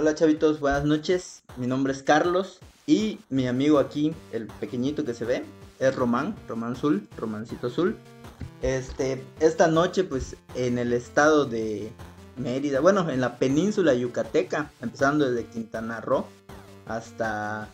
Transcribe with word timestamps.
Hola 0.00 0.14
chavitos, 0.14 0.60
buenas 0.60 0.84
noches. 0.84 1.42
Mi 1.56 1.66
nombre 1.66 1.92
es 1.92 2.04
Carlos 2.04 2.60
y 2.86 3.18
mi 3.30 3.48
amigo 3.48 3.80
aquí, 3.80 4.14
el 4.30 4.46
pequeñito 4.46 5.04
que 5.04 5.12
se 5.12 5.24
ve, 5.24 5.44
es 5.80 5.92
Román, 5.96 6.36
Román 6.46 6.76
Zul, 6.76 7.08
Romancito 7.16 7.66
Azul. 7.66 7.96
Este, 8.62 9.20
esta 9.40 9.66
noche 9.66 10.04
pues 10.04 10.36
en 10.54 10.78
el 10.78 10.92
estado 10.92 11.46
de 11.46 11.90
Mérida, 12.36 12.78
bueno, 12.78 13.10
en 13.10 13.20
la 13.20 13.38
península 13.40 13.92
yucateca, 13.92 14.70
empezando 14.80 15.28
desde 15.28 15.48
Quintana 15.48 16.00
Roo 16.00 16.26
hasta 16.86 17.68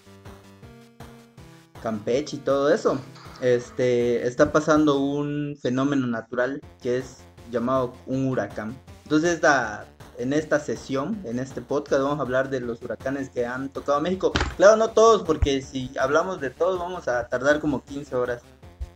Campeche 1.83 2.37
y 2.37 2.41
todo 2.41 2.73
eso. 2.73 2.99
Este, 3.43 4.27
está 4.27 4.51
pasando 4.51 4.99
un 4.99 5.59
fenómeno 5.61 6.07
natural 6.07 6.63
que 6.81 6.97
es 6.97 7.19
llamado 7.51 7.93
un 8.07 8.29
huracán. 8.29 8.75
Entonces 9.03 9.35
esta 9.35 9.85
en 10.19 10.33
esta 10.33 10.61
sesión, 10.61 11.21
en 11.25 11.39
este 11.39 11.61
podcast, 11.61 12.03
vamos 12.03 12.19
a 12.19 12.23
hablar 12.23 12.51
de 12.51 12.61
los 12.61 12.83
huracanes 12.83 13.31
que 13.31 13.47
han 13.47 13.69
tocado 13.69 14.01
México. 14.01 14.33
Claro, 14.57 14.77
no 14.77 14.91
todos, 14.91 15.23
porque 15.23 15.63
si 15.63 15.91
hablamos 15.99 16.41
de 16.41 16.51
todos 16.51 16.79
vamos 16.79 17.09
a 17.09 17.29
tardar 17.29 17.61
como 17.61 17.83
15 17.85 18.15
horas. 18.17 18.43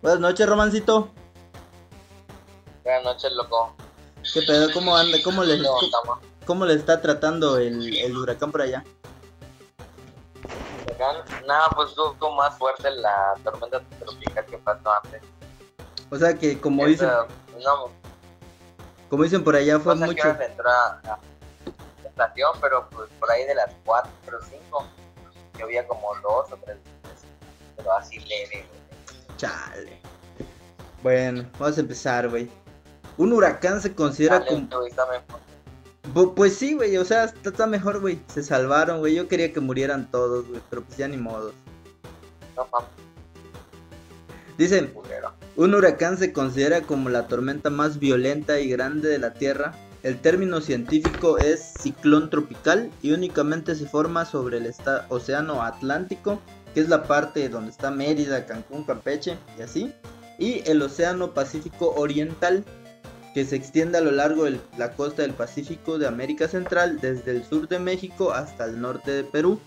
Buenas 0.03 0.21
noches, 0.21 0.49
Romancito. 0.49 1.11
Buenas 2.85 3.05
noches, 3.05 3.33
loco. 3.33 3.75
¿Qué 4.33 4.43
pedo? 4.43 4.73
¿Cómo 4.73 4.97
anda? 4.97 5.19
¿Cómo 5.25 5.43
le, 5.43 5.61
cómo, 6.45 6.65
le 6.65 6.75
está 6.75 7.01
tratando 7.01 7.59
el, 7.59 8.17
huracán 8.17 8.53
por 8.53 8.63
allá? 8.63 8.85
Nada, 11.47 11.71
pues 11.75 11.91
estuvo 11.91 12.35
más 12.35 12.59
fuerte 12.59 12.91
la 12.91 13.35
tormenta 13.45 13.81
tropical 14.01 14.47
que 14.47 14.59
pasó 14.59 14.91
antes. 15.03 15.23
O 16.11 16.17
sea 16.17 16.35
que 16.35 16.61
como 16.61 16.85
dicen... 16.87 17.09
No, 17.63 17.91
como 19.09 19.25
dicen 19.25 19.43
por 19.45 19.57
allá, 19.57 19.79
fue 19.79 19.95
mucho. 19.95 20.39
Que 20.39 20.45
entró 20.45 20.69
a 20.69 21.01
la 21.05 21.19
estación, 22.09 22.51
pero 22.61 22.89
pues 22.91 23.09
por 23.19 23.31
ahí 23.31 23.45
de 23.45 23.55
las 23.55 23.71
4 23.85 24.11
o 24.39 24.43
5 24.43 24.87
llovía 25.59 25.87
como 25.87 26.15
2 26.23 26.53
o 26.53 26.57
3 26.65 26.77
pero 27.77 27.93
así 27.93 28.19
leve. 28.21 28.67
Chale. 29.37 30.01
Bueno, 31.03 31.49
vamos 31.59 31.79
a 31.79 31.81
empezar, 31.81 32.29
güey. 32.29 32.51
Un 33.17 33.33
huracán 33.33 33.81
se 33.81 33.95
considera 33.95 34.45
como. 34.45 34.69
Pues 36.35 36.57
sí, 36.57 36.75
güey, 36.75 36.97
o 36.97 37.05
sea, 37.05 37.25
está, 37.25 37.67
mejor, 37.67 38.01
güey. 38.01 38.21
Se 38.27 38.43
salvaron, 38.43 38.99
güey. 38.99 39.15
Yo 39.15 39.29
quería 39.29 39.53
que 39.53 39.61
murieran 39.61 40.11
todos, 40.11 40.49
güey, 40.49 40.61
pero 40.71 40.83
pues 40.83 40.97
ya 40.97 41.07
ni 41.07 41.17
modo. 41.17 41.53
No, 42.57 42.67
Dicen, 44.59 44.93
un 45.55 45.73
huracán 45.73 46.19
se 46.19 46.33
considera 46.33 46.81
como 46.81 47.11
la 47.11 47.29
tormenta 47.29 47.71
más 47.71 48.01
violenta 48.01 48.59
y 48.59 48.69
grande 48.69 49.09
de 49.09 49.21
la 49.21 49.33
Tierra. 49.33 49.73
El 50.03 50.21
término 50.21 50.61
científico 50.61 51.39
es 51.39 51.75
ciclón 51.81 52.29
tropical 52.29 52.91
y 53.01 53.13
únicamente 53.13 53.77
se 53.77 53.87
forma 53.87 54.25
sobre 54.25 54.59
el 54.59 54.75
océano 55.11 55.63
Atlántico, 55.63 56.41
que 56.75 56.81
es 56.81 56.89
la 56.89 57.05
parte 57.05 57.49
donde 57.49 57.71
está 57.71 57.93
Mérida, 57.93 58.47
Cancún, 58.47 58.83
Campeche 58.83 59.39
y 59.57 59.63
así, 59.63 59.93
y 60.41 60.69
el 60.69 60.83
océano 60.83 61.35
Pacífico 61.35 61.95
Oriental, 61.95 62.65
que 63.35 63.45
se 63.45 63.55
extiende 63.55 63.99
a 63.99 64.01
lo 64.01 64.11
largo 64.11 64.45
de 64.45 64.59
la 64.77 64.93
costa 64.93 65.23
del 65.23 65.35
Pacífico 65.35 65.99
de 65.99 66.09
América 66.09 66.49
Central, 66.49 66.99
desde 67.01 67.31
el 67.31 67.45
sur 67.45 67.69
de 67.69 67.79
México 67.79 68.33
hasta 68.33 68.65
el 68.65 68.81
norte 68.81 69.13
de 69.13 69.23
Perú. 69.23 69.61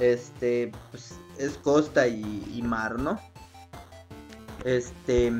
Este, 0.00 0.72
pues, 0.90 1.14
es 1.38 1.52
costa 1.58 2.08
y 2.08 2.60
mar, 2.64 2.98
¿no? 2.98 3.20
Este. 4.64 5.32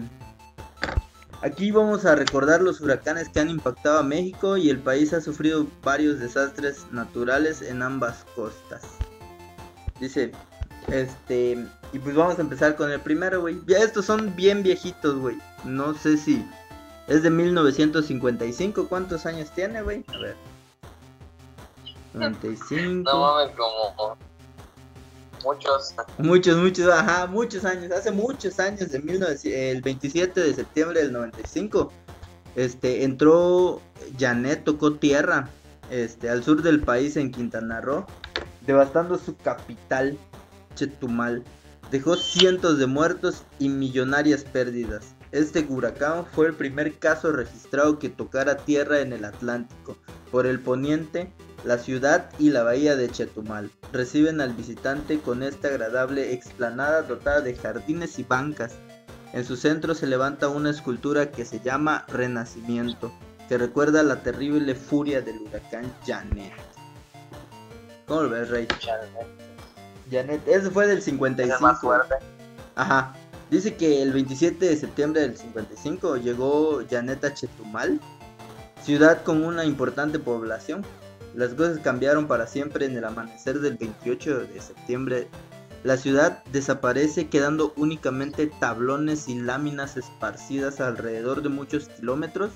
Aquí 1.42 1.72
vamos 1.72 2.04
a 2.04 2.14
recordar 2.14 2.62
los 2.62 2.80
huracanes 2.80 3.28
que 3.28 3.40
han 3.40 3.50
impactado 3.50 3.98
a 3.98 4.02
México 4.04 4.56
y 4.56 4.70
el 4.70 4.78
país 4.78 5.12
ha 5.12 5.20
sufrido 5.20 5.66
varios 5.82 6.20
desastres 6.20 6.86
naturales 6.92 7.62
en 7.62 7.82
ambas 7.82 8.24
costas. 8.36 8.82
Dice, 9.98 10.30
este, 10.86 11.66
y 11.92 11.98
pues 11.98 12.14
vamos 12.14 12.38
a 12.38 12.42
empezar 12.42 12.76
con 12.76 12.92
el 12.92 13.00
primero, 13.00 13.40
güey. 13.40 13.60
Ya 13.66 13.78
estos 13.78 14.04
son 14.04 14.36
bien 14.36 14.62
viejitos, 14.62 15.16
güey. 15.16 15.36
No 15.64 15.94
sé 15.94 16.16
si 16.16 16.46
es 17.08 17.24
de 17.24 17.30
1955. 17.30 18.88
¿Cuántos 18.88 19.26
años 19.26 19.50
tiene, 19.50 19.82
güey? 19.82 20.04
A 20.08 20.18
ver. 20.18 20.36
95. 22.14 23.10
No 23.10 23.20
mames, 23.20 23.56
como 23.56 24.16
Muchos. 25.44 25.94
Muchos, 26.18 26.56
muchos, 26.56 26.88
ajá, 26.88 27.26
muchos 27.26 27.64
años. 27.64 27.90
Hace 27.92 28.10
muchos 28.10 28.58
años, 28.58 28.90
de 28.90 28.98
19, 28.98 29.70
el 29.70 29.82
27 29.82 30.40
de 30.40 30.54
septiembre 30.54 31.02
del 31.02 31.12
95, 31.12 31.92
este, 32.56 33.04
entró 33.04 33.80
Janet, 34.18 34.64
tocó 34.64 34.94
tierra, 34.94 35.48
este, 35.90 36.30
al 36.30 36.44
sur 36.44 36.62
del 36.62 36.80
país 36.80 37.16
en 37.16 37.30
Quintana 37.30 37.80
Roo, 37.80 38.06
devastando 38.66 39.18
su 39.18 39.36
capital, 39.36 40.18
Chetumal. 40.74 41.42
Dejó 41.90 42.16
cientos 42.16 42.78
de 42.78 42.86
muertos 42.86 43.44
y 43.58 43.68
millonarias 43.68 44.44
pérdidas. 44.44 45.14
Este 45.32 45.66
huracán 45.66 46.26
fue 46.26 46.46
el 46.46 46.54
primer 46.54 46.98
caso 46.98 47.32
registrado 47.32 47.98
que 47.98 48.10
tocara 48.10 48.58
tierra 48.58 49.00
en 49.00 49.14
el 49.14 49.24
Atlántico. 49.24 49.96
Por 50.30 50.46
el 50.46 50.60
poniente, 50.60 51.32
la 51.64 51.78
ciudad 51.78 52.30
y 52.38 52.50
la 52.50 52.62
bahía 52.62 52.96
de 52.96 53.08
Chetumal 53.08 53.70
reciben 53.92 54.42
al 54.42 54.52
visitante 54.52 55.20
con 55.20 55.42
esta 55.42 55.68
agradable 55.68 56.34
explanada 56.34 57.00
dotada 57.02 57.40
de 57.40 57.54
jardines 57.56 58.18
y 58.18 58.24
bancas. 58.24 58.74
En 59.32 59.46
su 59.46 59.56
centro 59.56 59.94
se 59.94 60.06
levanta 60.06 60.48
una 60.48 60.68
escultura 60.68 61.30
que 61.30 61.46
se 61.46 61.60
llama 61.60 62.04
Renacimiento, 62.08 63.10
que 63.48 63.56
recuerda 63.56 64.02
la 64.02 64.22
terrible 64.22 64.74
furia 64.74 65.22
del 65.22 65.38
huracán 65.38 65.90
Janet. 66.06 66.52
¿Cómo 68.06 68.24
lo 68.24 68.28
ves, 68.28 68.50
Rey? 68.50 68.68
Janet. 68.80 69.26
Janet, 70.10 70.46
ese 70.46 70.70
fue 70.70 70.86
del 70.86 71.00
55. 71.00 71.62
más 71.62 71.80
fuerte. 71.80 72.16
Ajá. 72.74 73.14
Dice 73.52 73.76
que 73.76 74.02
el 74.02 74.12
27 74.12 74.64
de 74.64 74.76
septiembre 74.76 75.20
del 75.20 75.36
55 75.36 76.16
llegó 76.16 76.82
Janet 76.90 77.24
a 77.24 77.32
Chetumal, 77.32 78.00
ciudad 78.82 79.22
con 79.22 79.44
una 79.44 79.64
importante 79.64 80.18
población 80.18 80.84
las 81.34 81.54
cosas 81.54 81.78
cambiaron 81.78 82.26
para 82.26 82.46
siempre 82.46 82.84
en 82.84 82.96
el 82.96 83.04
amanecer 83.04 83.60
del 83.60 83.76
28 83.76 84.40
de 84.40 84.60
septiembre. 84.60 85.28
La 85.82 85.96
ciudad 85.96 86.44
desaparece 86.52 87.28
quedando 87.28 87.72
únicamente 87.76 88.46
tablones 88.60 89.28
y 89.28 89.40
láminas 89.40 89.96
esparcidas 89.96 90.80
alrededor 90.80 91.42
de 91.42 91.48
muchos 91.48 91.88
kilómetros. 91.88 92.50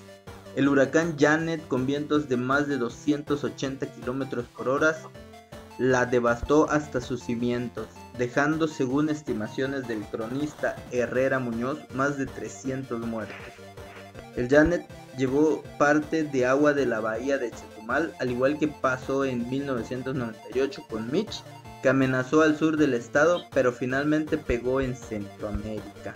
El 0.57 0.69
huracán 0.69 1.17
Janet, 1.19 1.67
con 1.69 1.87
vientos 1.87 2.29
de 2.29 2.37
más 2.37 2.69
de 2.69 2.77
280 2.77 3.87
kilómetros 3.95 4.47
por 4.57 4.69
hora, 4.69 4.97
la 5.79 6.07
devastó 6.07 6.71
hasta 6.71 7.01
sus 7.01 7.23
cimientos, 7.23 7.89
dejando, 8.19 8.69
según 8.69 9.09
estimaciones 9.09 9.87
del 9.87 10.03
cronista 10.05 10.77
Herrera 10.91 11.39
Muñoz, 11.39 11.79
más 11.95 12.17
de 12.17 12.27
300 12.27 13.01
muertos. 13.01 13.37
El 14.37 14.49
Janet 14.49 14.87
llevó 15.17 15.63
parte 15.79 16.25
de 16.25 16.47
agua 16.47 16.73
de 16.73 16.87
la 16.87 17.01
bahía 17.01 17.39
de 17.39 17.51
Chetumal, 17.51 18.15
al 18.21 18.31
igual 18.31 18.59
que 18.59 18.69
pasó 18.69 19.25
en 19.25 19.49
1998 19.49 20.87
con 20.89 21.11
Mitch, 21.11 21.43
que 21.83 21.89
amenazó 21.89 22.43
al 22.43 22.57
sur 22.57 22.77
del 22.77 22.95
estado, 22.95 23.45
pero 23.53 23.73
finalmente 23.73 24.37
pegó 24.39 24.81
en 24.81 24.95
Centroamérica. 24.97 26.15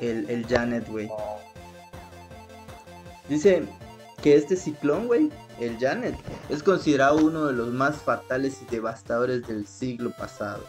El, 0.00 0.28
el 0.28 0.46
Janet, 0.46 0.88
güey. 0.88 1.08
Dice 3.28 3.62
que 4.20 4.36
este 4.36 4.56
ciclón, 4.56 5.06
güey, 5.06 5.30
el 5.62 5.78
Janet, 5.78 6.16
es 6.48 6.62
considerado 6.62 7.16
uno 7.16 7.46
de 7.46 7.52
los 7.52 7.68
más 7.68 7.96
fatales 7.96 8.60
y 8.62 8.70
devastadores 8.70 9.46
del 9.46 9.66
siglo 9.66 10.10
pasado. 10.10 10.62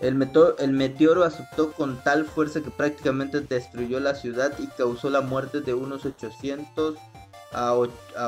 El, 0.00 0.14
meteoro 0.14 1.24
azotó 1.24 1.72
con 1.72 2.02
tal 2.02 2.26
fuerza 2.26 2.60
que 2.60 2.70
prácticamente 2.70 3.40
destruyó 3.40 3.98
la 3.98 4.14
ciudad 4.14 4.52
y 4.58 4.66
causó 4.66 5.08
la 5.08 5.22
muerte 5.22 5.62
de 5.62 5.72
unos 5.72 6.04
800 6.04 6.96
a, 7.52 7.74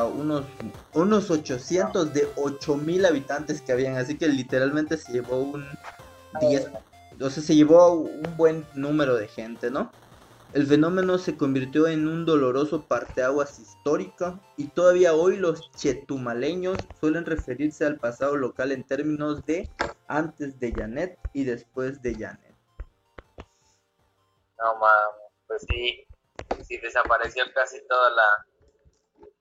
unos, 0.07 0.45
unos 0.95 1.31
800 1.31 2.15
de 2.15 2.27
8000 2.37 3.05
habitantes 3.05 3.61
que 3.61 3.73
habían. 3.73 3.97
Así 3.97 4.17
que 4.17 4.29
literalmente 4.29 4.97
se 4.97 5.13
llevó 5.13 5.41
un 5.41 5.67
10, 6.41 6.69
o 7.21 7.31
sea, 7.31 7.43
se 7.43 7.55
llevó 7.55 7.93
un 7.93 8.37
buen 8.39 8.65
número 8.75 9.17
de 9.17 9.29
gente, 9.29 9.71
¿no? 9.71 9.91
El 10.59 10.67
fenómeno 10.67 11.19
se 11.19 11.37
convirtió 11.37 11.87
en 11.87 12.09
un 12.09 12.25
doloroso 12.27 12.89
parteaguas 12.89 13.61
histórico 13.61 14.41
y 14.57 14.67
todavía 14.67 15.15
hoy 15.15 15.37
los 15.37 15.71
chetumaleños 15.71 16.89
suelen 16.99 17.27
referirse 17.27 17.85
al 17.85 18.01
pasado 18.01 18.37
local 18.37 18.73
en 18.73 18.83
términos 18.83 19.47
de 19.47 19.71
antes 20.09 20.59
de 20.59 20.73
Janet 20.73 21.17
y 21.33 21.45
después 21.45 22.03
de 22.03 22.17
Janet. 22.17 22.57
No 24.59 24.75
mames, 24.81 25.33
pues 25.47 25.63
sí, 25.69 26.05
sí 26.63 26.77
desapareció 26.79 27.45
casi 27.55 27.79
toda 27.87 28.11
la, 28.11 28.47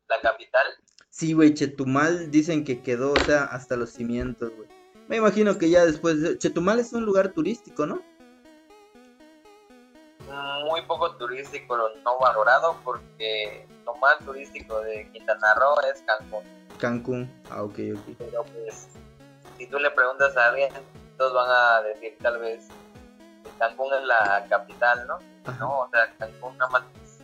la 0.09 0.21
capital. 0.21 0.67
Sí, 1.09 1.33
güey, 1.33 1.55
Chetumal 1.55 2.29
dicen 2.29 2.63
que 2.63 2.83
quedó, 2.83 3.13
o 3.13 3.19
sea, 3.21 3.45
hasta 3.45 3.75
los 3.75 3.89
cimientos, 3.89 4.55
güey. 4.55 4.69
Me 5.07 5.15
imagino 5.15 5.57
que 5.57 5.71
ya 5.71 5.83
después, 5.83 6.21
de... 6.21 6.37
Chetumal 6.37 6.79
es 6.79 6.93
un 6.93 7.05
lugar 7.05 7.33
turístico, 7.33 7.87
¿no? 7.87 8.03
Muy 10.65 10.81
poco 10.83 11.15
turístico, 11.15 11.77
no 11.77 12.19
valorado, 12.19 12.77
porque 12.83 13.67
lo 13.85 13.95
más 13.95 14.17
turístico 14.19 14.79
de 14.81 15.09
Quintana 15.11 15.53
Roo 15.55 15.75
es 15.93 16.01
Cancún. 16.01 16.43
Cancún, 16.79 17.43
ah, 17.49 17.63
ok, 17.63 17.79
ok. 17.95 18.15
Pero 18.17 18.43
pues, 18.43 18.87
si 19.57 19.67
tú 19.67 19.79
le 19.79 19.89
preguntas 19.91 20.35
a 20.37 20.49
alguien, 20.49 20.71
todos 21.17 21.33
van 21.33 21.49
a 21.49 21.81
decir 21.81 22.17
tal 22.21 22.39
vez 22.39 22.67
que 23.43 23.49
Cancún 23.57 23.93
es 23.93 24.03
la 24.03 24.45
capital, 24.49 25.07
¿no? 25.07 25.19
Ajá. 25.45 25.59
No, 25.59 25.79
o 25.79 25.89
sea, 25.89 26.13
Cancún 26.17 26.57
nada 26.57 26.71
más 26.71 26.83
es 27.03 27.19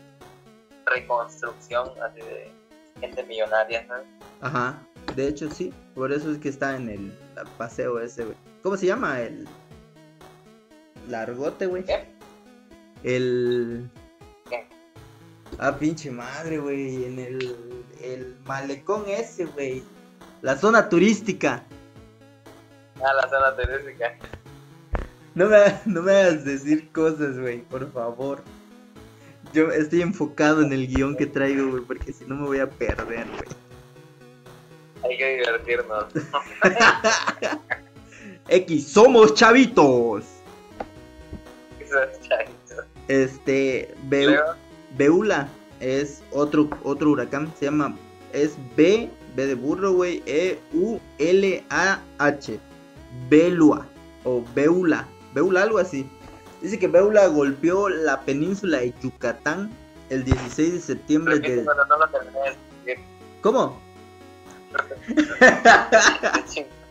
reconstrucción 0.85 1.91
así 2.01 2.19
de 2.21 2.51
gente 2.99 3.23
millonaria, 3.23 3.85
¿sabes? 3.87 4.07
Ajá, 4.41 4.77
de 5.15 5.27
hecho 5.27 5.49
sí, 5.49 5.73
por 5.95 6.11
eso 6.11 6.31
es 6.31 6.37
que 6.37 6.49
está 6.49 6.75
en 6.75 6.89
el 6.89 7.17
paseo 7.57 7.99
ese, 7.99 8.25
güey. 8.25 8.37
¿Cómo 8.61 8.77
se 8.77 8.87
llama? 8.87 9.19
El 9.19 9.47
largote, 11.09 11.65
güey. 11.65 11.83
¿Qué? 11.83 12.07
El... 13.03 13.89
¿Qué? 14.49 14.67
Ah, 15.59 15.77
pinche 15.77 16.09
madre, 16.11 16.57
güey, 16.57 17.05
en 17.05 17.19
el, 17.19 17.55
el 18.01 18.35
malecón 18.45 19.03
ese, 19.07 19.45
güey. 19.45 19.83
La 20.41 20.57
zona 20.57 20.89
turística. 20.89 21.63
Ah, 22.97 23.13
la 23.13 23.29
zona 23.29 23.55
turística. 23.55 24.17
No 25.35 25.47
me, 25.47 25.57
no 25.85 26.01
me 26.01 26.11
hagas 26.11 26.45
decir 26.45 26.89
cosas, 26.91 27.39
güey, 27.39 27.61
por 27.61 27.91
favor. 27.91 28.43
Yo 29.53 29.71
estoy 29.71 30.01
enfocado 30.01 30.61
en 30.61 30.71
el 30.73 30.87
guion 30.87 31.15
que 31.15 31.25
traigo, 31.25 31.69
güey, 31.69 31.83
porque 31.83 32.13
si 32.13 32.25
no 32.25 32.35
me 32.35 32.45
voy 32.45 32.59
a 32.59 32.69
perder, 32.69 33.27
güey. 33.27 33.63
Hay 35.03 35.17
que 35.17 35.37
divertirnos. 35.37 36.05
X, 38.47 38.87
somos 38.87 39.33
chavitos. 39.33 40.23
Eso 41.79 42.03
es 42.03 42.21
chavito. 42.21 42.62
Este, 43.07 43.93
Beula 44.97 45.47
es 45.79 46.23
otro, 46.31 46.69
otro 46.83 47.11
huracán, 47.11 47.53
se 47.57 47.65
llama, 47.65 47.95
es 48.31 48.55
B, 48.75 49.09
B 49.35 49.45
de 49.45 49.55
burro, 49.55 49.93
güey, 49.93 50.21
E, 50.25 50.59
U, 50.73 50.99
L, 51.17 51.63
A, 51.69 52.01
H. 52.19 52.59
Belua, 53.29 53.85
o 54.23 54.43
Beula, 54.55 55.07
Beula, 55.33 55.63
algo 55.63 55.79
así. 55.79 56.09
Dice 56.61 56.79
que 56.79 56.87
Beula 56.87 57.27
golpeó 57.27 57.89
la 57.89 58.21
península 58.21 58.79
de 58.79 58.93
Yucatán 59.01 59.69
el 60.09 60.23
16 60.23 60.73
de 60.73 60.79
septiembre 60.79 61.39
de... 61.39 61.63
no 61.63 61.73
lo 61.73 62.07
terminé. 62.09 62.39
¿Cómo? 63.41 63.81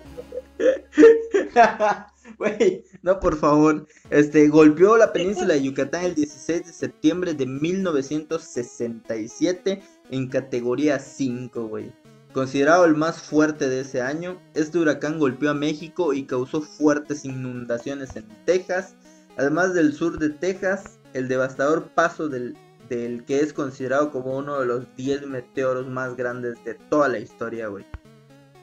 Güey, 2.38 2.85
no, 3.03 3.19
por 3.19 3.37
favor. 3.37 3.89
Este, 4.11 4.47
golpeó 4.49 4.97
la 4.97 5.13
península 5.13 5.55
de 5.55 5.63
Yucatán 5.63 6.05
el 6.05 6.15
16 6.15 6.67
de 6.67 6.73
septiembre 6.73 7.35
de 7.35 7.47
1967 7.47 9.83
en 10.11 10.29
categoría 10.29 11.01
5, 11.01 11.67
güey. 11.67 11.93
Considerado 12.33 12.85
el 12.85 12.95
más 12.95 13.21
fuerte 13.21 13.69
de 13.69 13.81
ese 13.81 14.01
año, 14.01 14.41
este 14.55 14.79
huracán 14.79 15.19
golpeó 15.19 15.51
a 15.51 15.55
México 15.55 16.15
y 16.15 16.25
causó 16.25 16.63
fuertes 16.63 17.25
inundaciones 17.25 18.15
en 18.17 18.27
Texas, 18.47 18.95
además 19.37 19.75
del 19.75 19.93
sur 19.93 20.19
de 20.19 20.31
Texas, 20.31 20.99
el 21.13 21.29
devastador 21.29 21.89
paso 21.95 22.29
del, 22.29 22.57
del 22.89 23.25
que 23.25 23.41
es 23.41 23.53
considerado 23.53 24.11
como 24.11 24.39
uno 24.39 24.61
de 24.61 24.67
los 24.67 24.87
10 24.97 25.27
meteoros 25.27 25.89
más 25.89 26.17
grandes 26.17 26.63
de 26.65 26.75
toda 26.75 27.09
la 27.09 27.19
historia, 27.19 27.67
güey. 27.67 27.85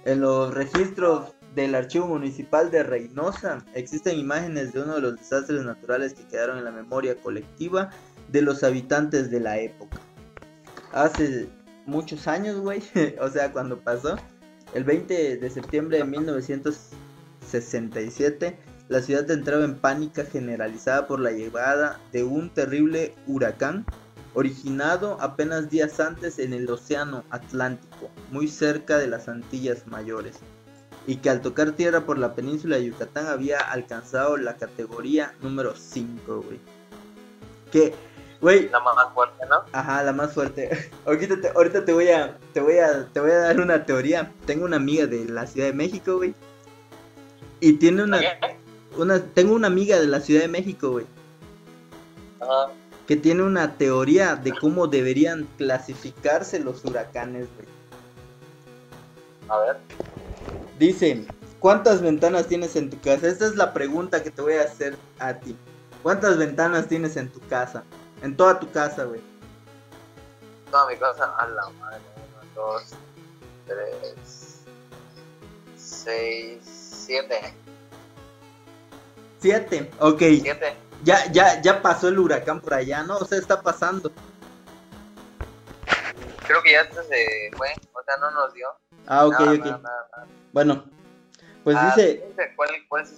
En 0.05 0.21
los 0.21 0.53
registros 0.53 1.33
del 1.55 1.75
archivo 1.75 2.07
municipal 2.07 2.71
de 2.71 2.83
Reynosa 2.83 3.63
existen 3.73 4.17
imágenes 4.17 4.73
de 4.73 4.81
uno 4.81 4.95
de 4.95 5.01
los 5.01 5.17
desastres 5.17 5.63
naturales 5.63 6.13
que 6.13 6.27
quedaron 6.27 6.57
en 6.57 6.65
la 6.65 6.71
memoria 6.71 7.15
colectiva 7.15 7.89
de 8.31 8.41
los 8.41 8.63
habitantes 8.63 9.29
de 9.31 9.39
la 9.39 9.59
época. 9.59 9.99
Hace 10.91 11.47
muchos 11.85 12.27
años, 12.27 12.59
güey, 12.59 12.81
o 13.21 13.29
sea, 13.29 13.51
cuando 13.51 13.79
pasó, 13.79 14.17
el 14.73 14.83
20 14.83 15.37
de 15.37 15.49
septiembre 15.49 15.97
de 15.97 16.03
1967, 16.03 18.59
la 18.87 19.01
ciudad 19.01 19.31
entraba 19.31 19.65
en 19.65 19.75
pánica 19.75 20.25
generalizada 20.25 21.07
por 21.07 21.19
la 21.19 21.31
llegada 21.31 21.99
de 22.11 22.23
un 22.23 22.51
terrible 22.51 23.15
huracán 23.27 23.85
originado 24.35 25.17
apenas 25.21 25.69
días 25.69 25.99
antes 25.99 26.39
en 26.39 26.53
el 26.53 26.69
Océano 26.69 27.25
Atlántico, 27.31 28.09
muy 28.31 28.47
cerca 28.47 28.97
de 28.97 29.07
las 29.07 29.27
Antillas 29.27 29.85
Mayores, 29.87 30.39
y 31.09 31.15
que 31.15 31.31
al 31.31 31.41
tocar 31.41 31.71
tierra 31.71 32.01
por 32.01 32.19
la 32.19 32.35
península 32.35 32.75
de 32.75 32.85
Yucatán 32.85 33.25
había 33.25 33.57
alcanzado 33.57 34.37
la 34.37 34.57
categoría 34.57 35.33
número 35.41 35.73
5, 35.75 36.43
güey. 36.45 36.59
Que, 37.71 37.95
güey, 38.39 38.69
La 38.69 38.79
más 38.79 39.11
fuerte, 39.15 39.43
¿no? 39.49 39.63
Ajá, 39.71 40.03
la 40.03 40.13
más 40.13 40.31
fuerte. 40.35 40.91
Ahorita 41.07 41.41
te, 41.41 41.47
ahorita 41.49 41.83
te 41.83 41.93
voy 41.93 42.09
a 42.09 42.37
te 42.53 42.61
voy 42.61 42.77
a 42.77 43.07
te 43.07 43.21
voy 43.21 43.31
a 43.31 43.39
dar 43.39 43.59
una 43.59 43.87
teoría. 43.87 44.31
Tengo 44.45 44.65
una 44.65 44.75
amiga 44.75 45.07
de 45.07 45.25
la 45.25 45.47
Ciudad 45.47 45.65
de 45.65 45.73
México, 45.73 46.17
güey. 46.17 46.35
Y 47.59 47.73
tiene 47.73 48.03
una 48.03 48.21
una 48.95 49.19
tengo 49.19 49.55
una 49.55 49.65
amiga 49.65 49.99
de 49.99 50.05
la 50.05 50.19
Ciudad 50.19 50.41
de 50.41 50.47
México, 50.47 50.91
güey, 50.91 51.07
Ajá. 52.39 52.71
que 53.07 53.15
tiene 53.15 53.41
una 53.41 53.77
teoría 53.77 54.35
de 54.35 54.51
cómo 54.51 54.85
deberían 54.85 55.47
clasificarse 55.57 56.59
los 56.59 56.85
huracanes, 56.85 57.47
güey. 57.55 57.67
A 59.47 59.57
ver. 59.57 59.77
Dice, 60.79 61.25
¿cuántas 61.59 62.01
ventanas 62.01 62.47
tienes 62.47 62.77
en 62.77 62.89
tu 62.89 62.99
casa? 63.01 63.27
Esta 63.27 63.45
es 63.45 63.57
la 63.57 63.73
pregunta 63.73 64.23
que 64.23 64.31
te 64.31 64.41
voy 64.41 64.53
a 64.53 64.63
hacer 64.63 64.97
a 65.19 65.33
ti. 65.33 65.57
¿Cuántas 66.01 66.37
ventanas 66.37 66.87
tienes 66.87 67.17
en 67.17 67.29
tu 67.29 67.41
casa? 67.49 67.83
En 68.21 68.37
toda 68.37 68.61
tu 68.61 68.71
casa, 68.71 69.03
güey. 69.03 69.21
Toda 70.71 70.87
mi 70.87 70.95
cosa. 70.95 71.35
A 71.37 71.47
la 71.49 71.69
madre. 71.71 71.99
Uno, 72.15 72.53
dos, 72.55 72.83
tres, 73.67 74.61
seis, 75.75 76.59
siete. 76.63 77.53
Siete. 79.41 79.91
Ok. 79.99 80.19
Siete. 80.19 80.77
Ya, 81.03 81.29
ya, 81.33 81.61
ya 81.61 81.81
pasó 81.81 82.07
el 82.07 82.19
huracán 82.19 82.61
por 82.61 82.73
allá, 82.73 83.03
¿no? 83.03 83.17
O 83.17 83.25
sea, 83.25 83.37
está 83.37 83.61
pasando. 83.61 84.13
Creo 86.47 86.63
que 86.63 86.71
ya 86.71 86.85
se 86.89 87.51
fue. 87.57 87.73
O 87.91 88.03
sea, 88.03 88.15
no 88.21 88.31
nos 88.31 88.53
dio. 88.53 88.69
Ah, 89.07 89.25
ok, 89.25 89.35
ok. 89.39 89.81
Bueno, 90.51 90.85
pues 91.63 91.75
Ah, 91.79 91.93
dice, 91.95 92.23
¿Cuál, 92.55 92.69
cuál 92.87 93.05
sí, 93.05 93.15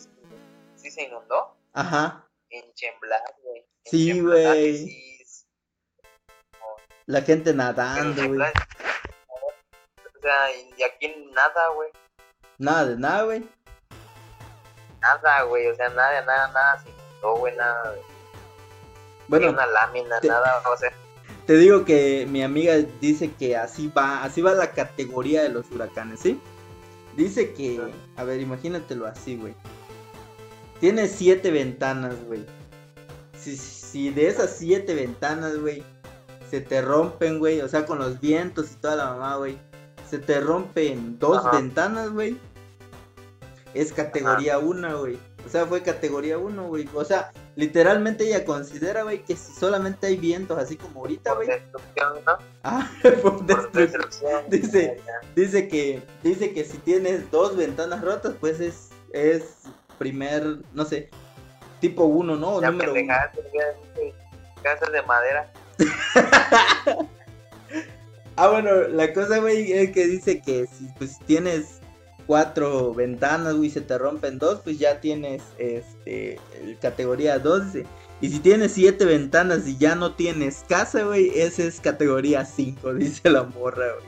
sí 0.76 0.92
se 0.92 1.04
inundó? 1.04 1.56
ajá, 1.74 2.26
En 2.50 2.74
Chemblas, 2.74 3.22
güey. 3.44 3.66
Sí, 3.86 4.20
güey. 4.22 4.78
sí, 4.88 5.26
la 7.08 7.22
gente 7.22 7.54
nadando, 7.54 8.28
güey. 8.28 8.40
O 9.30 10.22
sea, 10.22 10.52
y 10.78 10.84
aquí 10.84 11.30
nada, 11.34 11.70
güey. 11.70 11.90
Nada 12.58 12.86
de 12.86 12.96
nada, 12.98 13.24
güey. 13.24 13.50
Nada, 15.02 15.42
güey. 15.44 15.68
O 15.68 15.76
sea, 15.76 15.90
nada, 15.90 16.22
nada, 16.22 16.48
nada 16.50 16.80
se 16.84 16.90
inundó, 16.90 17.36
güey. 17.38 17.56
Nada. 17.56 17.92
de- 17.92 17.98
Ni 17.98 18.04
Bueno, 19.28 19.50
una 19.52 19.66
lámina, 19.66 20.20
te- 20.20 20.28
nada. 20.28 20.62
O 20.70 20.78
sea, 20.78 20.92
te 21.46 21.58
digo 21.58 21.86
que 21.86 22.28
mi 22.30 22.44
amiga 22.44 22.76
dice 23.00 23.32
que 23.32 23.58
así 23.58 23.92
va, 23.96 24.24
así 24.24 24.42
va 24.42 24.54
la 24.54 24.72
categoría 24.72 25.44
de 25.44 25.50
los 25.50 25.70
huracanes, 25.72 26.20
¿sí? 26.20 26.40
Dice 27.18 27.54
que, 27.54 27.82
a 28.16 28.24
ver, 28.24 28.40
imagínatelo 28.40 29.06
así, 29.06 29.36
güey. 29.36 29.54
Tiene 30.80 31.08
siete 31.08 31.52
ventanas, 31.52 32.16
güey. 32.26 32.46
Si, 33.38 33.58
si 33.58 34.10
de 34.12 34.28
esas 34.28 34.56
siete 34.58 34.96
ventanas, 34.96 35.58
güey, 35.60 35.84
se 36.50 36.62
te 36.62 36.82
rompen, 36.82 37.40
güey, 37.40 37.62
o 37.62 37.68
sea, 37.68 37.86
con 37.86 38.00
los 38.00 38.20
vientos 38.20 38.72
y 38.72 38.76
toda 38.76 38.96
la 38.96 39.06
mamá, 39.06 39.38
güey, 39.38 39.58
se 40.10 40.20
te 40.20 40.40
rompen 40.40 41.18
dos 41.20 41.38
Ajá. 41.38 41.58
ventanas, 41.58 42.12
güey, 42.12 42.38
es 43.74 43.94
categoría 43.94 44.60
1, 44.60 45.00
güey. 45.00 45.18
O 45.46 45.50
sea, 45.50 45.66
fue 45.66 45.82
categoría 45.82 46.38
1, 46.38 46.68
güey. 46.68 46.88
O 46.94 47.06
sea, 47.06 47.32
literalmente 47.62 48.26
ella 48.26 48.44
considera, 48.44 49.04
güey, 49.04 49.24
que 49.24 49.36
si 49.36 49.54
solamente 49.54 50.08
hay 50.08 50.18
vientos 50.18 50.58
así 50.58 50.76
como 50.76 51.02
ahorita, 51.02 51.34
güey. 51.36 51.48
destrucción, 51.48 52.14
¿no? 52.26 52.38
Ah, 52.64 52.90
por 53.22 53.46
destrucción. 53.46 54.44
Dice- 54.50 55.00
Dice 55.36 55.68
que, 55.68 56.02
dice 56.24 56.54
que 56.54 56.66
si 56.66 56.78
tienes 56.80 57.30
dos 57.30 57.56
ventanas 57.56 58.02
rotas, 58.02 58.34
pues 58.40 58.60
es, 58.60 58.90
es 59.14 59.44
primer, 60.00 60.58
no 60.74 60.86
sé, 60.86 61.10
tipo 61.80 62.06
1, 62.06 62.36
¿no? 62.36 62.56
O 62.56 62.62
Ya 62.62 62.72
número 62.72 62.94
uno. 62.94 63.14
Casas 64.64 64.92
de 64.92 65.02
madera. 65.04 65.52
Ah, 68.38 68.48
bueno, 68.48 68.88
la 68.88 69.14
cosa, 69.14 69.40
güey, 69.40 69.72
es 69.74 69.92
que 69.92 70.08
dice 70.08 70.42
que 70.42 70.66
si 70.66 70.88
pues 70.98 71.20
tienes 71.28 71.81
cuatro 72.32 72.94
ventanas, 72.94 73.56
güey, 73.56 73.70
se 73.70 73.82
te 73.82 73.98
rompen 73.98 74.40
dos, 74.40 74.62
pues 74.62 74.80
ya 74.80 75.02
tienes, 75.02 75.44
este, 75.58 76.40
categoría 76.82 77.40
2, 77.40 77.74
dice. 77.74 77.86
Y 78.22 78.30
si 78.30 78.40
tienes 78.40 78.72
siete 78.72 79.04
ventanas 79.04 79.68
y 79.68 79.78
ya 79.78 79.96
no 79.96 80.16
tienes 80.16 80.64
casa, 80.70 81.04
güey, 81.04 81.38
ese 81.38 81.68
es 81.68 81.82
categoría 81.82 82.46
5, 82.46 82.94
dice 82.94 83.30
la 83.30 83.44
morra, 83.44 83.86
güey. 83.96 84.06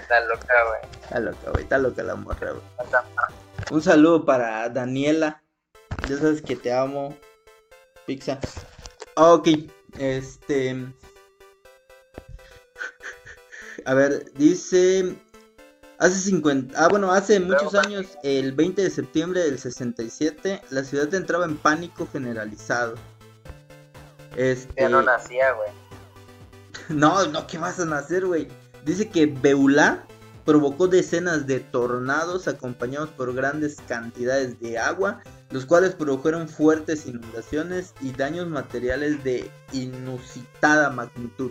Está 0.00 0.20
loca, 0.22 0.54
güey. 0.66 0.80
Está 1.04 1.20
loca, 1.20 1.50
güey, 1.52 1.62
está 1.62 1.78
loca 1.78 2.02
la 2.02 2.16
morra, 2.16 2.50
güey. 2.50 2.64
Un 3.70 3.82
saludo 3.82 4.24
para 4.24 4.68
Daniela. 4.68 5.44
Ya 6.08 6.16
sabes 6.16 6.42
que 6.42 6.56
te 6.56 6.72
amo. 6.72 7.16
Pizza. 8.04 8.40
Ok. 9.14 9.46
Este. 9.96 10.74
A 13.84 13.94
ver, 13.94 14.32
dice. 14.32 15.16
Hace 15.98 16.18
50. 16.20 16.74
Ah, 16.76 16.88
bueno, 16.88 17.10
hace 17.10 17.40
muchos 17.40 17.74
años, 17.74 18.06
el 18.22 18.52
20 18.52 18.82
de 18.82 18.90
septiembre 18.90 19.40
del 19.40 19.58
67, 19.58 20.62
la 20.70 20.84
ciudad 20.84 21.12
entraba 21.14 21.46
en 21.46 21.56
pánico 21.56 22.06
generalizado. 22.12 22.96
Este... 24.36 24.82
Ya 24.82 24.88
no 24.90 25.00
nacía, 25.02 25.52
güey. 25.52 25.70
no, 26.90 27.26
no, 27.26 27.46
¿qué 27.46 27.56
vas 27.56 27.80
a 27.80 27.86
nacer, 27.86 28.26
güey? 28.26 28.48
Dice 28.84 29.08
que 29.08 29.26
Beulá 29.26 30.04
provocó 30.44 30.86
decenas 30.86 31.46
de 31.46 31.60
tornados 31.60 32.46
acompañados 32.46 33.10
por 33.10 33.34
grandes 33.34 33.78
cantidades 33.88 34.60
de 34.60 34.78
agua, 34.78 35.20
los 35.50 35.66
cuales 35.66 35.94
produjeron 35.94 36.48
fuertes 36.48 37.06
inundaciones 37.06 37.94
y 38.00 38.12
daños 38.12 38.48
materiales 38.48 39.22
de 39.24 39.50
inusitada 39.72 40.90
magnitud. 40.90 41.50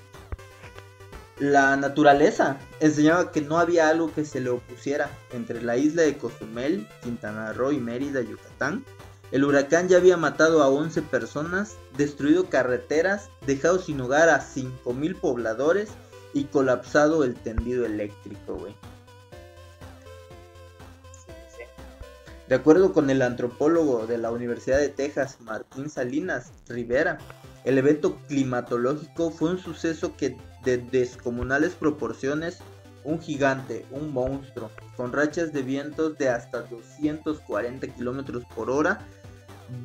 La 1.40 1.76
naturaleza 1.76 2.58
enseñaba 2.80 3.34
que 3.34 3.42
no 3.42 3.60
había 3.60 3.90
algo 3.90 4.14
que 4.14 4.24
se 4.24 4.40
le 4.40 4.50
opusiera 4.50 5.10
entre 5.34 5.62
la 5.62 5.76
isla 5.76 6.04
de 6.04 6.18
Cozumel, 6.18 6.88
Quintana 7.04 7.52
Roo 7.52 7.74
y 7.74 7.80
Mérida, 7.80 8.22
Yucatán. 8.22 8.86
El 9.34 9.44
huracán 9.44 9.90
ya 9.90 9.98
había 9.98 10.16
matado 10.16 10.64
a 10.64 10.70
11 10.70 11.02
personas, 11.02 11.76
destruido 11.98 12.50
carreteras, 12.50 13.30
dejado 13.46 13.80
sin 13.80 14.00
hogar 14.00 14.30
a 14.30 14.40
5.000 14.40 15.20
pobladores 15.20 15.90
y 16.34 16.46
colapsado 16.46 17.26
el 17.26 17.36
tendido 17.36 17.86
eléctrico, 17.86 18.56
güey. 18.56 18.76
De 22.48 22.56
acuerdo 22.56 22.94
con 22.94 23.10
el 23.10 23.22
antropólogo 23.22 24.06
de 24.08 24.20
la 24.20 24.32
Universidad 24.32 24.78
de 24.78 24.90
Texas, 24.90 25.38
Martín 25.42 25.90
Salinas 25.90 26.52
Rivera, 26.70 27.18
el 27.66 27.78
evento 27.80 28.18
climatológico 28.28 29.32
fue 29.32 29.50
un 29.50 29.58
suceso 29.58 30.16
que 30.16 30.38
de 30.66 30.78
descomunales 30.78 31.74
proporciones, 31.74 32.60
un 33.04 33.22
gigante, 33.22 33.86
un 33.92 34.12
monstruo, 34.12 34.72
con 34.98 35.14
rachas 35.14 35.54
de 35.54 35.62
vientos 35.62 36.18
de 36.18 36.30
hasta 36.30 36.64
240 36.64 37.88
kilómetros 37.88 38.44
por 38.56 38.70
hora. 38.70 39.00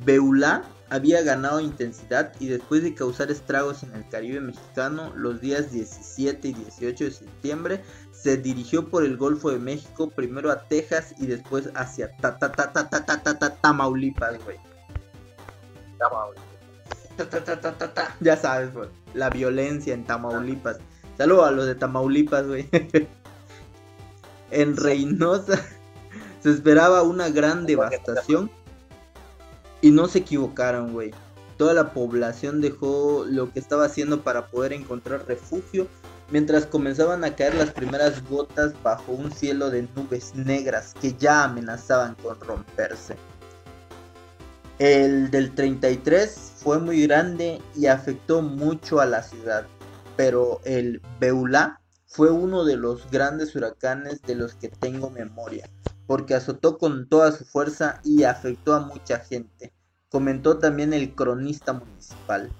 Beulá 0.05 0.63
había 0.89 1.21
ganado 1.23 1.59
intensidad 1.59 2.33
y 2.39 2.47
después 2.47 2.83
de 2.83 2.93
causar 2.93 3.31
estragos 3.31 3.83
en 3.83 3.95
el 3.95 4.07
Caribe 4.09 4.41
mexicano 4.41 5.13
los 5.15 5.39
días 5.39 5.71
17 5.71 6.49
y 6.49 6.53
18 6.53 7.05
de 7.05 7.11
septiembre, 7.11 7.83
se 8.11 8.37
dirigió 8.37 8.89
por 8.89 9.05
el 9.05 9.17
Golfo 9.17 9.49
de 9.51 9.59
México, 9.59 10.09
primero 10.09 10.51
a 10.51 10.67
Texas 10.67 11.15
y 11.17 11.27
después 11.27 11.69
hacia 11.75 12.11
ta 12.17 12.37
ta 12.37 12.51
ta 12.51 12.71
ta 12.71 12.89
ta 12.89 13.05
ta 13.05 13.39
ta 13.39 13.55
Tamaulipas, 13.55 14.43
güey. 14.43 14.57
Tamaulipas. 15.97 16.50
Ya 18.19 18.37
sabes, 18.37 18.73
güey 18.73 18.89
la 19.13 19.29
violencia 19.29 19.93
en 19.93 20.05
Tamaulipas. 20.05 20.77
Saludos 21.17 21.47
a 21.47 21.51
los 21.51 21.65
de 21.65 21.75
Tamaulipas, 21.75 22.47
güey. 22.47 22.67
en 24.51 24.77
Reynosa 24.77 25.61
se 26.41 26.49
esperaba 26.49 27.03
una 27.03 27.29
gran 27.29 27.65
devastación 27.65 28.49
y 29.81 29.91
no 29.91 30.07
se 30.07 30.19
equivocaron, 30.19 30.93
güey. 30.93 31.11
Toda 31.57 31.73
la 31.73 31.93
población 31.93 32.61
dejó 32.61 33.25
lo 33.27 33.51
que 33.51 33.59
estaba 33.59 33.85
haciendo 33.85 34.21
para 34.21 34.47
poder 34.47 34.73
encontrar 34.73 35.27
refugio 35.27 35.87
mientras 36.31 36.65
comenzaban 36.65 37.23
a 37.23 37.35
caer 37.35 37.53
las 37.55 37.71
primeras 37.71 38.27
gotas 38.27 38.73
bajo 38.81 39.11
un 39.11 39.31
cielo 39.31 39.69
de 39.69 39.87
nubes 39.95 40.33
negras 40.33 40.95
que 40.99 41.13
ya 41.13 41.43
amenazaban 41.43 42.15
con 42.15 42.39
romperse. 42.39 43.15
El 44.79 45.29
del 45.29 45.53
33 45.53 46.50
fue 46.63 46.77
muy 46.77 47.01
grande 47.07 47.59
y 47.75 47.87
afectó 47.87 48.43
mucho 48.43 49.01
a 49.01 49.07
la 49.07 49.23
ciudad, 49.23 49.65
pero 50.15 50.61
el 50.63 51.01
Beulá 51.19 51.81
fue 52.05 52.29
uno 52.29 52.63
de 52.65 52.77
los 52.77 53.09
grandes 53.09 53.55
huracanes 53.55 54.21
de 54.21 54.35
los 54.35 54.53
que 54.53 54.69
tengo 54.69 55.09
memoria, 55.09 55.67
porque 56.05 56.35
azotó 56.35 56.77
con 56.77 57.09
toda 57.09 57.31
su 57.31 57.45
fuerza 57.45 57.99
y 58.03 58.23
afectó 58.23 58.75
a 58.75 58.81
mucha 58.81 59.19
gente, 59.19 59.73
comentó 60.09 60.59
también 60.59 60.93
el 60.93 61.15
cronista 61.15 61.73
municipal. 61.73 62.51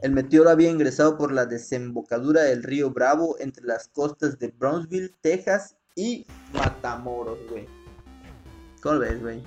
El 0.00 0.12
meteoro 0.12 0.48
había 0.48 0.70
ingresado 0.70 1.18
por 1.18 1.32
la 1.32 1.44
desembocadura 1.44 2.42
del 2.42 2.62
río 2.62 2.90
Bravo 2.90 3.36
entre 3.40 3.64
las 3.66 3.88
costas 3.88 4.38
de 4.38 4.48
Brownsville, 4.48 5.14
Texas 5.20 5.76
y 5.94 6.26
Matamoros, 6.54 7.38
güey. 7.50 7.68
¿Cómo 8.80 9.00
ves, 9.00 9.20
güey? 9.20 9.42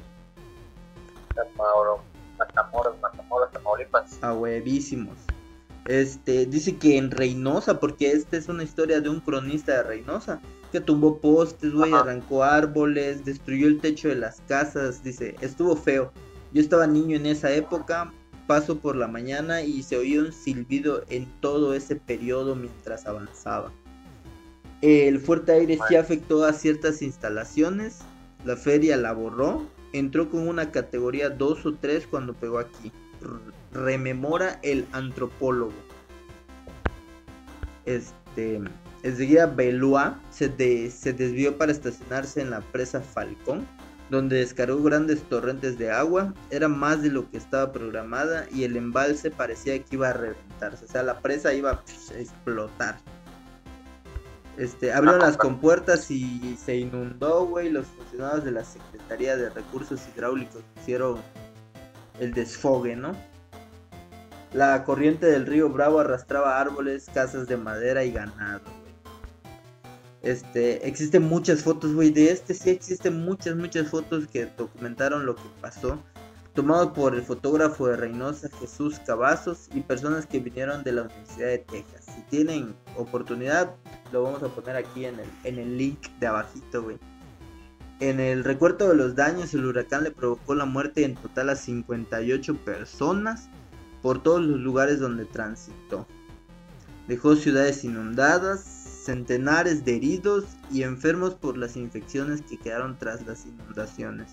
Matamoros, 1.35 2.01
Matamoros, 2.53 3.51
Tamaulipas. 3.51 4.23
A 4.23 4.33
huevísimos. 4.33 5.17
Este, 5.85 6.47
dice 6.47 6.77
que 6.77 6.97
en 6.97 7.11
Reynosa, 7.11 7.79
porque 7.79 8.11
esta 8.11 8.37
es 8.37 8.49
una 8.49 8.63
historia 8.63 9.01
de 9.01 9.09
un 9.09 9.19
cronista 9.19 9.73
de 9.73 9.83
Reynosa, 9.83 10.41
que 10.71 10.81
tumbó 10.81 11.19
postes, 11.19 11.73
güey, 11.73 11.93
arrancó 11.93 12.43
árboles, 12.43 13.23
destruyó 13.23 13.67
el 13.67 13.79
techo 13.79 14.09
de 14.09 14.15
las 14.15 14.41
casas, 14.47 15.03
dice, 15.03 15.35
estuvo 15.41 15.75
feo. 15.75 16.11
Yo 16.53 16.61
estaba 16.61 16.87
niño 16.87 17.17
en 17.17 17.27
esa 17.27 17.51
época, 17.51 18.11
paso 18.47 18.79
por 18.79 18.95
la 18.95 19.07
mañana 19.07 19.61
y 19.61 19.83
se 19.83 19.97
oía 19.97 20.21
un 20.21 20.31
silbido 20.31 21.03
en 21.09 21.27
todo 21.39 21.73
ese 21.73 21.95
periodo 21.95 22.55
mientras 22.55 23.05
avanzaba. 23.05 23.71
El 24.81 25.19
fuerte 25.19 25.51
aire 25.51 25.79
sí 25.87 25.95
afectó 25.95 26.45
a 26.45 26.53
ciertas 26.53 27.01
instalaciones, 27.01 27.99
la 28.43 28.55
feria 28.55 28.97
la 28.97 29.13
borró 29.13 29.65
entró 29.97 30.29
con 30.29 30.47
una 30.47 30.71
categoría 30.71 31.29
2 31.29 31.65
o 31.65 31.73
3 31.75 32.07
cuando 32.07 32.33
pegó 32.33 32.59
aquí. 32.59 32.91
rememora 33.71 34.59
el 34.63 34.85
antropólogo. 34.91 35.73
Este, 37.85 38.61
enseguida 39.03 39.45
Belua 39.45 40.19
se, 40.29 40.49
se 40.91 41.13
desvió 41.13 41.57
para 41.57 41.71
estacionarse 41.71 42.41
en 42.41 42.49
la 42.49 42.61
presa 42.61 43.01
Falcón, 43.01 43.67
donde 44.09 44.37
descargó 44.37 44.81
grandes 44.83 45.21
torrentes 45.23 45.77
de 45.77 45.91
agua. 45.91 46.33
Era 46.49 46.67
más 46.67 47.01
de 47.01 47.09
lo 47.09 47.29
que 47.29 47.37
estaba 47.37 47.71
programada 47.71 48.47
y 48.51 48.63
el 48.63 48.77
embalse 48.77 49.31
parecía 49.31 49.77
que 49.77 49.95
iba 49.95 50.09
a 50.09 50.13
reventarse. 50.13 50.85
O 50.85 50.87
sea, 50.87 51.03
la 51.03 51.19
presa 51.19 51.53
iba 51.53 51.71
a 51.71 51.83
explotar. 52.19 52.99
Este, 54.57 54.93
abrieron 54.93 55.19
las 55.19 55.35
compuertas 55.35 56.09
y 56.09 56.57
se 56.63 56.77
inundó, 56.77 57.45
güey. 57.45 57.69
Los 57.69 57.87
funcionarios 57.87 58.45
de 58.45 58.51
la 58.51 58.63
Secretaría 58.63 59.35
de 59.35 59.49
Recursos 59.49 60.01
Hidráulicos 60.13 60.63
hicieron 60.81 61.19
el 62.19 62.33
desfogue, 62.33 62.95
¿no? 62.95 63.11
La 64.53 64.85
corriente 64.85 65.25
del 65.25 65.45
río 65.45 65.69
Bravo 65.69 65.99
arrastraba 65.99 66.61
árboles, 66.61 67.09
casas 67.13 67.47
de 67.47 67.57
madera 67.57 68.05
y 68.05 68.11
ganado, 68.11 68.61
güey. 68.63 68.85
Este, 70.21 70.87
existen 70.87 71.23
muchas 71.23 71.61
fotos, 71.61 71.93
güey. 71.93 72.09
De 72.09 72.31
este 72.31 72.53
sí 72.53 72.69
existen 72.69 73.25
muchas, 73.25 73.57
muchas 73.57 73.89
fotos 73.89 74.27
que 74.27 74.45
documentaron 74.57 75.25
lo 75.25 75.35
que 75.35 75.43
pasó 75.59 75.99
tomado 76.55 76.93
por 76.93 77.13
el 77.13 77.21
fotógrafo 77.21 77.87
de 77.87 77.97
Reynosa 77.97 78.49
Jesús 78.59 78.99
Cavazos 79.05 79.69
y 79.75 79.81
personas 79.81 80.25
que 80.25 80.39
vinieron 80.39 80.83
de 80.83 80.93
la 80.93 81.01
Universidad 81.03 81.47
de 81.47 81.57
Texas. 81.59 82.05
Si 82.05 82.21
tienen 82.29 82.73
oportunidad, 82.95 83.75
lo 84.13 84.23
vamos 84.23 84.41
a 84.41 84.47
poner 84.47 84.77
aquí 84.77 85.05
en 85.05 85.19
el, 85.19 85.29
en 85.43 85.59
el 85.59 85.77
link 85.77 86.07
de 86.19 86.27
abajito, 86.27 86.81
güey. 86.81 86.97
En 87.99 88.21
el 88.21 88.45
recuerdo 88.45 88.89
de 88.89 88.95
los 88.95 89.15
daños, 89.15 89.53
el 89.53 89.65
huracán 89.65 90.03
le 90.03 90.11
provocó 90.11 90.55
la 90.55 90.65
muerte 90.65 91.03
en 91.03 91.15
total 91.15 91.49
a 91.49 91.55
58 91.57 92.55
personas 92.57 93.49
por 94.01 94.23
todos 94.23 94.41
los 94.41 94.59
lugares 94.59 94.99
donde 94.99 95.25
transitó. 95.25 96.07
Dejó 97.09 97.35
ciudades 97.35 97.83
inundadas, 97.83 98.63
centenares 98.63 99.83
de 99.83 99.97
heridos 99.97 100.45
y 100.71 100.83
enfermos 100.83 101.35
por 101.35 101.57
las 101.57 101.75
infecciones 101.75 102.41
que 102.41 102.57
quedaron 102.57 102.97
tras 102.97 103.25
las 103.25 103.45
inundaciones. 103.45 104.31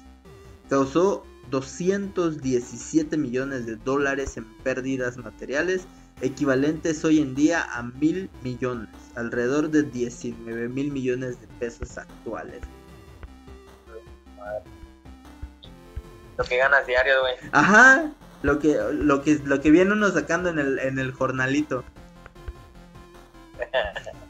Causó 0.68 1.24
217 1.50 3.16
millones 3.16 3.66
de 3.66 3.76
dólares 3.76 4.36
en 4.36 4.44
pérdidas 4.58 5.16
materiales, 5.16 5.86
equivalentes 6.20 7.04
hoy 7.04 7.20
en 7.20 7.34
día 7.34 7.62
a 7.72 7.82
mil 7.82 8.30
millones, 8.42 8.88
alrededor 9.16 9.70
de 9.70 9.82
19 9.82 10.68
mil 10.68 10.90
millones 10.92 11.40
de 11.40 11.46
pesos 11.58 11.98
actuales. 11.98 12.60
Lo 16.38 16.44
que 16.44 16.56
ganas 16.56 16.86
diario, 16.86 17.20
güey. 17.20 17.34
Ajá, 17.52 18.10
lo 18.42 18.58
que, 18.58 18.78
lo 18.92 19.22
que, 19.22 19.38
lo 19.44 19.60
que 19.60 19.70
viene 19.70 19.92
uno 19.92 20.10
sacando 20.10 20.48
en 20.50 20.58
el, 20.58 20.78
en 20.78 20.98
el 20.98 21.12
jornalito. 21.12 21.84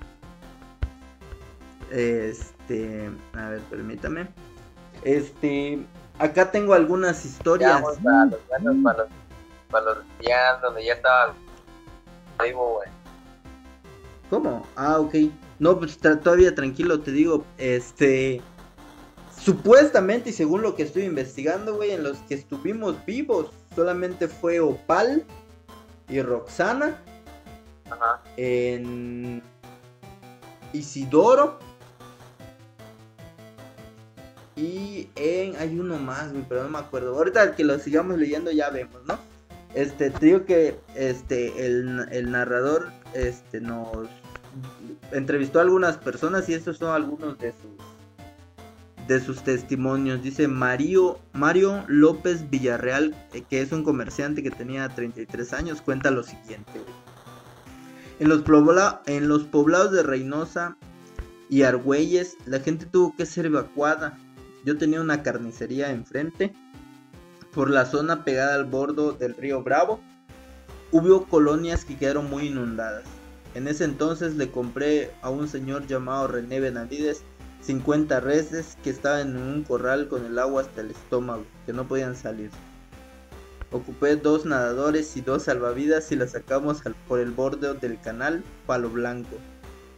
Este, 1.92 3.10
a 3.34 3.50
ver, 3.50 3.60
permítame. 3.68 4.26
Este, 5.04 5.84
acá 6.18 6.50
tengo 6.50 6.74
algunas 6.74 7.24
historias. 7.24 7.80
para 7.80 8.26
los 8.26 8.40
para 8.40 8.98
los, 8.98 9.08
para 9.70 9.84
los 9.84 9.98
días 10.20 10.60
donde 10.60 10.84
ya 10.84 10.94
estaba 10.94 11.34
vivo, 12.42 12.74
güey. 12.76 12.88
¿Cómo? 14.30 14.66
Ah, 14.76 14.98
ok. 14.98 15.14
No, 15.58 15.78
pues 15.78 15.98
todavía 15.98 16.54
tranquilo, 16.54 17.00
te 17.00 17.12
digo, 17.12 17.44
este... 17.58 18.40
Supuestamente, 19.38 20.30
y 20.30 20.32
según 20.32 20.62
lo 20.62 20.76
que 20.76 20.84
estoy 20.84 21.02
investigando, 21.02 21.74
güey, 21.74 21.90
en 21.90 22.04
los 22.04 22.18
que 22.18 22.34
estuvimos 22.34 23.04
vivos, 23.04 23.50
solamente 23.74 24.28
fue 24.28 24.60
Opal 24.60 25.24
y 26.08 26.22
Roxana. 26.22 26.96
Ajá. 27.90 28.22
En... 28.36 29.42
Isidoro. 30.72 31.58
Y 34.56 35.08
en. 35.16 35.56
Hay 35.56 35.78
uno 35.78 35.98
más, 35.98 36.32
pero 36.48 36.64
no 36.64 36.70
me 36.70 36.78
acuerdo. 36.78 37.16
Ahorita 37.16 37.54
que 37.54 37.64
lo 37.64 37.78
sigamos 37.78 38.18
leyendo 38.18 38.50
ya 38.50 38.70
vemos, 38.70 39.00
¿no? 39.06 39.18
Este, 39.74 40.10
te 40.10 40.26
digo 40.26 40.44
que 40.44 40.78
este, 40.94 41.66
el, 41.66 42.06
el 42.10 42.30
narrador 42.30 42.90
este, 43.14 43.60
nos 43.60 44.08
entrevistó 45.12 45.60
a 45.60 45.62
algunas 45.62 45.96
personas 45.96 46.48
y 46.48 46.54
estos 46.54 46.76
son 46.76 46.94
algunos 46.94 47.38
de 47.38 47.52
sus 47.52 47.92
de 49.08 49.20
sus 49.20 49.42
testimonios. 49.42 50.22
Dice 50.22 50.48
Mario, 50.48 51.18
Mario 51.32 51.84
López 51.88 52.48
Villarreal, 52.50 53.14
eh, 53.32 53.42
que 53.48 53.60
es 53.60 53.72
un 53.72 53.84
comerciante 53.84 54.42
que 54.42 54.50
tenía 54.50 54.88
33 54.88 55.52
años, 55.52 55.82
cuenta 55.82 56.10
lo 56.10 56.22
siguiente. 56.22 56.72
En 58.18 58.28
los 58.28 58.42
poblados 59.44 59.92
de 59.92 60.02
Reynosa 60.02 60.76
y 61.48 61.62
Argüelles, 61.62 62.36
la 62.46 62.60
gente 62.60 62.86
tuvo 62.86 63.16
que 63.16 63.26
ser 63.26 63.46
evacuada. 63.46 64.18
Yo 64.64 64.78
tenía 64.78 65.00
una 65.00 65.22
carnicería 65.22 65.90
enfrente, 65.90 66.52
por 67.52 67.70
la 67.70 67.84
zona 67.84 68.24
pegada 68.24 68.54
al 68.54 68.64
bordo 68.64 69.12
del 69.12 69.34
río 69.34 69.62
Bravo. 69.62 70.00
Hubo 70.90 71.26
colonias 71.26 71.84
que 71.84 71.96
quedaron 71.96 72.30
muy 72.30 72.46
inundadas. 72.46 73.04
En 73.54 73.68
ese 73.68 73.84
entonces 73.84 74.36
le 74.36 74.50
compré 74.50 75.10
a 75.20 75.30
un 75.30 75.48
señor 75.48 75.86
llamado 75.86 76.28
René 76.28 76.60
Benavides 76.60 77.22
50 77.62 78.20
reses 78.20 78.76
que 78.82 78.90
estaban 78.90 79.30
en 79.30 79.36
un 79.36 79.62
corral 79.62 80.08
con 80.08 80.24
el 80.24 80.38
agua 80.38 80.62
hasta 80.62 80.80
el 80.80 80.90
estómago, 80.90 81.44
que 81.64 81.72
no 81.72 81.86
podían 81.86 82.16
salir. 82.16 82.50
Ocupé 83.70 84.16
dos 84.16 84.44
nadadores 84.44 85.16
y 85.16 85.20
dos 85.20 85.44
salvavidas 85.44 86.10
y 86.10 86.16
las 86.16 86.32
sacamos 86.32 86.82
por 87.06 87.20
el 87.20 87.30
borde 87.30 87.72
del 87.74 88.00
canal 88.00 88.42
Palo 88.66 88.90
Blanco. 88.90 89.36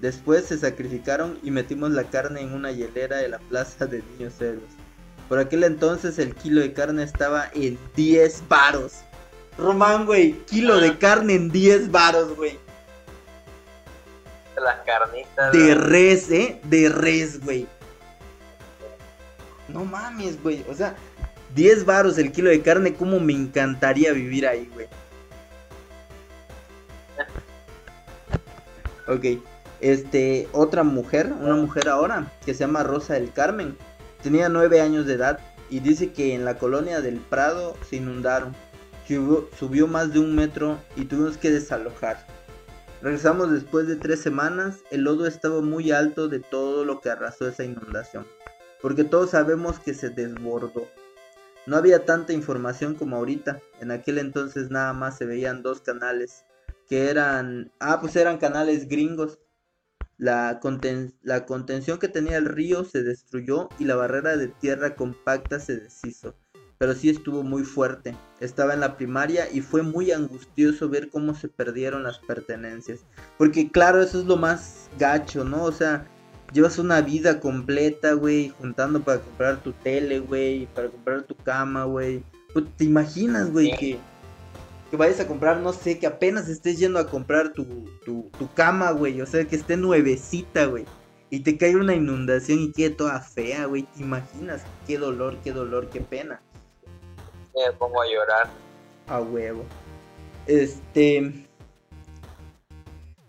Después 0.01 0.47
se 0.47 0.59
sacrificaron 0.59 1.39
y 1.43 1.51
metimos 1.51 1.91
la 1.91 2.05
carne 2.05 2.41
en 2.41 2.53
una 2.53 2.73
hielera 2.73 3.19
de 3.19 3.29
la 3.29 3.39
plaza 3.39 3.87
de 3.87 4.03
Niños 4.03 4.41
Héroes. 4.41 4.63
Por 5.29 5.39
aquel 5.39 5.65
entonces 5.65 6.19
el 6.19 6.35
kilo 6.35 6.61
de 6.61 6.73
carne 6.73 7.03
estaba 7.03 7.49
en 7.55 7.79
10 7.97 8.43
varos. 8.49 8.93
Román, 9.57 10.05
güey, 10.05 10.33
kilo 10.47 10.79
de 10.81 10.99
carne 10.99 11.35
en 11.35 11.51
10 11.51 11.91
varos, 11.91 12.37
güey 12.37 12.59
las 14.65 14.81
carnitas. 14.81 15.53
De 15.53 15.75
res, 15.75 16.31
¿eh? 16.31 16.61
De 16.65 16.89
res, 16.89 17.45
güey. 17.45 17.67
No 19.69 19.85
mames, 19.85 20.43
güey. 20.43 20.65
O 20.69 20.75
sea, 20.75 20.95
10 21.55 21.85
varos 21.85 22.19
el 22.19 22.33
kilo 22.33 22.51
de 22.51 22.63
carne, 22.63 22.95
como 22.95 23.21
me 23.21 23.33
encantaría 23.33 24.13
vivir 24.13 24.47
ahí, 24.47 24.69
güey. 24.73 24.89
Ok. 29.07 29.43
Este, 29.85 30.49
otra 30.53 30.83
mujer, 30.83 31.31
una 31.43 31.57
mujer 31.57 31.91
ahora, 31.91 32.33
que 32.47 32.55
se 32.55 32.61
llama 32.61 32.85
Rosa 32.85 33.13
del 33.13 33.35
Carmen. 33.35 33.77
Tenía 34.23 34.49
9 34.49 34.81
años 34.81 35.05
de 35.05 35.13
edad 35.13 35.41
y 35.69 35.81
dice 35.81 36.11
que 36.11 36.35
en 36.35 36.47
la 36.47 36.57
colonia 36.57 37.03
del 37.03 37.19
Prado 37.19 37.77
se 37.87 37.97
inundaron. 37.97 38.57
subió 39.07 39.87
más 39.87 40.11
de 40.15 40.21
un 40.21 40.35
metro 40.35 40.79
y 40.97 41.05
tuvimos 41.05 41.37
que 41.37 41.51
desalojar. 41.51 42.27
Regresamos 43.03 43.53
después 43.53 43.87
de 43.87 43.97
tres 43.97 44.23
semanas, 44.23 44.79
el 44.91 45.03
lodo 45.03 45.27
estaba 45.27 45.61
muy 45.61 45.91
alto 45.93 46.29
de 46.29 46.41
todo 46.41 46.87
lo 46.87 47.03
que 47.03 47.11
arrasó 47.11 47.47
esa 47.47 47.65
inundación, 47.65 48.27
porque 48.81 49.05
todos 49.05 49.33
sabemos 49.33 49.79
que 49.81 49.93
se 49.93 50.09
desbordó. 50.09 50.89
No 51.67 51.77
había 51.77 52.07
tanta 52.07 52.33
información 52.33 52.95
como 52.95 53.17
ahorita, 53.17 53.61
en 53.83 53.91
aquel 53.91 54.17
entonces 54.17 54.71
nada 54.71 54.95
más 54.95 55.19
se 55.19 55.27
veían 55.27 55.63
dos 55.63 55.83
canales, 55.83 56.47
que 56.89 57.11
eran, 57.11 57.71
ah, 57.81 58.01
pues 58.01 58.17
eran 58.17 58.39
canales 58.39 58.89
gringos. 58.89 59.41
La, 60.17 60.61
la 61.23 61.47
contención 61.47 61.99
que 61.99 62.09
tenía 62.09 62.37
el 62.37 62.47
río 62.47 62.85
se 62.85 63.03
destruyó 63.03 63.69
y 63.79 63.85
la 63.85 63.97
barrera 63.97 64.37
de 64.37 64.49
tierra 64.49 64.95
compacta 64.95 65.59
se 65.59 65.77
deshizo 65.77 66.35
pero 66.79 66.95
sí 66.95 67.09
estuvo 67.09 67.43
muy 67.43 67.63
fuerte. 67.63 68.15
Estaba 68.41 68.75
en 68.75 68.81
la 68.81 68.97
primaria 68.97 69.51
y 69.51 69.61
fue 69.61 69.83
muy 69.83 70.13
angustioso 70.13 70.89
ver 70.89 71.09
cómo 71.09 71.35
se 71.35 71.49
perdieron 71.49 72.03
las 72.03 72.19
pertenencias. 72.19 73.01
Porque 73.39 73.71
claro, 73.71 74.03
eso 74.03 74.21
es 74.21 74.27
lo 74.27 74.37
más 74.37 74.91
gacho, 74.99 75.45
¿no? 75.45 75.65
O 75.65 75.73
sea, 75.73 76.07
llevas 76.53 76.79
una 76.79 77.01
vida 77.01 77.41
completa, 77.41 78.13
güey, 78.13 78.51
juntando 78.59 79.03
para 79.03 79.21
comprar 79.21 79.63
tu 79.63 79.73
tele, 79.73 80.19
güey, 80.21 80.67
para 80.75 80.91
comprar 80.91 81.23
tu 81.23 81.35
cama, 81.37 81.85
güey. 81.85 82.23
Pues, 82.53 82.67
¿Te 82.77 82.85
imaginas, 82.85 83.51
güey, 83.51 83.75
que, 83.79 83.99
que 84.95 84.99
vayas 84.99 85.21
a 85.21 85.27
comprar, 85.27 85.59
no 85.59 85.73
sé, 85.73 85.99
que 85.99 86.07
apenas 86.07 86.49
estés 86.49 86.79
yendo 86.79 86.99
a 86.99 87.09
comprar 87.09 87.53
tu, 87.53 87.65
tu, 88.05 88.31
tu 88.39 88.53
cama, 88.55 88.93
güey? 88.93 89.21
O 89.21 89.27
sea, 89.27 89.45
que 89.45 89.57
esté 89.57 89.77
nuevecita, 89.77 90.67
güey. 90.67 90.85
Y 91.31 91.41
te 91.41 91.59
cae 91.59 91.75
una 91.75 91.95
inundación 91.95 92.61
y 92.61 92.73
quede 92.73 92.91
toda 92.91 93.21
fea, 93.21 93.67
güey. 93.67 93.83
¿Te 93.83 94.03
imaginas? 94.03 94.63
Qué 94.87 94.99
dolor, 94.99 95.39
qué 95.43 95.53
dolor, 95.53 95.91
qué 95.91 96.01
pena 96.01 96.41
me 97.55 97.73
pongo 97.73 98.03
a 98.03 98.07
llorar. 98.07 98.49
A 99.07 99.21
huevo. 99.21 99.65
Este. 100.47 101.47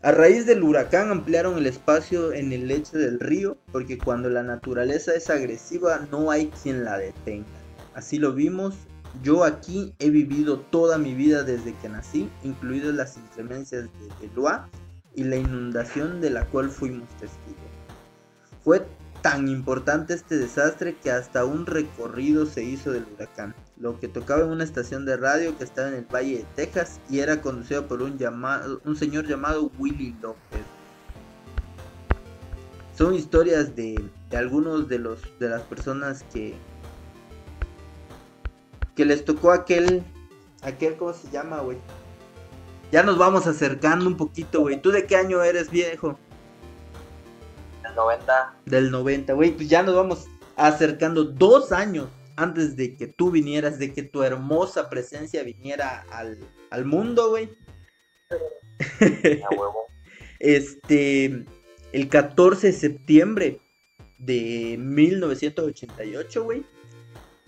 A 0.01 0.11
raíz 0.11 0.45
del 0.45 0.63
huracán 0.63 1.09
ampliaron 1.09 1.57
el 1.57 1.65
espacio 1.65 2.31
en 2.31 2.53
el 2.53 2.67
lecho 2.67 2.97
del 2.97 3.19
río, 3.19 3.57
porque 3.71 3.97
cuando 3.97 4.29
la 4.29 4.43
naturaleza 4.43 5.15
es 5.15 5.31
agresiva 5.31 6.07
no 6.11 6.29
hay 6.29 6.47
quien 6.61 6.83
la 6.83 6.97
detenga. 6.97 7.47
Así 7.95 8.19
lo 8.19 8.33
vimos. 8.33 8.75
Yo 9.23 9.43
aquí 9.43 9.93
he 9.99 10.09
vivido 10.09 10.59
toda 10.59 10.97
mi 10.97 11.13
vida 11.13 11.43
desde 11.43 11.73
que 11.75 11.89
nací, 11.89 12.29
incluidas 12.43 12.93
las 12.93 13.17
inclemencias 13.17 13.83
de 13.85 14.27
Eloa 14.27 14.69
y 15.15 15.23
la 15.23 15.37
inundación 15.37 16.21
de 16.21 16.29
la 16.29 16.45
cual 16.45 16.69
fuimos 16.69 17.09
testigos. 17.17 17.59
Fue 18.63 18.85
tan 19.21 19.47
importante 19.47 20.13
este 20.13 20.37
desastre 20.37 20.97
que 20.97 21.11
hasta 21.11 21.45
un 21.45 21.65
recorrido 21.65 22.45
se 22.45 22.63
hizo 22.63 22.91
del 22.91 23.05
huracán 23.13 23.55
lo 23.77 23.99
que 23.99 24.07
tocaba 24.07 24.43
en 24.43 24.49
una 24.49 24.63
estación 24.63 25.05
de 25.05 25.17
radio 25.17 25.57
que 25.57 25.63
estaba 25.63 25.89
en 25.89 25.95
el 25.95 26.05
Valle 26.05 26.37
de 26.39 26.45
Texas 26.55 26.99
y 27.09 27.19
era 27.19 27.41
conducido 27.41 27.87
por 27.87 28.01
un, 28.01 28.17
llamado, 28.17 28.81
un 28.85 28.95
señor 28.95 29.27
llamado 29.27 29.71
Willy 29.77 30.15
López. 30.21 30.61
Son 32.97 33.13
historias 33.13 33.75
de, 33.75 34.09
algunos 34.31 34.87
de 34.87 34.99
los 34.99 35.19
de 35.39 35.49
las 35.49 35.63
personas 35.63 36.23
que 36.31 36.55
que 38.95 39.05
les 39.05 39.25
tocó 39.25 39.51
aquel 39.51 40.03
aquel 40.61 40.95
cómo 40.95 41.13
se 41.13 41.29
llama, 41.29 41.59
güey. 41.59 41.77
Ya 42.91 43.03
nos 43.03 43.17
vamos 43.17 43.47
acercando 43.47 44.07
un 44.07 44.17
poquito, 44.17 44.61
güey. 44.61 44.81
¿Tú 44.81 44.91
de 44.91 45.05
qué 45.05 45.15
año 45.15 45.43
eres, 45.43 45.69
viejo? 45.69 46.17
Del 47.83 47.95
90. 47.95 48.55
Del 48.65 48.91
90, 48.91 49.33
güey. 49.33 49.51
Pues 49.51 49.69
ya 49.69 49.83
nos 49.83 49.95
vamos 49.95 50.25
acercando 50.55 51.23
dos 51.23 51.71
años 51.71 52.09
antes 52.35 52.75
de 52.75 52.95
que 52.95 53.07
tú 53.07 53.31
vinieras, 53.31 53.79
de 53.79 53.93
que 53.93 54.03
tu 54.03 54.23
hermosa 54.23 54.89
presencia 54.89 55.43
viniera 55.43 56.05
al, 56.09 56.85
mundo, 56.85 57.29
güey. 57.29 57.49
este, 60.39 61.45
el 61.91 62.09
14 62.09 62.67
de 62.67 62.73
septiembre 62.73 63.59
de 64.17 64.77
1988, 64.79 66.43
güey, 66.43 66.65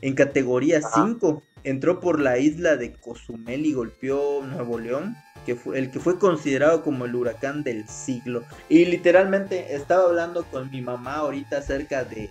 en 0.01 0.15
categoría 0.15 0.81
5, 0.81 1.43
entró 1.63 1.99
por 1.99 2.19
la 2.19 2.37
isla 2.37 2.77
de 2.77 2.93
Cozumel 2.93 3.65
y 3.65 3.73
golpeó 3.73 4.43
Nuevo 4.43 4.79
León, 4.79 5.15
que 5.45 5.55
fue 5.55 5.79
el 5.79 5.91
que 5.91 5.99
fue 5.99 6.19
considerado 6.19 6.83
como 6.83 7.05
el 7.05 7.15
huracán 7.15 7.63
del 7.63 7.87
siglo. 7.87 8.43
Y 8.69 8.85
literalmente 8.85 9.75
estaba 9.75 10.03
hablando 10.03 10.43
con 10.45 10.69
mi 10.69 10.81
mamá 10.81 11.15
ahorita 11.15 11.57
acerca 11.57 12.03
de 12.03 12.29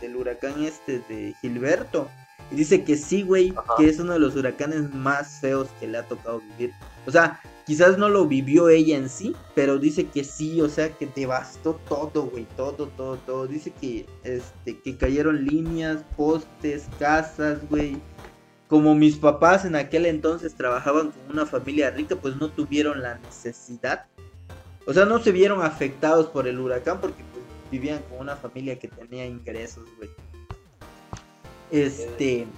del 0.00 0.16
huracán 0.16 0.62
este 0.62 1.00
de 1.08 1.34
Gilberto. 1.40 2.08
Y 2.50 2.56
dice 2.56 2.82
que 2.82 2.96
sí, 2.96 3.22
güey, 3.22 3.52
que 3.76 3.88
es 3.88 3.98
uno 3.98 4.14
de 4.14 4.18
los 4.18 4.34
huracanes 4.34 4.92
más 4.92 5.40
feos 5.40 5.68
que 5.78 5.86
le 5.86 5.98
ha 5.98 6.02
tocado 6.02 6.40
vivir. 6.40 6.72
O 7.06 7.10
sea, 7.10 7.40
quizás 7.70 7.98
no 7.98 8.08
lo 8.08 8.26
vivió 8.26 8.68
ella 8.68 8.96
en 8.96 9.08
sí, 9.08 9.36
pero 9.54 9.78
dice 9.78 10.08
que 10.08 10.24
sí, 10.24 10.60
o 10.60 10.68
sea, 10.68 10.90
que 10.90 11.06
devastó 11.06 11.78
todo, 11.88 12.24
güey, 12.24 12.44
todo, 12.56 12.88
todo, 12.88 13.16
todo. 13.18 13.46
Dice 13.46 13.70
que, 13.80 14.06
este, 14.24 14.80
que 14.80 14.96
cayeron 14.96 15.44
líneas, 15.44 16.04
postes, 16.16 16.88
casas, 16.98 17.60
güey. 17.70 17.96
Como 18.66 18.96
mis 18.96 19.14
papás 19.14 19.64
en 19.64 19.76
aquel 19.76 20.06
entonces 20.06 20.56
trabajaban 20.56 21.12
con 21.12 21.30
una 21.30 21.46
familia 21.46 21.92
rica, 21.92 22.16
pues 22.16 22.34
no 22.34 22.48
tuvieron 22.50 23.02
la 23.02 23.18
necesidad. 23.18 24.06
O 24.84 24.92
sea, 24.92 25.04
no 25.04 25.20
se 25.20 25.30
vieron 25.30 25.62
afectados 25.62 26.26
por 26.26 26.48
el 26.48 26.58
huracán 26.58 27.00
porque 27.00 27.22
vivían 27.70 28.02
con 28.10 28.18
una 28.18 28.34
familia 28.34 28.80
que 28.80 28.88
tenía 28.88 29.26
ingresos, 29.26 29.84
güey. 29.96 30.10
Este, 31.70 32.48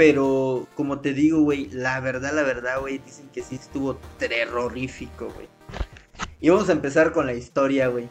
pero 0.00 0.66
como 0.76 1.00
te 1.00 1.12
digo, 1.12 1.42
güey, 1.42 1.68
la 1.72 2.00
verdad, 2.00 2.32
la 2.32 2.42
verdad, 2.42 2.80
güey, 2.80 2.96
dicen 3.04 3.28
que 3.34 3.42
sí 3.42 3.56
estuvo 3.56 3.96
terrorífico, 4.16 5.28
güey. 5.34 5.46
Y 6.40 6.48
vamos 6.48 6.70
a 6.70 6.72
empezar 6.72 7.12
con 7.12 7.26
la 7.26 7.34
historia, 7.34 7.88
güey. 7.88 8.08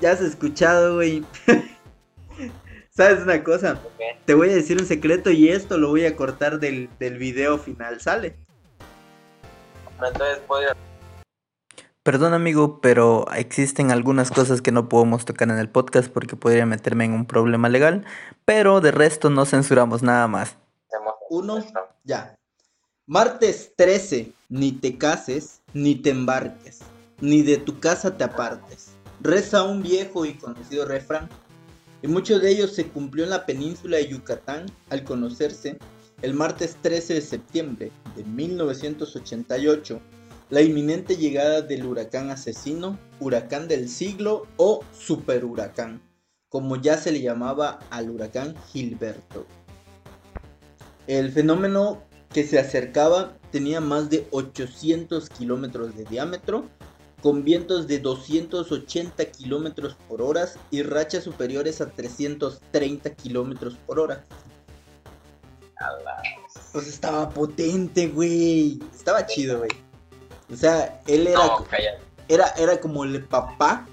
Ya 0.00 0.12
has 0.12 0.22
escuchado, 0.22 0.94
güey. 0.94 1.26
¿Sabes 2.88 3.22
una 3.22 3.44
cosa? 3.44 3.78
Te 4.24 4.32
voy 4.32 4.48
a 4.48 4.54
decir 4.54 4.78
un 4.80 4.86
secreto 4.86 5.30
y 5.30 5.50
esto 5.50 5.76
lo 5.76 5.90
voy 5.90 6.06
a 6.06 6.16
cortar 6.16 6.58
del, 6.58 6.88
del 6.98 7.18
video 7.18 7.58
final, 7.58 8.00
¿sale? 8.00 8.38
Entonces, 9.92 10.40
Perdón 12.02 12.32
amigo, 12.32 12.80
pero 12.80 13.26
existen 13.36 13.90
algunas 13.90 14.30
cosas 14.30 14.62
que 14.62 14.72
no 14.72 14.88
podemos 14.88 15.26
tocar 15.26 15.50
en 15.50 15.58
el 15.58 15.68
podcast 15.68 16.10
porque 16.10 16.34
podría 16.34 16.64
meterme 16.64 17.04
en 17.04 17.12
un 17.12 17.26
problema 17.26 17.68
legal, 17.68 18.06
pero 18.46 18.80
de 18.80 18.90
resto 18.90 19.28
no 19.28 19.44
censuramos 19.44 20.02
nada 20.02 20.26
más. 20.28 20.56
Uno, 21.30 21.64
ya. 22.04 22.36
Martes 23.06 23.72
13, 23.76 24.32
ni 24.48 24.72
te 24.72 24.96
cases, 24.98 25.60
ni 25.72 25.94
te 25.94 26.10
embarques, 26.10 26.80
ni 27.20 27.42
de 27.42 27.56
tu 27.56 27.78
casa 27.80 28.16
te 28.16 28.24
apartes. 28.24 28.90
Reza 29.20 29.64
un 29.64 29.82
viejo 29.82 30.24
y 30.24 30.34
conocido 30.34 30.84
refrán, 30.84 31.28
y 32.02 32.08
muchos 32.08 32.40
de 32.40 32.50
ellos 32.50 32.74
se 32.74 32.88
cumplió 32.88 33.24
en 33.24 33.30
la 33.30 33.46
península 33.46 33.96
de 33.96 34.08
Yucatán 34.08 34.66
al 34.90 35.04
conocerse 35.04 35.78
el 36.22 36.34
martes 36.34 36.76
13 36.82 37.14
de 37.14 37.20
septiembre 37.20 37.92
de 38.16 38.24
1988 38.24 40.00
la 40.50 40.62
inminente 40.62 41.16
llegada 41.16 41.60
del 41.60 41.84
huracán 41.84 42.30
asesino, 42.30 42.98
huracán 43.20 43.68
del 43.68 43.88
siglo 43.88 44.46
o 44.56 44.82
superhuracán, 44.98 46.00
como 46.48 46.76
ya 46.76 46.96
se 46.96 47.12
le 47.12 47.20
llamaba 47.20 47.80
al 47.90 48.08
huracán 48.08 48.54
Gilberto. 48.68 49.46
El 51.08 51.32
fenómeno 51.32 52.02
que 52.34 52.46
se 52.46 52.58
acercaba 52.58 53.32
tenía 53.50 53.80
más 53.80 54.10
de 54.10 54.28
800 54.30 55.30
kilómetros 55.30 55.96
de 55.96 56.04
diámetro, 56.04 56.66
con 57.22 57.44
vientos 57.44 57.88
de 57.88 57.98
280 57.98 59.24
kilómetros 59.32 59.96
por 60.06 60.20
hora 60.20 60.46
y 60.70 60.82
rachas 60.82 61.24
superiores 61.24 61.80
a 61.80 61.90
330 61.90 63.14
kilómetros 63.14 63.76
por 63.86 63.98
hora. 63.98 64.22
Pues 66.72 66.86
estaba 66.86 67.30
potente, 67.30 68.08
güey. 68.08 68.78
Estaba 68.94 69.24
chido, 69.26 69.60
güey. 69.60 69.70
O 70.52 70.56
sea, 70.56 71.00
él 71.06 71.26
era, 71.26 71.40
era, 72.28 72.48
era 72.58 72.80
como 72.80 73.04
el 73.04 73.24
papá 73.24 73.86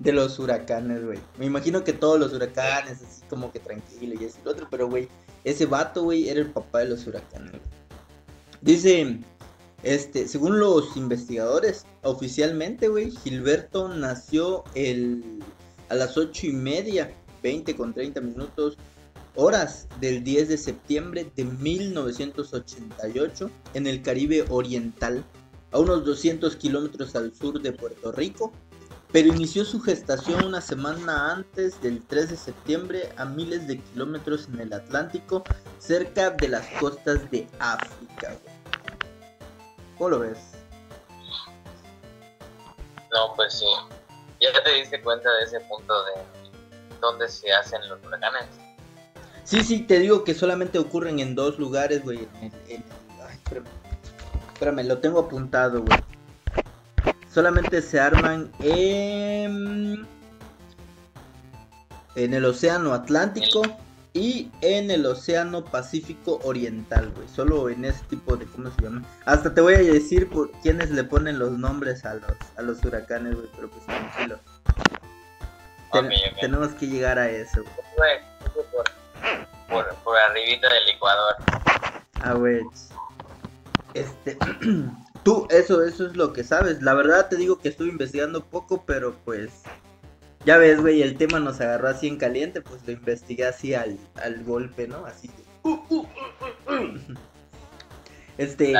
de 0.00 0.12
los 0.12 0.38
huracanes, 0.38 1.02
güey. 1.02 1.18
Me 1.38 1.46
imagino 1.46 1.82
que 1.82 1.94
todos 1.94 2.20
los 2.20 2.34
huracanes, 2.34 3.00
así 3.02 3.22
como 3.30 3.50
que 3.50 3.58
tranquilo 3.58 4.20
y 4.20 4.26
así 4.26 4.38
lo 4.44 4.50
otro, 4.50 4.68
pero, 4.70 4.88
güey, 4.88 5.08
ese 5.50 5.66
vato, 5.66 6.04
güey, 6.04 6.28
era 6.28 6.40
el 6.40 6.50
papá 6.50 6.80
de 6.80 6.86
los 6.86 7.06
huracanes, 7.06 7.60
Dice, 8.60 9.20
este, 9.82 10.26
según 10.26 10.58
los 10.58 10.96
investigadores, 10.96 11.86
oficialmente, 12.02 12.88
güey, 12.88 13.12
Gilberto 13.12 13.88
nació 13.88 14.64
el, 14.74 15.44
a 15.88 15.94
las 15.94 16.16
ocho 16.16 16.48
y 16.48 16.52
media, 16.52 17.14
20 17.42 17.76
con 17.76 17.94
30 17.94 18.20
minutos, 18.20 18.76
horas 19.36 19.86
del 20.00 20.24
10 20.24 20.48
de 20.48 20.58
septiembre 20.58 21.30
de 21.36 21.44
1988 21.44 23.48
en 23.74 23.86
el 23.86 24.02
Caribe 24.02 24.44
Oriental 24.48 25.24
a 25.70 25.78
unos 25.78 26.04
200 26.04 26.56
kilómetros 26.56 27.14
al 27.14 27.32
sur 27.32 27.62
de 27.62 27.70
Puerto 27.72 28.10
Rico, 28.10 28.52
pero 29.12 29.28
inició 29.28 29.64
su 29.64 29.80
gestación 29.80 30.44
una 30.44 30.60
semana 30.60 31.32
antes 31.32 31.80
del 31.80 32.02
3 32.06 32.30
de 32.30 32.36
septiembre 32.36 33.12
a 33.16 33.24
miles 33.24 33.66
de 33.66 33.78
kilómetros 33.78 34.48
en 34.48 34.60
el 34.60 34.72
Atlántico, 34.72 35.44
cerca 35.78 36.30
de 36.30 36.48
las 36.48 36.66
costas 36.80 37.30
de 37.30 37.46
África. 37.58 38.36
¿Cómo 39.96 40.10
lo 40.10 40.18
ves? 40.20 40.38
No, 43.12 43.32
pues 43.34 43.58
sí. 43.58 43.66
¿Ya 44.40 44.62
te 44.62 44.72
diste 44.74 45.00
cuenta 45.02 45.28
de 45.36 45.44
ese 45.44 45.60
punto 45.60 45.94
de 46.04 46.12
dónde 47.00 47.28
se 47.28 47.50
hacen 47.52 47.88
los 47.88 47.98
huracanes? 48.04 48.46
Sí, 49.44 49.64
sí, 49.64 49.80
te 49.80 49.98
digo 49.98 50.24
que 50.24 50.34
solamente 50.34 50.78
ocurren 50.78 51.18
en 51.18 51.34
dos 51.34 51.58
lugares, 51.58 52.04
güey. 52.04 52.28
En, 52.40 52.84
Espérame, 54.52 54.86
lo 54.86 54.98
tengo 54.98 55.20
apuntado, 55.20 55.82
güey. 55.82 55.98
Solamente 57.32 57.82
se 57.82 58.00
arman 58.00 58.50
en... 58.60 60.06
En 62.14 62.34
el 62.34 62.44
Océano 62.44 62.94
Atlántico 62.94 63.62
y 64.12 64.50
en 64.60 64.90
el 64.90 65.06
Océano 65.06 65.64
Pacífico 65.64 66.40
Oriental, 66.42 67.12
güey. 67.14 67.28
Solo 67.28 67.68
en 67.68 67.84
ese 67.84 68.02
tipo 68.06 68.36
de... 68.36 68.46
¿Cómo 68.46 68.70
se 68.70 68.82
llama? 68.82 69.04
Hasta 69.24 69.54
te 69.54 69.60
voy 69.60 69.74
a 69.74 69.78
decir 69.78 70.28
por 70.28 70.50
quiénes 70.62 70.90
le 70.90 71.04
ponen 71.04 71.38
los 71.38 71.52
nombres 71.52 72.04
a 72.04 72.14
los, 72.14 72.32
a 72.56 72.62
los 72.62 72.84
huracanes, 72.84 73.36
güey. 73.36 73.48
Pero 73.54 73.70
pues 73.70 73.86
tranquilo. 73.86 74.38
Tenemos 76.40 76.68
que 76.74 76.86
llegar 76.86 77.18
a 77.18 77.30
eso, 77.30 77.62
güey. 77.62 78.18
Por, 78.54 78.84
por, 79.68 79.94
por 79.96 80.16
arribita 80.16 80.68
del 80.72 80.88
Ecuador. 80.88 81.34
Ah, 82.22 82.32
güey. 82.32 82.60
Este, 83.94 84.36
tú, 85.28 85.46
eso, 85.50 85.84
eso 85.84 86.06
es 86.06 86.16
lo 86.16 86.32
que 86.32 86.42
sabes. 86.42 86.80
La 86.80 86.94
verdad 86.94 87.28
te 87.28 87.36
digo 87.36 87.58
que 87.58 87.68
estuve 87.68 87.90
investigando 87.90 88.46
poco, 88.46 88.84
pero 88.86 89.14
pues, 89.26 89.50
ya 90.46 90.56
ves, 90.56 90.80
güey, 90.80 91.02
el 91.02 91.18
tema 91.18 91.38
nos 91.38 91.60
agarró 91.60 91.88
así 91.88 92.08
en 92.08 92.16
caliente, 92.16 92.62
pues 92.62 92.80
lo 92.86 92.94
investigué 92.94 93.44
así 93.44 93.74
al, 93.74 93.98
al 94.14 94.42
golpe, 94.44 94.88
¿no? 94.88 95.04
Así. 95.04 95.30
Este, 98.38 98.72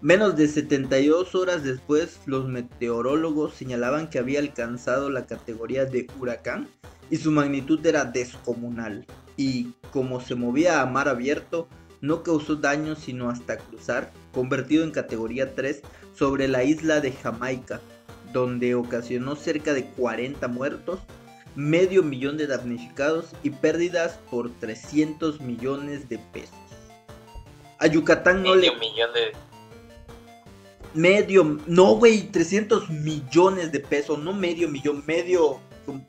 menos 0.00 0.34
de 0.34 0.48
72 0.48 1.36
horas 1.36 1.62
después, 1.62 2.18
los 2.26 2.48
meteorólogos 2.48 3.54
señalaban 3.54 4.10
que 4.10 4.18
había 4.18 4.40
alcanzado 4.40 5.10
la 5.10 5.26
categoría 5.26 5.84
de 5.84 6.08
huracán 6.18 6.68
y 7.08 7.18
su 7.18 7.30
magnitud 7.30 7.86
era 7.86 8.04
descomunal. 8.04 9.06
Y 9.36 9.74
como 9.92 10.20
se 10.20 10.34
movía 10.34 10.80
a 10.80 10.86
mar 10.86 11.08
abierto, 11.08 11.68
no 12.00 12.24
causó 12.24 12.56
daño 12.56 12.96
sino 12.96 13.30
hasta 13.30 13.58
cruzar, 13.58 14.10
convertido 14.36 14.84
en 14.84 14.90
categoría 14.90 15.54
3 15.54 15.80
sobre 16.14 16.46
la 16.46 16.62
isla 16.62 17.00
de 17.00 17.10
Jamaica, 17.10 17.80
donde 18.34 18.74
ocasionó 18.74 19.34
cerca 19.34 19.72
de 19.72 19.86
40 19.86 20.46
muertos, 20.46 21.00
medio 21.54 22.02
millón 22.02 22.36
de 22.36 22.46
damnificados 22.46 23.30
y 23.42 23.48
pérdidas 23.48 24.20
por 24.30 24.50
300 24.60 25.40
millones 25.40 26.10
de 26.10 26.18
pesos. 26.18 26.54
A 27.78 27.86
Yucatán 27.86 28.42
no 28.42 28.54
medio 28.54 28.74
millón 28.74 29.12
de... 29.14 29.32
Medio... 30.92 31.58
No, 31.66 31.94
güey, 31.94 32.30
300 32.30 32.90
millones 32.90 33.72
de 33.72 33.80
pesos, 33.80 34.18
no 34.18 34.34
medio 34.34 34.68
millón, 34.68 35.02
medio... 35.06 35.60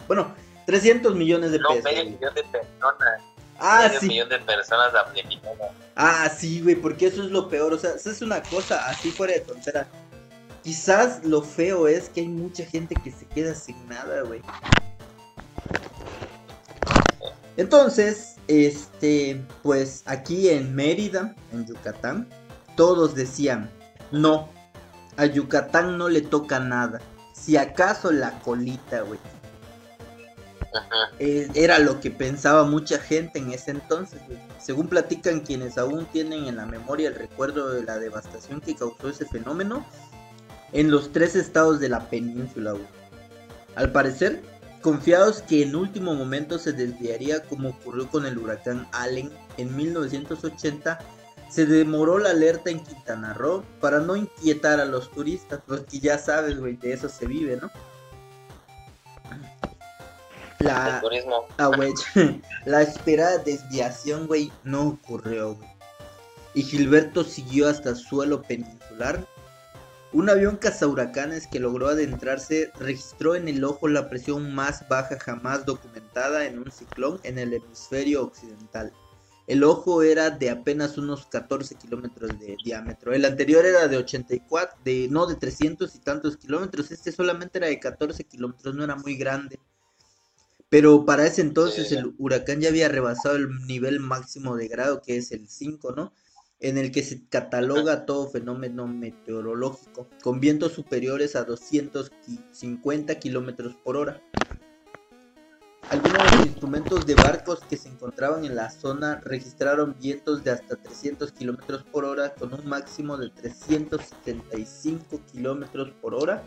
Bueno, 0.05 0.35
300 0.65 1.15
millones 1.15 1.51
de 1.51 1.59
pesos. 1.59 1.77
No, 1.77 1.91
medio 1.91 2.03
millón 2.03 2.33
de 2.35 2.43
personas. 2.43 3.21
Ah, 3.59 3.89
sí. 3.89 4.05
Un 4.05 4.07
millón 4.07 4.29
de 4.29 4.39
personas 4.39 4.93
Ah, 5.95 6.29
sí, 6.29 6.61
güey, 6.61 6.75
porque 6.75 7.07
eso 7.07 7.23
es 7.23 7.31
lo 7.31 7.49
peor. 7.49 7.73
O 7.73 7.77
sea, 7.77 7.91
eso 7.91 8.11
es 8.11 8.21
una 8.21 8.41
cosa 8.43 8.87
así 8.87 9.11
fuera 9.11 9.33
de 9.33 9.39
tontera. 9.41 9.87
Quizás 10.63 11.23
lo 11.23 11.41
feo 11.41 11.87
es 11.87 12.09
que 12.09 12.21
hay 12.21 12.27
mucha 12.27 12.65
gente 12.65 12.95
que 13.03 13.11
se 13.11 13.25
queda 13.25 13.55
sin 13.55 13.87
nada, 13.87 14.21
güey. 14.21 14.41
Entonces, 17.55 18.35
este, 18.47 19.41
pues 19.63 20.03
aquí 20.05 20.49
en 20.49 20.75
Mérida, 20.75 21.35
en 21.51 21.65
Yucatán, 21.65 22.27
todos 22.75 23.15
decían, 23.15 23.71
no, 24.11 24.49
a 25.17 25.25
Yucatán 25.25 25.97
no 25.97 26.09
le 26.09 26.21
toca 26.21 26.59
nada. 26.59 27.01
Si 27.33 27.57
acaso 27.57 28.11
la 28.11 28.39
colita, 28.39 29.01
güey. 29.01 29.19
Eh, 31.19 31.47
era 31.55 31.79
lo 31.79 31.99
que 31.99 32.11
pensaba 32.11 32.63
mucha 32.63 32.99
gente 32.99 33.39
en 33.39 33.51
ese 33.51 33.71
entonces. 33.71 34.19
Según 34.59 34.87
platican 34.87 35.39
quienes 35.39 35.77
aún 35.77 36.05
tienen 36.07 36.45
en 36.45 36.57
la 36.57 36.65
memoria 36.65 37.09
el 37.09 37.15
recuerdo 37.15 37.69
de 37.69 37.83
la 37.83 37.97
devastación 37.97 38.61
que 38.61 38.75
causó 38.75 39.09
ese 39.09 39.25
fenómeno 39.25 39.85
en 40.73 40.91
los 40.91 41.11
tres 41.11 41.35
estados 41.35 41.79
de 41.79 41.89
la 41.89 42.09
península. 42.09 42.75
Al 43.75 43.91
parecer, 43.91 44.41
confiados 44.81 45.41
que 45.41 45.63
en 45.63 45.75
último 45.75 46.13
momento 46.13 46.59
se 46.59 46.73
desviaría 46.73 47.43
como 47.43 47.69
ocurrió 47.69 48.09
con 48.09 48.25
el 48.25 48.37
huracán 48.37 48.87
Allen 48.91 49.31
en 49.57 49.75
1980, 49.75 50.99
se 51.49 51.65
demoró 51.65 52.19
la 52.19 52.31
alerta 52.31 52.69
en 52.69 52.83
Quintana 52.83 53.33
Roo 53.33 53.63
para 53.79 53.99
no 53.99 54.15
inquietar 54.15 54.79
a 54.79 54.85
los 54.85 55.09
turistas, 55.11 55.61
porque 55.65 55.99
ya 55.99 56.17
sabes, 56.17 56.59
güey, 56.59 56.75
de 56.75 56.93
eso 56.93 57.07
se 57.07 57.25
vive, 57.25 57.57
¿no? 57.57 57.71
La, 60.67 61.01
ah, 61.57 61.71
la 62.65 62.81
esperada 62.83 63.37
desviación, 63.37 64.27
güey, 64.27 64.51
no 64.63 64.87
ocurrió, 64.89 65.55
güey. 65.55 65.69
Y 66.53 66.63
Gilberto 66.63 67.23
siguió 67.23 67.69
hasta 67.69 67.95
suelo 67.95 68.41
peninsular. 68.41 69.25
Un 70.13 70.29
avión 70.29 70.57
cazahuracanes 70.57 71.47
que 71.47 71.59
logró 71.59 71.89
adentrarse 71.89 72.71
registró 72.79 73.35
en 73.35 73.47
el 73.47 73.63
ojo 73.63 73.87
la 73.87 74.09
presión 74.09 74.55
más 74.55 74.87
baja 74.87 75.19
jamás 75.19 75.65
documentada 75.65 76.45
en 76.45 76.59
un 76.59 76.71
ciclón 76.71 77.19
en 77.23 77.37
el 77.37 77.53
hemisferio 77.53 78.23
occidental. 78.23 78.91
El 79.47 79.63
ojo 79.63 80.03
era 80.03 80.29
de 80.29 80.49
apenas 80.49 80.97
unos 80.97 81.25
14 81.27 81.75
kilómetros 81.75 82.37
de 82.39 82.57
diámetro. 82.63 83.13
El 83.13 83.23
anterior 83.23 83.65
era 83.65 83.87
de 83.87 83.97
84, 83.97 84.77
de, 84.83 85.07
no 85.09 85.25
de 85.25 85.35
300 85.35 85.95
y 85.95 85.99
tantos 85.99 86.35
kilómetros. 86.35 86.91
Este 86.91 87.11
solamente 87.11 87.57
era 87.57 87.67
de 87.67 87.79
14 87.79 88.25
kilómetros, 88.25 88.75
no 88.75 88.83
era 88.83 88.95
muy 88.95 89.15
grande. 89.15 89.59
Pero 90.69 91.05
para 91.05 91.25
ese 91.25 91.41
entonces 91.41 91.91
el 91.91 92.13
huracán 92.17 92.61
ya 92.61 92.69
había 92.69 92.89
rebasado 92.89 93.35
el 93.35 93.49
nivel 93.67 93.99
máximo 93.99 94.55
de 94.57 94.67
grado, 94.67 95.01
que 95.01 95.17
es 95.17 95.31
el 95.31 95.47
5, 95.47 95.93
¿no? 95.93 96.13
en 96.59 96.77
el 96.77 96.91
que 96.91 97.03
se 97.03 97.27
cataloga 97.27 98.05
todo 98.05 98.29
fenómeno 98.29 98.87
meteorológico, 98.87 100.07
con 100.23 100.39
vientos 100.39 100.73
superiores 100.73 101.35
a 101.35 101.43
250 101.43 103.15
kilómetros 103.15 103.75
por 103.75 103.97
hora. 103.97 104.21
Algunos 105.89 106.17
de 106.17 106.37
los 106.37 106.45
instrumentos 106.47 107.05
de 107.05 107.15
barcos 107.15 107.61
que 107.69 107.77
se 107.77 107.87
encontraban 107.87 108.43
en 108.43 108.55
la 108.55 108.69
zona 108.69 109.21
registraron 109.23 109.95
vientos 109.97 110.43
de 110.43 110.51
hasta 110.51 110.75
300 110.75 111.31
kilómetros 111.31 111.83
por 111.83 112.03
hora 112.03 112.33
con 112.33 112.53
un 112.53 112.67
máximo 112.67 113.15
de 113.17 113.29
375 113.29 115.21
kilómetros 115.31 115.91
por 116.01 116.13
hora. 116.13 116.43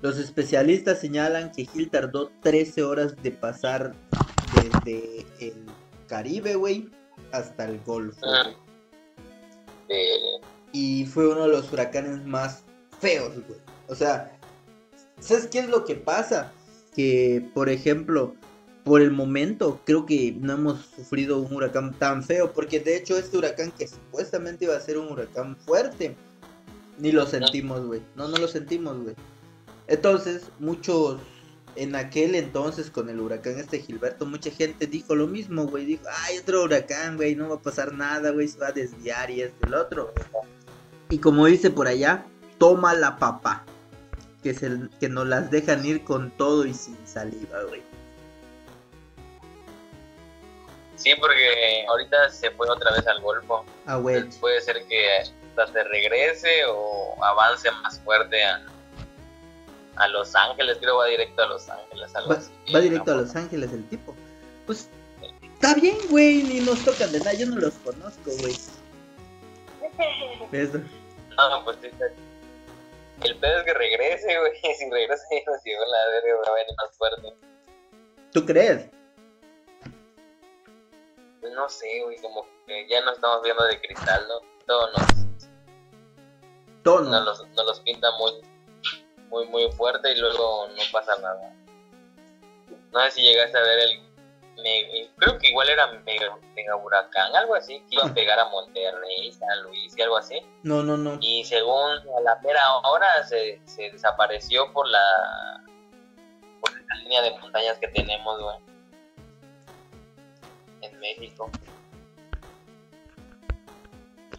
Los 0.00 0.18
especialistas 0.18 1.00
señalan 1.00 1.50
que 1.52 1.66
Gil 1.66 1.90
tardó 1.90 2.30
13 2.42 2.84
horas 2.84 3.14
de 3.22 3.32
pasar 3.32 3.94
desde 4.54 5.26
el 5.40 5.64
Caribe, 6.06 6.54
güey, 6.54 6.88
hasta 7.32 7.64
el 7.64 7.80
Golfo. 7.80 8.20
Ah. 8.24 8.50
Eh, 9.88 10.40
Y 10.72 11.06
fue 11.06 11.28
uno 11.28 11.42
de 11.42 11.48
los 11.48 11.72
huracanes 11.72 12.24
más 12.24 12.62
feos, 13.00 13.34
güey. 13.46 13.60
O 13.88 13.94
sea, 13.94 14.30
¿sabes 15.18 15.46
qué 15.46 15.60
es 15.60 15.68
lo 15.68 15.84
que 15.84 15.94
pasa? 15.94 16.52
Que, 16.94 17.48
por 17.54 17.68
ejemplo, 17.68 18.34
por 18.84 19.02
el 19.02 19.10
momento 19.10 19.80
creo 19.84 20.06
que 20.06 20.34
no 20.40 20.54
hemos 20.54 20.86
sufrido 20.96 21.38
un 21.38 21.54
huracán 21.54 21.92
tan 21.98 22.22
feo, 22.22 22.52
porque 22.52 22.80
de 22.80 22.96
hecho 22.96 23.18
este 23.18 23.36
huracán 23.36 23.70
que 23.72 23.86
supuestamente 23.86 24.64
iba 24.64 24.76
a 24.76 24.80
ser 24.80 24.98
un 24.98 25.10
huracán 25.12 25.56
fuerte, 25.56 26.16
ni 26.98 27.12
lo 27.12 27.26
sentimos, 27.26 27.84
güey. 27.84 28.00
No, 28.16 28.28
no 28.28 28.38
lo 28.38 28.48
sentimos, 28.48 28.98
güey. 29.02 29.14
Entonces, 29.88 30.50
muchos, 30.58 31.18
en 31.74 31.96
aquel 31.96 32.34
entonces 32.34 32.90
con 32.90 33.08
el 33.08 33.20
huracán 33.20 33.58
este 33.58 33.80
Gilberto, 33.80 34.26
mucha 34.26 34.50
gente 34.50 34.86
dijo 34.86 35.14
lo 35.14 35.26
mismo, 35.26 35.66
güey. 35.66 35.86
Dijo, 35.86 36.04
ay, 36.24 36.38
otro 36.38 36.62
huracán, 36.62 37.16
güey, 37.16 37.34
no 37.34 37.48
va 37.48 37.56
a 37.56 37.62
pasar 37.62 37.92
nada, 37.92 38.30
güey, 38.30 38.48
se 38.48 38.58
va 38.58 38.68
a 38.68 38.72
desviar 38.72 39.30
y 39.30 39.42
este, 39.42 39.66
el 39.66 39.74
otro. 39.74 40.12
Y 41.08 41.18
como 41.18 41.46
dice 41.46 41.70
por 41.70 41.88
allá, 41.88 42.24
toma 42.58 42.94
la 42.94 43.16
papá. 43.16 43.64
Que, 44.42 44.54
se, 44.54 44.70
que 45.00 45.08
nos 45.08 45.26
las 45.26 45.50
dejan 45.50 45.84
ir 45.84 46.04
con 46.04 46.30
todo 46.30 46.64
y 46.64 46.72
sin 46.72 46.96
saliva, 47.04 47.60
güey. 47.64 47.82
sí, 50.94 51.12
porque 51.18 51.86
ahorita 51.88 52.28
se 52.30 52.50
fue 52.52 52.68
otra 52.68 52.92
vez 52.92 53.06
al 53.06 53.20
Golfo. 53.20 53.64
Ah, 53.86 53.96
güey. 53.96 54.22
Puede 54.40 54.60
ser 54.60 54.84
que 54.86 55.18
hasta 55.20 55.72
se 55.72 55.84
regrese 55.84 56.64
o 56.68 57.16
avance 57.24 57.70
más 57.82 57.98
fuerte 58.00 58.42
a, 58.44 58.64
a 59.98 60.08
Los 60.08 60.34
Ángeles. 60.34 60.78
Creo 60.80 60.96
va 60.96 61.06
directo 61.06 61.42
a 61.42 61.46
Los 61.46 61.68
Ángeles. 61.68 62.12
Va, 62.14 62.34
así. 62.34 62.52
va 62.74 62.80
directo 62.80 63.12
a 63.12 63.16
Los 63.16 63.36
Ángeles 63.36 63.72
el 63.72 63.88
tipo. 63.88 64.14
Pues 64.66 64.88
está 65.54 65.74
bien, 65.74 65.96
güey, 66.10 66.42
ni 66.42 66.60
nos 66.60 66.84
tocan 66.84 67.10
de 67.12 67.18
nada, 67.18 67.34
yo 67.34 67.46
no 67.46 67.56
los 67.56 67.74
conozco, 67.74 68.30
güey. 68.40 68.56
No, 71.38 71.64
pues 71.64 71.76
sí, 71.80 71.88
El 73.22 73.36
pedo 73.36 73.58
es 73.58 73.64
que 73.64 73.74
regrese, 73.74 74.38
güey. 74.40 74.52
Si 74.76 74.90
regresa 74.90 75.22
y 75.30 75.44
nos 75.44 75.62
llegó 75.64 75.84
la 75.84 76.06
verga, 76.12 76.34
va 76.40 76.52
a 76.52 76.54
venir 76.54 76.74
más 76.76 76.96
fuerte. 76.96 77.34
¿Tú 78.32 78.44
crees? 78.44 78.90
Pues 81.40 81.52
no 81.52 81.68
sé, 81.68 82.02
güey, 82.04 82.20
como 82.20 82.44
que 82.66 82.88
ya 82.88 83.00
no 83.04 83.12
estamos 83.12 83.42
viendo 83.42 83.64
de 83.64 83.80
cristal, 83.80 84.26
¿no? 84.28 84.40
Todo 84.66 84.90
nos, 84.92 85.06
Tono. 86.82 87.10
nos, 87.10 87.24
los, 87.24 87.48
nos 87.50 87.66
los 87.66 87.80
pinta 87.80 88.10
muy, 88.18 88.32
muy, 89.28 89.46
muy 89.48 89.70
fuerte 89.72 90.12
y 90.12 90.18
luego 90.18 90.68
no 90.68 90.82
pasa 90.92 91.12
nada. 91.20 91.52
No 92.92 93.00
sé 93.04 93.10
si 93.12 93.22
llegaste 93.22 93.58
a 93.58 93.62
ver 93.62 93.78
el. 93.80 94.00
me- 94.62 95.08
creo 95.16 95.38
que 95.38 95.48
igual 95.48 95.68
era 95.68 95.86
mega, 96.04 96.36
mega 96.54 96.76
huracán, 96.76 97.34
algo 97.36 97.54
así, 97.54 97.80
que 97.88 97.96
iba 97.96 98.06
a 98.06 98.14
pegar 98.14 98.38
a 98.38 98.48
Monterrey, 98.48 99.30
San 99.32 99.62
Luis 99.64 99.96
y 99.96 100.02
algo 100.02 100.16
así. 100.16 100.40
No, 100.62 100.82
no, 100.82 100.96
no. 100.96 101.18
Y 101.20 101.44
según 101.44 101.92
a 102.16 102.20
la 102.22 102.36
mera 102.40 102.60
hora 102.84 103.06
se, 103.28 103.60
se 103.66 103.90
desapareció 103.90 104.72
por 104.72 104.88
la, 104.88 105.62
por 106.60 106.72
la 106.72 106.94
línea 107.02 107.22
de 107.22 107.38
montañas 107.38 107.78
que 107.78 107.88
tenemos, 107.88 108.40
güey. 108.42 108.56
En 110.80 110.98
México. 111.00 111.50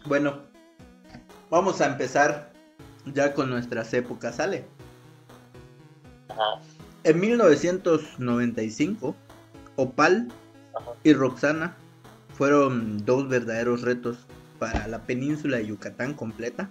Bueno, 0.06 0.42
vamos 1.50 1.80
a 1.80 1.86
empezar 1.86 2.50
ya 3.06 3.32
con 3.34 3.50
nuestras 3.50 3.92
épocas, 3.94 4.36
¿sale? 4.36 4.64
Ajá. 6.30 6.60
En 7.04 7.20
1995, 7.20 9.16
Opal 9.76 10.28
Ajá. 10.74 10.90
y 11.02 11.12
Roxana 11.12 11.76
fueron 12.34 13.04
dos 13.04 13.28
verdaderos 13.28 13.82
retos 13.82 14.18
para 14.58 14.86
la 14.86 15.02
península 15.06 15.56
de 15.58 15.66
Yucatán 15.66 16.14
completa. 16.14 16.70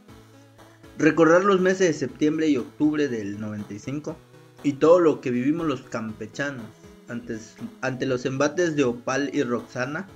Recordar 0.97 1.43
los 1.43 1.59
meses 1.59 1.87
de 1.87 1.93
septiembre 1.93 2.47
y 2.47 2.57
octubre 2.57 3.07
del 3.07 3.39
95 3.39 4.15
y 4.63 4.73
todo 4.73 4.99
lo 4.99 5.21
que 5.21 5.31
vivimos 5.31 5.67
los 5.67 5.81
campechanos 5.81 6.65
antes, 7.07 7.55
ante 7.81 8.05
los 8.05 8.25
embates 8.25 8.75
de 8.75 8.83
Opal 8.83 9.31
y 9.33 9.43
Roxana, 9.43 10.07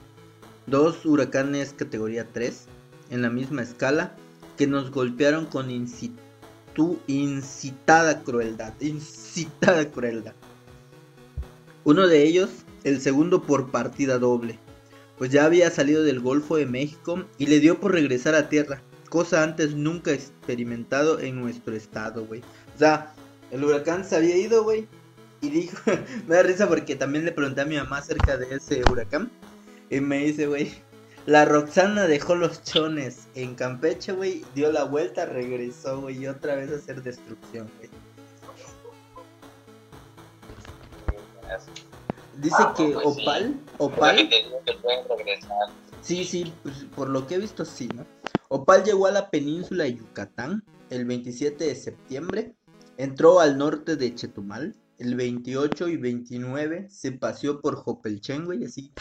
dos 0.68 1.06
huracanes 1.06 1.74
categoría 1.74 2.28
3 2.32 2.66
en 3.10 3.22
la 3.22 3.30
misma 3.30 3.64
escala 3.64 4.16
que 4.58 4.68
nos 4.68 4.92
golpearon 4.92 5.46
con 5.46 5.70
incitu- 6.74 7.00
incitada 7.08 8.22
crueldad, 8.24 8.74
incitada 8.80 9.90
crueldad. 9.90 10.34
Uno 11.84 12.08
de 12.08 12.24
ellos, 12.24 12.50
el 12.84 13.02
segundo 13.02 13.44
por 13.44 13.72
partida 13.72 14.18
doble, 14.18 14.58
pues 15.18 15.32
ya 15.32 15.46
había 15.46 15.70
salido 15.70 16.04
del 16.04 16.20
Golfo 16.20 16.58
de 16.58 16.66
México 16.66 17.24
y 17.38 17.48
le 17.48 17.60
dio 17.60 17.80
por 17.80 17.92
regresar 17.92 18.36
a 18.36 18.50
tierra, 18.50 18.82
cosa 19.10 19.44
antes 19.44 19.76
nunca 19.76 20.12
experimentado 20.12 21.20
en 21.20 21.40
nuestro 21.40 21.76
estado, 21.76 22.26
güey. 22.26 22.42
O 22.76 22.80
sea, 22.80 23.14
el 23.52 23.64
huracán 23.64 24.06
se 24.06 24.16
había 24.16 24.38
ido, 24.38 24.64
güey, 24.64 24.88
y 25.42 25.50
dijo, 25.50 25.78
me 26.28 26.36
da 26.36 26.44
risa 26.44 26.68
porque 26.68 26.96
también 26.96 27.26
le 27.26 27.32
pregunté 27.32 27.62
a 27.62 27.66
mi 27.66 27.76
mamá 27.76 27.98
acerca 27.98 28.38
de 28.38 28.56
ese 28.56 28.82
huracán, 28.90 29.30
y 29.90 30.00
me 30.00 30.26
dice, 30.26 30.48
güey, 30.48 30.72
la 31.26 31.46
Roxana 31.46 32.08
dejó 32.08 32.36
los 32.36 32.64
chones 32.64 33.28
en 33.36 33.56
Campeche, 33.56 34.12
güey, 34.12 34.44
dio 34.56 34.72
la 34.72 34.84
vuelta, 34.84 35.26
regresó, 35.26 36.02
güey, 36.02 36.18
y 36.24 36.28
otra 36.28 36.56
vez 36.56 36.72
a 36.72 36.76
hacer 36.76 37.02
destrucción, 37.02 37.70
güey. 37.78 37.90
Dice 42.38 42.56
Ah, 42.60 42.74
que 42.76 42.90
pues 42.90 43.16
sí. 43.16 43.22
Opal, 43.22 43.56
Opal. 43.78 43.98
Opal, 43.98 44.16
que 44.18 44.26
te 44.26 44.44
digo 44.44 44.62
que 44.66 44.74
pueden 44.74 45.06
regresar. 45.18 45.68
Sí, 46.02 46.26
sí, 46.26 46.54
pues, 46.64 46.86
por 46.96 47.10
lo 47.10 47.28
que 47.28 47.36
he 47.36 47.38
visto 47.38 47.64
sí, 47.64 47.88
¿no? 47.90 48.06
Opal 48.50 48.84
llegó 48.84 49.08
a 49.08 49.12
la 49.12 49.30
península 49.30 49.86
de 49.86 49.96
Yucatán 49.96 50.64
el 50.90 51.06
27 51.06 51.64
de 51.64 51.76
septiembre, 51.76 52.54
entró 52.98 53.40
al 53.40 53.58
norte 53.58 53.96
de 53.96 54.14
Chetumal, 54.14 54.76
el 55.04 55.16
28 55.16 55.90
y 55.90 55.98
29 55.98 56.88
se 56.90 57.12
paseó 57.12 57.60
por 57.60 57.76
Jopelchen, 57.76 58.46
güey, 58.46 58.64
así, 58.64 58.92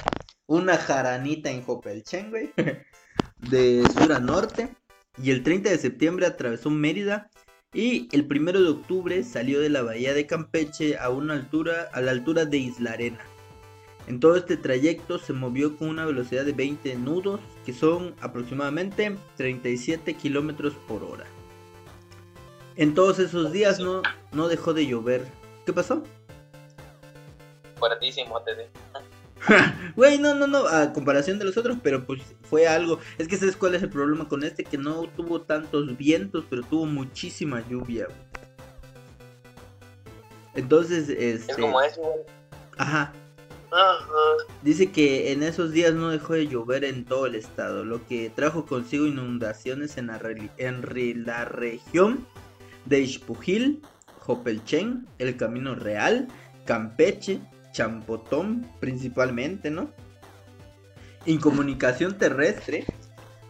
una 0.47 0.77
jaranita 0.77 1.51
en 1.51 1.62
Jopelchen, 1.62 2.31
güey, 2.31 2.53
de 3.51 3.85
sur 3.95 4.12
a 4.12 4.19
norte, 4.19 4.75
y 5.23 5.31
el 5.31 5.43
30 5.43 5.71
de 5.71 5.79
septiembre 5.79 6.27
atravesó 6.27 6.71
Mérida, 6.71 7.31
y 7.73 8.09
el 8.12 8.27
1 8.29 8.53
de 8.53 8.69
octubre 8.69 9.23
salió 9.23 9.61
de 9.61 9.71
la 9.71 9.83
bahía 9.83 10.12
de 10.12 10.27
Campeche 10.27 10.99
a 10.99 11.09
una 11.09 11.35
altura, 11.35 11.88
a 11.93 12.01
la 12.01 12.11
altura 12.11 12.45
de 12.45 12.59
Isla 12.59 12.93
Arena. 12.93 13.21
En 14.09 14.19
todo 14.19 14.37
este 14.37 14.57
trayecto 14.57 15.19
se 15.19 15.33
movió 15.33 15.77
con 15.79 15.88
una 15.88 16.05
velocidad 16.05 16.45
de 16.45 16.53
20 16.53 16.97
nudos, 16.97 17.41
que 17.65 17.73
son 17.73 18.15
aproximadamente 18.21 19.17
37 19.37 20.15
kilómetros 20.15 20.75
por 20.88 21.05
hora. 21.05 21.25
En 22.75 22.95
todos 22.95 23.21
esos 23.21 23.53
días 23.53 23.79
no, 23.79 24.03
no 24.33 24.49
dejó 24.49 24.75
de 24.75 24.87
llover. 24.87 25.42
¿Qué 25.64 25.72
pasó? 25.72 26.03
Fuertísimo, 27.77 28.40
te 28.42 28.57
digo. 28.57 28.70
Güey, 29.96 30.18
no, 30.18 30.35
no, 30.35 30.46
no, 30.46 30.66
a 30.68 30.92
comparación 30.92 31.38
de 31.38 31.44
los 31.44 31.57
otros, 31.57 31.77
pero 31.83 32.05
pues 32.05 32.22
fue 32.48 32.66
algo. 32.66 32.98
Es 33.18 33.29
que 33.29 33.37
sabes 33.37 33.57
cuál 33.57 33.75
es 33.75 33.83
el 33.83 33.90
problema 33.90 34.29
con 34.29 34.44
este, 34.44 34.64
que 34.64 34.79
no 34.79 35.03
tuvo 35.09 35.42
tantos 35.42 35.96
vientos, 35.96 36.44
pero 36.48 36.62
tuvo 36.62 36.87
muchísima 36.87 37.66
lluvia. 37.68 38.09
Entonces, 40.55 41.09
Es 41.09 41.48
este... 41.48 41.61
como 41.61 41.81
eso, 41.81 42.01
güey. 42.01 42.25
Ajá. 42.79 43.12
Dice 44.62 44.92
que 44.92 45.33
en 45.33 45.42
esos 45.42 45.72
días 45.72 45.94
no 45.94 46.11
dejó 46.11 46.35
de 46.35 46.46
llover 46.46 46.85
en 46.85 47.05
todo 47.05 47.27
el 47.27 47.35
estado, 47.35 47.85
lo 47.85 48.07
que 48.07 48.31
trajo 48.31 48.66
consigo 48.66 49.07
inundaciones 49.07 49.96
en 49.96 50.09
la, 50.09 50.20
en 50.59 51.25
la 51.25 51.44
región 51.46 52.27
de 52.85 53.01
Ixpujil, 53.01 53.83
Jopelchen, 54.23 55.07
el 55.19 55.37
Camino 55.37 55.75
Real, 55.75 56.29
Campeche, 56.65 57.41
Champotón 57.73 58.71
principalmente, 58.79 59.71
¿no? 59.71 59.91
Incomunicación 61.27 62.17
terrestre, 62.19 62.85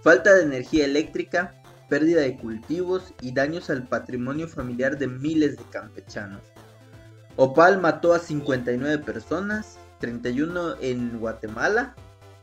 falta 0.03 0.35
de 0.35 0.45
energía 0.45 0.87
eléctrica, 0.87 1.55
pérdida 1.89 2.23
de 2.23 2.37
cultivos 2.37 3.13
y 3.21 3.33
daños 3.33 3.69
al 3.69 3.87
patrimonio 3.87 4.49
familiar 4.49 4.99
de 4.99 5.09
miles 5.09 5.59
de 5.59 5.65
campechanos. 5.65 6.43
Opal 7.37 7.81
mató 7.81 8.15
a 8.15 8.19
59 8.19 9.05
personas, 9.05 9.79
31 10.01 10.77
en 10.81 11.19
Guatemala 11.19 11.95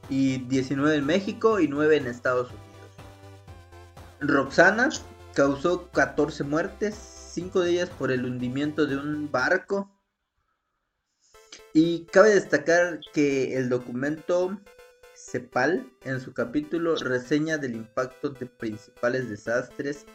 y 0.07 0.37
19 0.45 0.97
en 0.97 1.05
México 1.05 1.59
y 1.59 1.67
9 1.67 1.97
en 1.97 2.07
Estados 2.07 2.49
Unidos. 2.49 2.65
Roxana 4.21 4.89
causó 5.33 5.89
14 5.91 6.43
muertes, 6.43 7.18
5 7.29 7.61
de 7.61 7.71
ellas 7.71 7.89
por 7.89 8.11
el 8.11 8.25
hundimiento 8.25 8.85
de 8.87 8.97
un 8.97 9.31
barco. 9.31 9.89
Y 11.73 12.05
cabe 12.05 12.29
destacar 12.31 12.99
que 13.13 13.57
el 13.57 13.69
documento 13.69 14.59
CEPAL 15.15 15.87
en 16.03 16.19
su 16.19 16.33
capítulo 16.33 16.95
reseña 16.95 17.57
del 17.57 17.75
impacto 17.75 18.29
de 18.29 18.47
principales 18.47 19.29
desastres 19.29 20.05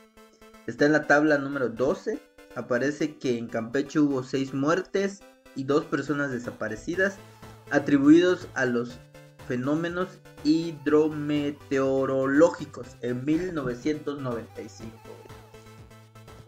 está 0.67 0.87
en 0.87 0.93
la 0.93 1.07
tabla 1.07 1.39
número 1.39 1.69
12. 1.69 2.19
Aparece 2.57 3.17
que 3.17 3.39
en 3.39 3.47
Campeche 3.49 4.01
hubo 4.01 4.25
6 4.25 4.55
muertes 4.55 5.21
y 5.55 5.65
2 5.65 5.85
personas 5.85 6.33
desaparecidas 6.33 7.17
atribuidos 7.71 8.49
a 8.55 8.67
los 8.67 8.99
fenómenos 9.47 10.09
hidrometeorológicos 10.43 12.97
en 13.01 13.25
1995. 13.25 15.24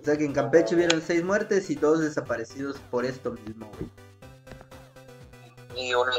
O 0.07 0.09
sea 0.09 0.17
que 0.17 0.25
en 0.25 0.33
Campeche 0.33 0.77
hubieron 0.77 1.03
6 1.03 1.25
muertes 1.25 1.69
y 1.69 1.75
2 1.75 1.99
desaparecidos 1.99 2.77
por 2.93 3.05
esto 3.05 3.33
mismo, 3.33 3.69
Y 5.75 5.93
una 5.95 6.13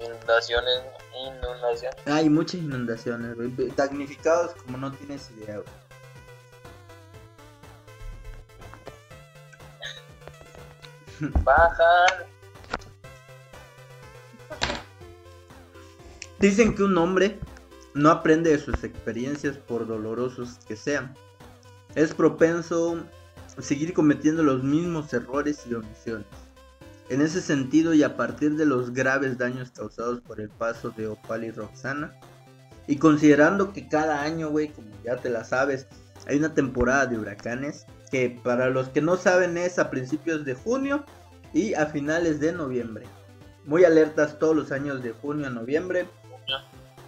inundaciones, 0.00 0.80
inundaciones. 1.14 2.06
Hay 2.06 2.28
muchas 2.28 2.60
inundaciones, 2.60 3.36
güey. 3.36 3.52
Damnificados 3.76 4.54
como 4.54 4.78
no 4.78 4.90
tienes 4.90 5.30
idea, 5.30 5.62
Bajan 11.44 12.26
Dicen 16.40 16.74
que 16.74 16.82
un 16.82 16.98
hombre 16.98 17.38
no 17.94 18.10
aprende 18.10 18.50
de 18.50 18.58
sus 18.58 18.82
experiencias 18.82 19.56
por 19.56 19.86
dolorosos 19.86 20.58
que 20.66 20.74
sean. 20.74 21.16
Es 21.94 22.12
propenso 22.12 23.04
a 23.56 23.62
seguir 23.62 23.92
cometiendo 23.92 24.42
los 24.42 24.62
mismos 24.62 25.12
errores 25.12 25.60
y 25.68 25.74
omisiones. 25.74 26.26
En 27.08 27.20
ese 27.20 27.40
sentido 27.40 27.94
y 27.94 28.02
a 28.02 28.16
partir 28.16 28.56
de 28.56 28.66
los 28.66 28.92
graves 28.92 29.38
daños 29.38 29.70
causados 29.70 30.20
por 30.20 30.40
el 30.40 30.48
paso 30.48 30.90
de 30.90 31.06
Opal 31.06 31.44
y 31.44 31.50
Roxana, 31.50 32.18
y 32.86 32.96
considerando 32.96 33.72
que 33.72 33.88
cada 33.88 34.22
año, 34.22 34.50
güey, 34.50 34.68
como 34.68 34.88
ya 35.04 35.16
te 35.16 35.30
la 35.30 35.44
sabes, 35.44 35.86
hay 36.26 36.38
una 36.38 36.54
temporada 36.54 37.06
de 37.06 37.18
huracanes 37.18 37.86
que 38.10 38.40
para 38.42 38.70
los 38.70 38.88
que 38.88 39.00
no 39.00 39.16
saben 39.16 39.56
es 39.58 39.78
a 39.78 39.90
principios 39.90 40.44
de 40.44 40.54
junio 40.54 41.04
y 41.52 41.74
a 41.74 41.86
finales 41.86 42.40
de 42.40 42.52
noviembre. 42.52 43.06
Muy 43.64 43.84
alertas 43.84 44.38
todos 44.38 44.56
los 44.56 44.72
años 44.72 45.02
de 45.02 45.12
junio 45.12 45.46
a 45.46 45.50
noviembre 45.50 46.08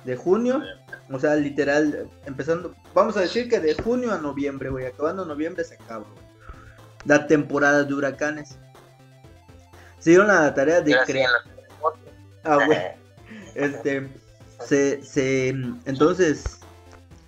de 0.07 0.17
junio, 0.17 0.63
o 1.11 1.19
sea, 1.19 1.35
literal, 1.35 2.09
empezando, 2.25 2.75
vamos 2.95 3.17
a 3.17 3.21
decir 3.21 3.49
que 3.49 3.59
de 3.59 3.75
junio 3.75 4.13
a 4.13 4.19
noviembre, 4.19 4.71
güey, 4.71 4.87
acabando 4.87 5.27
noviembre 5.27 5.65
se 5.65 5.75
acaba, 5.75 6.07
La 7.05 7.27
temporada 7.27 7.83
de 7.83 7.93
huracanes. 7.93 8.57
Se 9.99 10.11
dieron 10.11 10.29
la 10.29 10.55
tarea 10.55 10.81
de 10.81 10.97
crear. 11.05 11.31
Ah, 12.45 12.65
güey. 12.65 12.79
Este, 13.57 14.07
se, 14.67 15.03
se, 15.03 15.49
entonces, 15.87 16.61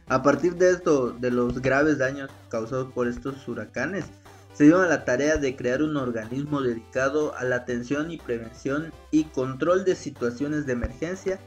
a 0.09 0.23
partir 0.23 0.57
de 0.57 0.73
esto, 0.73 1.11
de 1.11 1.31
los 1.31 1.63
graves 1.63 1.97
daños 1.97 2.31
causados 2.51 2.93
por 2.93 3.09
estos 3.09 3.49
huracanes, 3.49 4.05
se 4.53 4.65
dieron 4.65 4.89
la 4.91 5.07
tarea 5.07 5.39
de 5.39 5.57
crear 5.57 5.83
un 5.83 5.97
organismo 5.97 6.61
dedicado 6.61 7.35
a 7.37 7.45
la 7.45 7.57
atención 7.57 8.11
y 8.11 8.19
prevención 8.19 8.93
y 9.11 9.25
control 9.25 9.87
de 9.87 9.97
situaciones 9.97 10.67
de 10.67 10.75
emergencia 10.75 11.41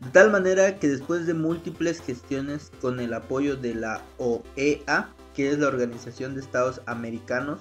de 0.00 0.10
tal 0.10 0.30
manera 0.30 0.78
que 0.78 0.88
después 0.88 1.26
de 1.26 1.34
múltiples 1.34 2.00
gestiones 2.00 2.70
con 2.80 3.00
el 3.00 3.12
apoyo 3.12 3.56
de 3.56 3.74
la 3.74 4.04
OEA, 4.18 5.12
que 5.34 5.50
es 5.50 5.58
la 5.58 5.68
Organización 5.68 6.34
de 6.34 6.40
Estados 6.40 6.80
Americanos, 6.86 7.60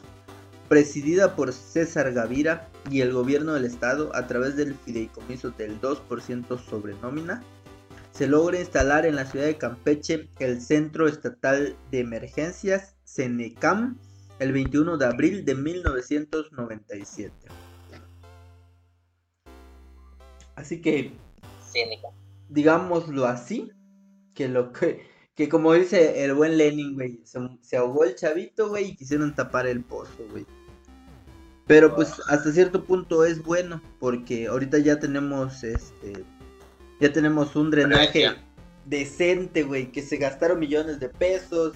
presidida 0.70 1.36
por 1.36 1.52
César 1.52 2.14
Gavira 2.14 2.70
y 2.92 3.02
el 3.02 3.12
gobierno 3.12 3.54
del 3.54 3.66
estado 3.66 4.16
a 4.16 4.28
través 4.28 4.56
del 4.56 4.76
fideicomiso 4.76 5.52
del 5.52 5.82
2% 5.82 6.60
sobre 6.64 6.94
nómina, 6.96 7.42
se 8.12 8.28
logra 8.28 8.60
instalar 8.60 9.06
en 9.06 9.16
la 9.16 9.26
ciudad 9.26 9.46
de 9.46 9.58
Campeche 9.58 10.30
el 10.40 10.62
Centro 10.62 11.08
Estatal 11.08 11.76
de 11.92 12.00
Emergencias, 12.00 12.96
CENECAM, 13.06 13.98
el 14.40 14.52
21 14.52 14.98
de 14.98 15.06
abril 15.06 15.46
de 15.46 15.56
1997. 15.56 17.34
Así 20.56 20.82
que 20.82 21.14
digámoslo 22.50 23.26
así, 23.26 23.72
que 24.34 24.48
lo 24.48 24.72
que, 24.72 25.06
que 25.36 25.50
como 25.50 25.74
dice 25.74 26.24
el 26.24 26.34
buen 26.34 26.58
Lenin, 26.58 26.96
güey, 26.96 27.20
se, 27.24 27.78
ahogó 27.78 28.04
el 28.04 28.16
chavito, 28.16 28.70
güey, 28.70 28.90
y 28.90 28.96
quisieron 28.96 29.34
tapar 29.36 29.68
el 29.68 29.84
pozo, 29.84 30.26
güey. 30.32 30.46
Pero 31.66 31.94
pues 31.96 32.22
hasta 32.28 32.52
cierto 32.52 32.86
punto 32.86 33.26
es 33.26 33.44
bueno, 33.44 33.82
porque 34.00 34.48
ahorita 34.48 34.78
ya 34.80 35.00
tenemos, 35.00 35.64
este, 35.64 36.24
ya 37.02 37.12
tenemos 37.12 37.56
un 37.58 37.72
drenaje 37.72 38.30
decente, 38.86 39.64
güey, 39.64 39.92
que 39.92 40.02
se 40.02 40.16
gastaron 40.16 40.60
millones 40.60 41.00
de 41.00 41.10
pesos, 41.10 41.74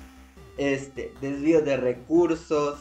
este, 0.57 1.13
desvío 1.19 1.61
de 1.61 1.75
recursos, 1.75 2.79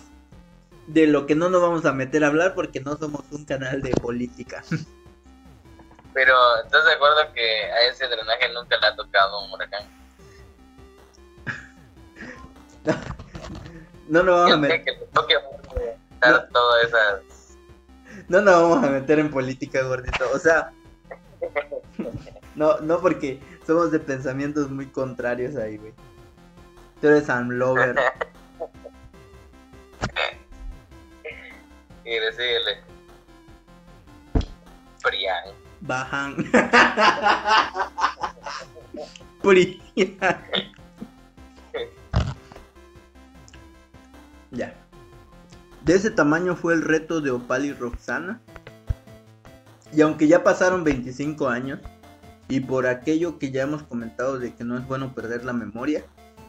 de 0.87 1.07
lo 1.07 1.27
que 1.27 1.35
no 1.35 1.51
nos 1.51 1.63
vamos 1.63 1.85
a 1.85 1.93
meter 1.93 2.23
a 2.23 2.29
hablar 2.29 2.55
porque 2.55 2.81
no 2.81 2.97
somos 2.97 3.25
un 3.33 3.45
canal 3.45 3.83
de 3.83 3.91
política. 3.91 4.63
Pero, 6.13 6.35
¿estás 6.65 6.85
de 6.85 6.93
acuerdo 6.93 7.33
que 7.33 7.65
a 7.65 7.87
ese 7.87 8.09
drenaje 8.09 8.53
nunca 8.53 8.77
le 8.79 8.87
ha 8.87 8.97
tocado 8.97 9.45
un 9.45 9.53
huracán? 9.53 9.85
no 14.09 14.23
nos 14.23 14.35
vamos 14.41 14.53
a 14.53 14.57
meter. 14.57 14.85
Que 14.85 14.93
toque 15.13 15.35
no. 15.35 16.45
todas 16.49 16.85
esas. 16.85 17.57
No 18.29 18.41
nos 18.41 18.55
vamos 18.55 18.85
a 18.85 18.91
meter 18.91 19.19
en 19.19 19.31
política, 19.31 19.83
gordito. 19.83 20.31
O 20.35 20.39
sea. 20.39 20.73
No, 22.57 22.79
no 22.81 23.01
porque 23.01 23.41
somos 23.67 23.93
de 23.93 24.01
pensamientos 24.01 24.69
muy 24.71 24.87
contrarios 24.87 25.57
ahí, 25.57 25.77
güey. 25.79 25.95
Tú 27.01 27.07
eres 27.09 27.27
Sam 27.27 27.51
Lover. 27.51 27.95
y 32.05 32.19
decirle. 32.19 32.83
Bajan. 35.81 36.37
ya. 44.51 44.75
De 45.85 45.95
ese 45.95 46.11
tamaño 46.11 46.57
fue 46.57 46.75
el 46.75 46.83
reto 46.83 47.21
de 47.21 47.31
Opal 47.31 47.65
y 47.65 47.73
Roxana. 47.73 48.41
Y 49.93 50.03
aunque 50.03 50.29
ya 50.29 50.45
pasaron 50.45 50.85
25 50.85 51.49
años, 51.49 51.81
y 52.49 52.61
por 52.61 52.87
aquello 52.87 53.39
que 53.39 53.51
ya 53.51 53.63
hemos 53.63 53.83
comentado 53.85 54.39
de 54.39 54.55
que 54.55 54.65
no 54.65 54.77
es 54.77 54.87
bueno 54.87 55.15
perder 55.15 55.45
la 55.45 55.53
memoria, 55.53 56.05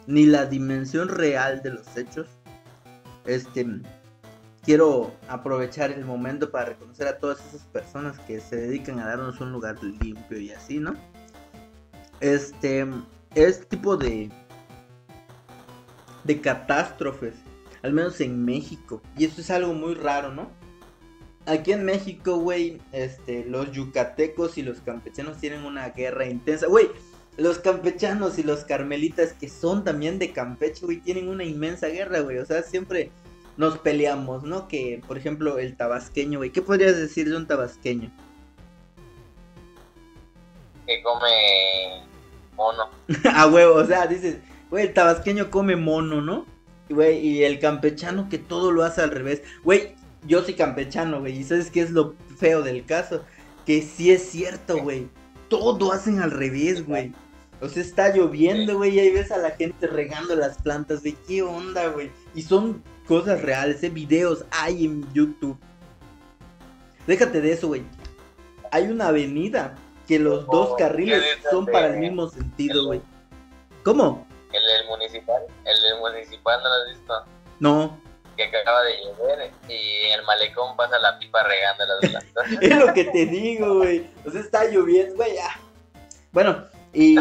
ni 0.06 0.26
la 0.26 0.46
dimensión 0.46 1.08
real 1.08 1.62
de 1.62 1.70
los 1.70 1.96
hechos, 1.96 2.26
este, 3.24 3.66
quiero 4.62 5.12
aprovechar 5.28 5.90
el 5.90 6.04
momento 6.04 6.50
para 6.50 6.66
reconocer 6.66 7.08
a 7.08 7.18
todas 7.18 7.44
esas 7.46 7.66
personas 7.66 8.18
que 8.20 8.40
se 8.40 8.56
dedican 8.56 8.98
a 9.00 9.06
darnos 9.06 9.40
un 9.40 9.52
lugar 9.52 9.82
limpio 9.82 10.38
y 10.38 10.50
así, 10.50 10.78
¿no? 10.78 10.94
Este, 12.20 12.86
este 13.34 13.64
tipo 13.66 13.96
de 13.96 14.30
de 16.24 16.40
catástrofes, 16.40 17.34
al 17.82 17.92
menos 17.92 18.20
en 18.20 18.44
México, 18.44 19.02
y 19.16 19.24
esto 19.24 19.40
es 19.40 19.50
algo 19.50 19.74
muy 19.74 19.94
raro, 19.94 20.32
¿no? 20.32 20.50
Aquí 21.46 21.72
en 21.72 21.84
México, 21.84 22.36
güey, 22.36 22.80
este, 22.92 23.44
los 23.44 23.72
yucatecos 23.72 24.56
y 24.58 24.62
los 24.62 24.80
campechanos 24.80 25.38
tienen 25.38 25.64
una 25.64 25.88
guerra 25.88 26.26
intensa, 26.26 26.68
güey. 26.68 26.88
Los 27.36 27.58
campechanos 27.58 28.38
y 28.38 28.44
los 28.44 28.62
carmelitas 28.62 29.32
que 29.32 29.48
son 29.48 29.82
también 29.82 30.18
de 30.18 30.32
Campeche, 30.32 30.84
güey, 30.84 31.00
tienen 31.00 31.28
una 31.28 31.44
inmensa 31.44 31.88
guerra, 31.88 32.20
güey. 32.20 32.38
O 32.38 32.44
sea, 32.44 32.62
siempre 32.62 33.10
nos 33.56 33.78
peleamos, 33.78 34.42
¿no? 34.44 34.68
Que, 34.68 35.02
por 35.06 35.18
ejemplo, 35.18 35.58
el 35.58 35.76
tabasqueño, 35.76 36.38
güey. 36.38 36.50
¿Qué 36.50 36.62
podrías 36.62 36.96
decir 36.96 37.28
de 37.28 37.36
un 37.36 37.46
tabasqueño? 37.46 38.10
Que 40.86 41.02
come 41.02 42.06
mono. 42.56 42.88
A 43.34 43.46
huevo, 43.46 43.74
o 43.74 43.84
sea, 43.84 44.06
dices, 44.06 44.38
güey, 44.70 44.86
el 44.86 44.94
tabasqueño 44.94 45.50
come 45.50 45.76
mono, 45.76 46.20
¿no? 46.20 46.46
Güey, 46.88 47.18
y 47.18 47.44
el 47.44 47.58
campechano 47.58 48.28
que 48.28 48.38
todo 48.38 48.72
lo 48.72 48.84
hace 48.84 49.02
al 49.02 49.10
revés. 49.10 49.42
Güey, 49.62 49.94
yo 50.26 50.42
soy 50.42 50.54
campechano, 50.54 51.20
güey, 51.20 51.38
y 51.38 51.44
¿sabes 51.44 51.70
qué 51.70 51.82
es 51.82 51.90
lo 51.90 52.14
feo 52.36 52.62
del 52.62 52.84
caso? 52.84 53.22
Que 53.66 53.82
sí 53.82 54.10
es 54.10 54.28
cierto, 54.28 54.78
güey. 54.78 55.08
Todo 55.48 55.92
hacen 55.92 56.20
al 56.20 56.30
revés, 56.30 56.86
güey. 56.86 57.12
O 57.60 57.68
sea, 57.68 57.82
está 57.82 58.14
lloviendo, 58.14 58.76
güey, 58.76 58.96
y 58.96 59.00
ahí 59.00 59.10
ves 59.10 59.30
a 59.30 59.38
la 59.38 59.52
gente 59.52 59.86
regando 59.86 60.34
las 60.34 60.58
plantas, 60.58 61.02
güey. 61.02 61.16
¿Qué 61.28 61.42
onda, 61.42 61.88
güey? 61.88 62.10
Y 62.34 62.42
son 62.42 62.82
cosas 63.06 63.42
reales, 63.42 63.82
¿eh? 63.82 63.90
videos 63.90 64.44
hay 64.50 64.84
en 64.84 65.12
YouTube. 65.12 65.58
Déjate 67.06 67.40
de 67.40 67.52
eso, 67.52 67.68
güey. 67.68 67.82
Hay 68.70 68.84
una 68.84 69.08
avenida 69.08 69.74
que 70.08 70.18
los 70.18 70.46
dos 70.46 70.74
carriles 70.78 71.22
son 71.50 71.66
para 71.66 71.88
el 71.88 71.98
mismo 71.98 72.28
sentido, 72.28 72.86
güey. 72.86 73.00
¿Cómo? 73.84 74.26
El 74.52 74.62
el 74.62 74.86
municipal, 74.86 75.42
el, 75.64 75.84
el 75.92 75.98
municipal 76.00 76.60
no 76.62 76.68
lo 76.68 76.74
has 76.74 76.88
visto, 76.96 77.24
No, 77.58 77.98
que 78.36 78.44
acaba 78.44 78.82
de 78.82 78.92
llover 79.04 79.50
y 79.68 80.10
el 80.10 80.22
malecón 80.24 80.76
pasa 80.76 80.98
la 80.98 81.18
pipa 81.18 81.42
regando 81.42 81.84
las 81.86 82.10
plantas. 82.32 82.62
es 82.62 82.76
lo 82.76 82.92
que 82.94 83.04
te 83.04 83.26
digo, 83.26 83.78
güey. 83.78 84.06
O 84.26 84.30
sea, 84.30 84.40
está 84.40 84.64
lloviendo, 84.64 85.16
güey. 85.16 85.36
ah. 85.38 85.58
Bueno, 86.32 86.64
y, 86.92 87.16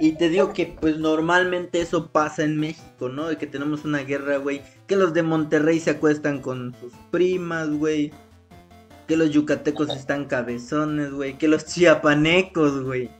y 0.00 0.12
te 0.12 0.28
digo 0.28 0.52
que 0.52 0.76
pues 0.80 0.96
normalmente 0.96 1.80
eso 1.80 2.08
pasa 2.08 2.42
en 2.42 2.58
México, 2.58 3.08
¿no? 3.08 3.28
De 3.28 3.38
que 3.38 3.46
tenemos 3.46 3.84
una 3.84 4.00
guerra, 4.00 4.38
güey. 4.38 4.62
Que 4.86 4.96
los 4.96 5.14
de 5.14 5.22
Monterrey 5.22 5.78
se 5.78 5.90
acuestan 5.90 6.40
con 6.40 6.74
sus 6.80 6.92
primas, 7.10 7.70
güey. 7.70 8.12
Que 9.06 9.16
los 9.16 9.30
yucatecos 9.30 9.90
están 9.90 10.24
cabezones, 10.24 11.12
güey. 11.12 11.38
Que 11.38 11.46
los 11.46 11.66
chiapanecos, 11.66 12.82
güey. 12.82 13.10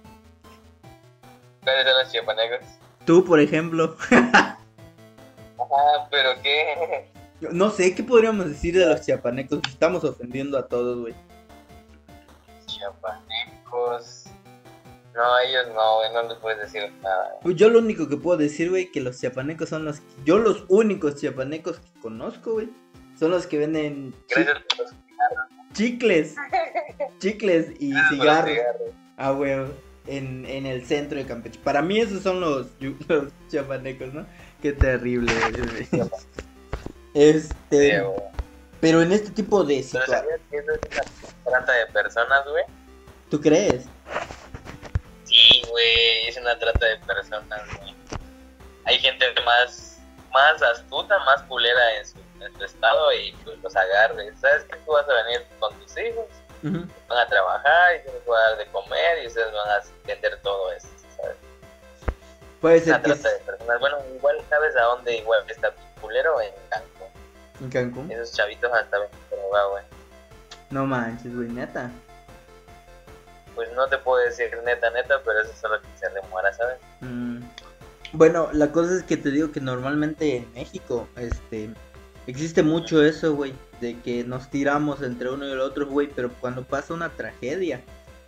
¿Cuáles 1.63 1.85
son 1.85 1.99
los 2.03 2.13
chiapanecos? 2.13 2.67
Tú, 3.05 3.25
por 3.25 3.39
ejemplo. 3.41 3.97
Ah, 4.11 6.09
pero 6.11 6.31
qué. 6.43 7.09
No 7.53 7.71
sé, 7.71 7.95
¿qué 7.95 8.03
podríamos 8.03 8.49
decir 8.49 8.77
de 8.77 8.87
los 8.87 9.01
chiapanecos? 9.03 9.61
Estamos 9.69 10.03
ofendiendo 10.03 10.59
a 10.59 10.67
todos, 10.67 11.01
güey. 11.01 11.15
Chiapanecos. 12.67 14.22
No, 15.15 15.39
ellos 15.41 15.67
no, 15.75 15.97
güey, 15.99 16.13
no 16.13 16.23
les 16.29 16.39
puedes 16.39 16.59
decir 16.61 16.91
nada. 17.03 17.39
Pues 17.43 17.57
yo 17.57 17.69
lo 17.69 17.81
único 17.81 18.09
que 18.09 18.17
puedo 18.17 18.39
decir, 18.39 18.71
güey, 18.71 18.91
que 18.91 19.01
los 19.03 19.21
chiapanecos 19.21 19.69
son 19.69 19.85
los... 19.85 20.01
Yo 20.25 20.39
los 20.39 20.65
únicos 20.69 21.17
chiapanecos 21.17 21.79
que 21.81 22.01
conozco, 22.01 22.55
güey. 22.55 22.71
Son 23.19 23.31
los 23.31 23.47
que 23.47 23.59
venden 23.59 24.13
chi- 24.29 24.43
Gracias 24.43 24.59
por 24.69 24.79
los 24.87 24.95
chicles. 25.75 26.35
Chicles 27.19 27.73
y 27.79 27.93
los 27.93 28.09
cigarros. 28.09 28.51
cigarros. 28.51 28.91
Ah, 29.19 29.31
güey. 29.33 29.53
En, 30.07 30.45
en 30.47 30.67
el 30.67 30.85
centro 30.87 31.19
de 31.19 31.27
Campeche. 31.27 31.61
Para 31.63 31.83
mí 31.83 32.01
esos 32.01 32.23
son 32.23 32.41
los, 32.41 32.69
los 33.09 33.33
chiapanecos, 33.49 34.13
¿no? 34.15 34.27
Qué 34.63 34.73
terrible, 34.73 35.33
güey. 35.91 36.09
Este... 37.15 37.55
Sí, 37.71 37.99
güey. 38.01 38.21
Pero 38.81 39.03
en 39.03 39.13
este 39.13 39.31
tipo 39.31 39.63
de 39.63 39.75
Pero 39.77 39.85
situaciones... 40.05 40.23
sabías 40.23 40.41
que 40.51 40.57
eso 40.57 40.73
es 40.73 40.81
una 41.45 41.59
trata 41.59 41.73
de 41.73 41.87
personas, 41.93 42.45
güey. 42.51 42.65
¿Tú 43.31 43.41
crees? 43.41 43.85
Sí, 45.33 45.63
güey, 45.71 46.29
es 46.29 46.37
una 46.37 46.59
trata 46.59 46.87
de 46.87 46.99
personas, 46.99 47.63
güey. 47.79 47.95
Hay 48.85 48.99
gente 48.99 49.27
más, 49.47 49.99
más 50.31 50.63
astuta, 50.63 51.19
más 51.21 51.43
culera 51.45 51.97
en 51.97 52.07
su, 52.07 52.19
en 52.41 52.55
su 52.59 52.65
estado 52.65 53.13
y 53.15 53.33
pues 53.45 53.59
los 53.63 53.75
agarres. 53.75 54.39
¿Sabes 54.39 54.65
que 54.65 54.77
tú 54.77 54.93
vas 54.93 55.09
a 55.09 55.25
venir 55.25 55.47
con 55.59 55.75
tus 55.81 55.97
hijos? 55.97 56.27
Van 56.63 57.19
a 57.19 57.27
trabajar 57.29 57.97
y 57.97 58.07
yo 58.07 58.13
les 58.13 58.25
voy 58.27 58.37
a 58.37 58.51
dar 58.51 58.59
de 58.59 58.67
comer 58.67 59.23
y 59.25 59.27
ustedes 59.27 59.53
van 59.53 59.69
a 59.69 59.83
vender 60.07 60.39
todo 60.43 60.73
eso, 60.73 60.89
¿sabes? 61.17 61.37
Puede 62.61 62.77
una 62.77 62.85
ser 62.85 63.03
que... 63.03 63.09
trata 63.09 63.29
de 63.31 63.39
personas. 63.41 63.81
Bueno, 63.81 63.97
igual 64.15 64.37
sabes 64.51 64.77
a 64.77 64.83
dónde 64.83 65.17
igual 65.17 65.45
está 65.49 65.73
culero 66.01 66.41
en 66.41 66.53
Cancún. 66.69 67.09
¿En 67.61 67.71
Cancún? 67.71 68.13
Esos 68.13 68.33
chavitos 68.37 68.71
hasta 68.73 68.99
ven 68.99 69.09
droga, 69.31 69.65
güey. 69.67 69.85
No 70.71 70.87
manches, 70.87 71.35
güey, 71.35 71.49
neta. 71.49 71.91
Pues 73.55 73.69
no 73.75 73.87
te 73.89 73.99
puedo 73.99 74.25
decir 74.25 74.51
neta, 74.65 74.91
neta, 74.91 75.21
pero 75.25 75.41
eso 75.41 75.51
es 75.53 75.59
solo 75.59 75.81
que 75.81 75.89
se 75.99 76.09
demora, 76.11 76.53
¿sabes? 76.53 76.79
Mm, 77.01 77.41
Bueno, 78.15 78.49
la 78.53 78.71
cosa 78.73 78.97
es 78.97 79.03
que 79.05 79.17
te 79.17 79.31
digo 79.31 79.53
que 79.53 79.61
normalmente 79.61 80.37
en 80.37 80.53
México, 80.53 81.09
este, 81.17 81.71
existe 82.27 82.63
mucho 82.63 83.03
eso, 83.03 83.35
güey, 83.35 83.55
de 83.81 83.99
que 84.01 84.23
nos 84.25 84.51
tiramos 84.51 85.03
entre 85.03 85.31
uno 85.31 85.47
y 85.47 85.53
el 85.53 85.61
otro, 85.61 85.87
güey, 85.87 86.09
pero 86.15 86.31
cuando 86.41 86.63
pasa 86.65 86.93
una 86.95 87.09
tragedia, 87.11 87.81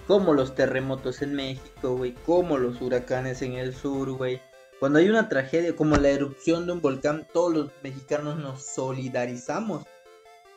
como 0.06 0.32
los 0.34 0.54
terremotos 0.54 1.22
en 1.22 1.34
México, 1.34 1.96
güey, 1.96 2.12
como 2.26 2.56
los 2.58 2.80
huracanes 2.80 3.42
en 3.42 3.54
el 3.54 3.74
sur, 3.74 4.10
güey, 4.12 4.40
cuando 4.80 4.98
hay 4.98 5.08
una 5.08 5.28
tragedia 5.28 5.76
como 5.76 5.96
la 5.96 6.08
erupción 6.08 6.66
de 6.66 6.72
un 6.72 6.80
volcán, 6.80 7.26
todos 7.32 7.52
los 7.54 7.70
mexicanos 7.82 8.36
nos 8.36 8.64
solidarizamos 8.64 9.84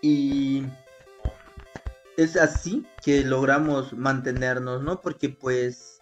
y 0.02 0.64
es 2.18 2.36
así 2.36 2.86
que 3.04 3.24
logramos 3.24 3.94
mantenernos, 3.94 4.82
¿no? 4.82 5.02
Porque 5.02 5.30
pues 5.30 6.02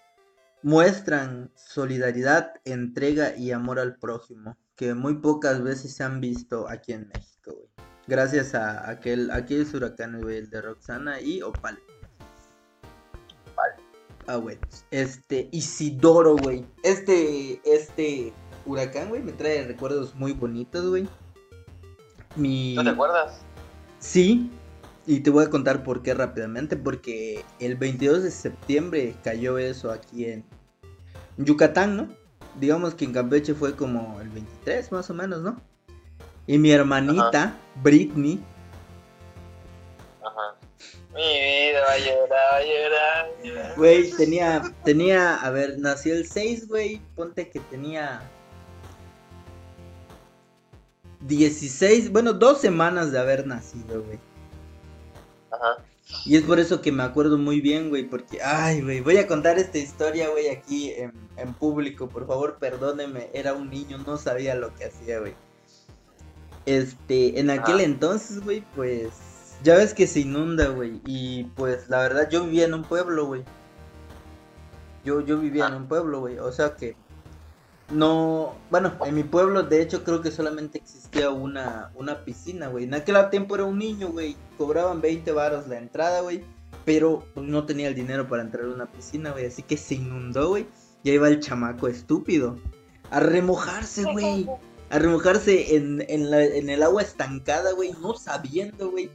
muestran 0.63 1.51
solidaridad, 1.55 2.53
entrega 2.63 3.35
y 3.35 3.51
amor 3.51 3.79
al 3.79 3.97
prójimo, 3.97 4.57
que 4.75 4.93
muy 4.93 5.15
pocas 5.15 5.61
veces 5.61 5.93
se 5.93 6.03
han 6.03 6.21
visto 6.21 6.67
aquí 6.69 6.93
en 6.93 7.09
México, 7.09 7.51
güey. 7.51 7.69
Gracias 8.07 8.55
a 8.55 8.89
aquel, 8.89 9.29
aquellos 9.29 9.73
huracanes, 9.73 10.21
güey, 10.21 10.37
el 10.37 10.49
de 10.49 10.61
Roxana 10.61 11.19
y 11.19 11.41
Opal. 11.41 11.77
Vale. 13.55 13.73
Ah, 14.27 14.37
güey. 14.37 14.57
Este, 14.91 15.49
Isidoro, 15.51 16.37
güey. 16.37 16.65
Este, 16.83 17.61
este 17.65 18.33
huracán, 18.65 19.09
güey, 19.09 19.21
me 19.21 19.33
trae 19.33 19.67
recuerdos 19.67 20.15
muy 20.15 20.31
bonitos, 20.33 20.87
güey. 20.87 21.09
Mi... 22.35 22.75
¿No 22.75 22.83
te 22.83 22.89
acuerdas? 22.91 23.41
Sí, 23.99 24.51
y 25.07 25.19
te 25.19 25.29
voy 25.29 25.45
a 25.45 25.49
contar 25.49 25.83
por 25.83 26.01
qué 26.01 26.13
rápidamente, 26.13 26.75
porque 26.75 27.43
el 27.59 27.75
22 27.75 28.23
de 28.23 28.31
septiembre 28.31 29.15
cayó 29.23 29.57
eso 29.57 29.91
aquí 29.91 30.25
en 30.25 30.43
Yucatán, 31.37 31.97
¿no? 31.97 32.09
Digamos 32.59 32.95
que 32.95 33.05
en 33.05 33.13
Campeche 33.13 33.53
fue 33.53 33.75
como 33.75 34.19
el 34.21 34.29
23 34.29 34.91
más 34.91 35.09
o 35.09 35.13
menos, 35.13 35.41
¿no? 35.41 35.61
Y 36.47 36.57
mi 36.57 36.71
hermanita, 36.71 37.55
Britney, 37.83 38.43
Ajá. 40.23 40.55
Mi 41.13 41.21
vida 41.21 41.81
va 41.87 41.93
a 41.93 41.99
llorar, 41.99 42.29
va 42.31 42.57
a 42.57 42.63
llorar, 42.63 43.25
va 43.25 43.39
a 43.39 43.43
llorar. 43.45 43.77
güey, 43.77 44.11
tenía, 44.11 44.61
tenía, 44.83 45.35
a 45.35 45.49
ver, 45.49 45.77
nació 45.79 46.13
el 46.13 46.27
6, 46.27 46.67
güey, 46.67 47.01
ponte 47.15 47.49
que 47.49 47.59
tenía 47.59 48.21
16, 51.21 52.11
bueno, 52.11 52.33
dos 52.33 52.59
semanas 52.59 53.11
de 53.11 53.19
haber 53.19 53.47
nacido, 53.47 54.03
güey. 54.03 54.19
Ajá. 55.51 55.77
Y 56.25 56.35
es 56.35 56.43
por 56.43 56.59
eso 56.59 56.81
que 56.81 56.91
me 56.91 57.01
acuerdo 57.03 57.37
muy 57.37 57.61
bien, 57.61 57.89
güey, 57.89 58.03
porque, 58.03 58.39
ay, 58.41 58.81
güey, 58.81 59.01
voy 59.01 59.17
a 59.17 59.27
contar 59.27 59.57
esta 59.57 59.79
historia, 59.79 60.29
güey, 60.29 60.49
aquí 60.49 60.91
en, 60.91 61.11
en 61.37 61.53
público, 61.55 62.07
por 62.07 62.27
favor, 62.27 62.57
perdóneme, 62.59 63.29
era 63.33 63.53
un 63.53 63.69
niño, 63.71 63.97
no 64.05 64.17
sabía 64.17 64.53
lo 64.55 64.73
que 64.75 64.85
hacía, 64.85 65.19
güey. 65.19 65.33
Este, 66.65 67.39
en 67.39 67.49
aquel 67.49 67.79
Ah. 67.79 67.83
entonces, 67.83 68.43
güey, 68.43 68.63
pues, 68.75 69.09
ya 69.63 69.75
ves 69.75 69.93
que 69.93 70.05
se 70.07 70.19
inunda, 70.21 70.67
güey, 70.67 71.01
y 71.05 71.45
pues, 71.55 71.89
la 71.89 71.99
verdad, 71.99 72.29
yo 72.29 72.43
vivía 72.43 72.65
en 72.65 72.73
un 72.75 72.83
pueblo, 72.83 73.25
güey. 73.25 73.43
Yo, 75.03 75.21
yo 75.21 75.39
vivía 75.39 75.67
en 75.67 75.73
Ah. 75.73 75.77
un 75.77 75.87
pueblo, 75.87 76.19
güey, 76.21 76.37
o 76.39 76.51
sea 76.51 76.75
que, 76.75 76.95
no, 77.91 78.55
bueno, 78.71 78.93
en 79.05 79.13
mi 79.15 79.23
pueblo, 79.23 79.63
de 79.63 79.81
hecho, 79.81 80.03
creo 80.03 80.21
que 80.21 80.31
solamente 80.31 80.79
existía 80.79 81.29
una, 81.29 81.91
una 81.95 82.25
piscina, 82.25 82.67
güey. 82.67 82.85
En 82.85 82.93
aquel 82.95 83.15
tiempo 83.29 83.55
era 83.55 83.65
un 83.65 83.77
niño, 83.77 84.09
güey. 84.09 84.35
Cobraban 84.57 85.01
20 85.01 85.31
varos 85.31 85.67
la 85.67 85.77
entrada, 85.77 86.21
güey. 86.21 86.43
Pero 86.83 87.23
pues, 87.33 87.45
no 87.47 87.65
tenía 87.65 87.87
el 87.87 87.95
dinero 87.95 88.27
para 88.27 88.41
entrar 88.41 88.65
a 88.65 88.69
una 88.69 88.91
piscina, 88.91 89.31
güey. 89.31 89.45
Así 89.45 89.61
que 89.61 89.77
se 89.77 89.95
inundó, 89.95 90.49
güey. 90.49 90.67
Y 91.03 91.11
ahí 91.11 91.17
va 91.19 91.27
el 91.27 91.39
chamaco 91.39 91.87
estúpido. 91.87 92.57
A 93.11 93.19
remojarse, 93.19 94.03
güey. 94.03 94.47
A 94.89 94.97
remojarse 94.99 95.75
en, 95.75 96.03
en, 96.07 96.31
la- 96.31 96.43
en 96.43 96.69
el 96.69 96.81
agua 96.81 97.03
estancada, 97.03 97.71
güey. 97.73 97.93
No 98.01 98.15
sabiendo, 98.15 98.89
güey. 98.91 99.11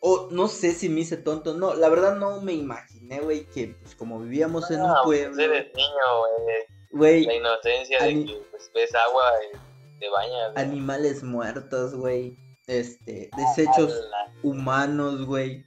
O 0.00 0.28
no 0.30 0.48
sé 0.48 0.72
si 0.72 0.88
me 0.88 1.00
hice 1.00 1.16
tonto. 1.18 1.54
No, 1.54 1.74
la 1.74 1.88
verdad 1.90 2.16
no 2.16 2.40
me 2.40 2.54
imaginé, 2.54 3.20
güey, 3.20 3.44
que 3.46 3.76
pues 3.82 3.94
como 3.94 4.18
vivíamos 4.18 4.70
en 4.70 4.80
un 4.80 4.88
No, 4.88 4.94
pueblo. 5.04 5.34
pues 5.36 5.38
eres 5.46 5.66
niño, 5.74 6.18
güey. 6.18 6.56
Güey, 6.92 7.24
La 7.24 7.34
inocencia 7.34 8.02
de 8.02 8.24
que 8.24 8.42
pues, 8.50 8.70
ves 8.74 8.94
agua 8.94 9.24
y 9.52 9.98
te 9.98 10.08
bañas. 10.10 10.52
güey. 10.52 10.64
animales 10.64 11.22
muertos, 11.22 11.94
güey. 11.94 12.36
Este, 12.66 13.30
desechos 13.36 13.92
Ala. 13.92 14.32
humanos, 14.42 15.24
güey. 15.26 15.64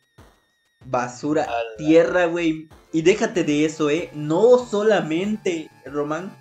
Basura, 0.86 1.44
Ala. 1.44 1.76
tierra, 1.78 2.26
güey. 2.28 2.70
Y 2.94 3.02
déjate 3.02 3.44
de 3.44 3.66
eso, 3.66 3.90
eh. 3.90 4.10
No 4.14 4.60
solamente, 4.60 5.70
Román, 5.86 6.32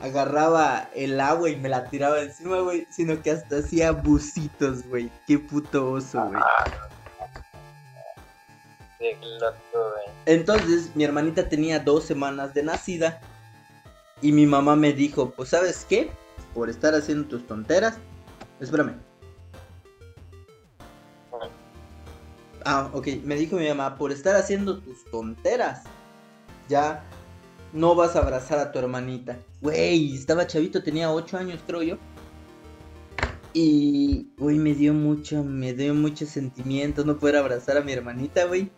agarraba 0.00 0.88
el 0.94 1.20
agua 1.20 1.50
y 1.50 1.56
me 1.56 1.68
la 1.68 1.84
tiraba 1.90 2.20
encima, 2.20 2.60
güey. 2.60 2.86
Sino 2.90 3.22
que 3.22 3.30
hasta 3.32 3.58
hacía 3.58 3.92
bucitos, 3.92 4.84
güey. 4.86 5.10
Qué 5.26 5.38
puto 5.38 5.92
oso, 5.92 6.24
loco, 9.40 9.58
güey. 9.72 10.06
Entonces, 10.26 10.94
mi 10.96 11.04
hermanita 11.04 11.48
tenía 11.48 11.78
dos 11.78 12.04
semanas 12.04 12.54
de 12.54 12.62
nacida. 12.62 13.20
Y 14.20 14.32
mi 14.32 14.46
mamá 14.46 14.76
me 14.76 14.92
dijo, 14.92 15.30
pues, 15.30 15.50
¿sabes 15.50 15.86
qué? 15.88 16.10
Por 16.54 16.68
estar 16.68 16.94
haciendo 16.94 17.28
tus 17.28 17.46
tonteras. 17.46 17.98
Espérame. 18.60 18.96
Ah, 22.64 22.90
ok. 22.92 23.08
Me 23.24 23.36
dijo 23.36 23.56
mi 23.56 23.68
mamá, 23.68 23.96
por 23.96 24.12
estar 24.12 24.34
haciendo 24.36 24.80
tus 24.80 25.04
tonteras. 25.06 25.84
Ya 26.68 27.04
no 27.72 27.94
vas 27.94 28.16
a 28.16 28.20
abrazar 28.20 28.58
a 28.58 28.72
tu 28.72 28.78
hermanita. 28.78 29.38
Güey, 29.60 30.14
estaba 30.14 30.46
chavito, 30.46 30.82
tenía 30.82 31.12
8 31.12 31.38
años, 31.38 31.60
creo 31.66 31.82
yo. 31.82 31.98
Y, 33.52 34.28
güey, 34.36 34.58
me 34.58 34.74
dio 34.74 34.92
mucho, 34.92 35.42
me 35.42 35.72
dio 35.72 35.94
muchos 35.94 36.28
sentimientos 36.28 37.06
no 37.06 37.18
poder 37.18 37.36
abrazar 37.36 37.76
a 37.76 37.80
mi 37.80 37.92
hermanita, 37.92 38.44
güey. 38.44 38.70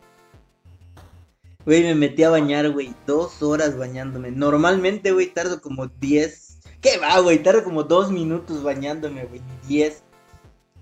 Güey, 1.70 1.84
me 1.84 1.94
metí 1.94 2.24
a 2.24 2.30
bañar, 2.30 2.68
güey. 2.70 2.92
Dos 3.06 3.44
horas 3.44 3.78
bañándome. 3.78 4.32
Normalmente, 4.32 5.12
güey, 5.12 5.32
tardo 5.32 5.60
como 5.60 5.86
10, 5.86 6.58
¿Qué 6.80 6.98
va, 6.98 7.20
güey? 7.20 7.44
Tardo 7.44 7.62
como 7.62 7.84
dos 7.84 8.10
minutos 8.10 8.64
bañándome, 8.64 9.26
güey. 9.26 9.40
Diez. 9.68 10.02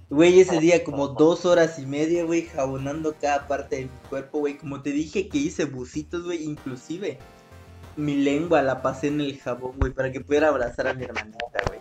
Güey, 0.09 0.41
ese 0.41 0.59
día 0.61 0.83
como 0.85 1.09
dos 1.09 1.45
horas 1.45 1.79
y 1.79 1.85
media, 1.85 2.25
güey, 2.25 2.47
jabonando 2.47 3.15
cada 3.21 3.47
parte 3.47 3.77
de 3.77 3.83
mi 3.83 4.09
cuerpo, 4.09 4.39
güey. 4.39 4.57
Como 4.57 4.81
te 4.81 4.93
dije 4.93 5.29
que 5.29 5.37
hice 5.37 5.67
bucitos, 5.67 6.25
güey, 6.25 6.43
inclusive 6.43 7.19
mi 7.99 8.17
lengua 8.17 8.63
la 8.63 8.81
pasé 8.81 9.09
en 9.09 9.21
el 9.21 9.39
jabón, 9.39 9.75
güey, 9.79 9.93
para 9.93 10.11
que 10.11 10.23
pudiera 10.23 10.49
abrazar 10.49 10.87
a 10.89 10.95
mi 10.95 11.05
hermanita, 11.05 11.61
güey. 11.67 11.81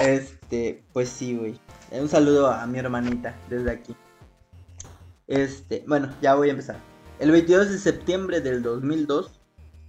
Este, 0.00 0.84
pues 0.92 1.08
sí, 1.08 1.36
güey. 1.36 1.58
Un 1.90 2.08
saludo 2.08 2.46
a 2.46 2.64
mi 2.68 2.78
hermanita 2.78 3.36
desde 3.50 3.72
aquí. 3.72 3.96
Este, 5.26 5.84
bueno, 5.88 6.14
ya 6.22 6.34
voy 6.34 6.48
a 6.48 6.52
empezar. 6.52 6.76
El 7.18 7.32
22 7.32 7.70
de 7.70 7.78
septiembre 7.78 8.40
del 8.40 8.62
2002, 8.62 9.40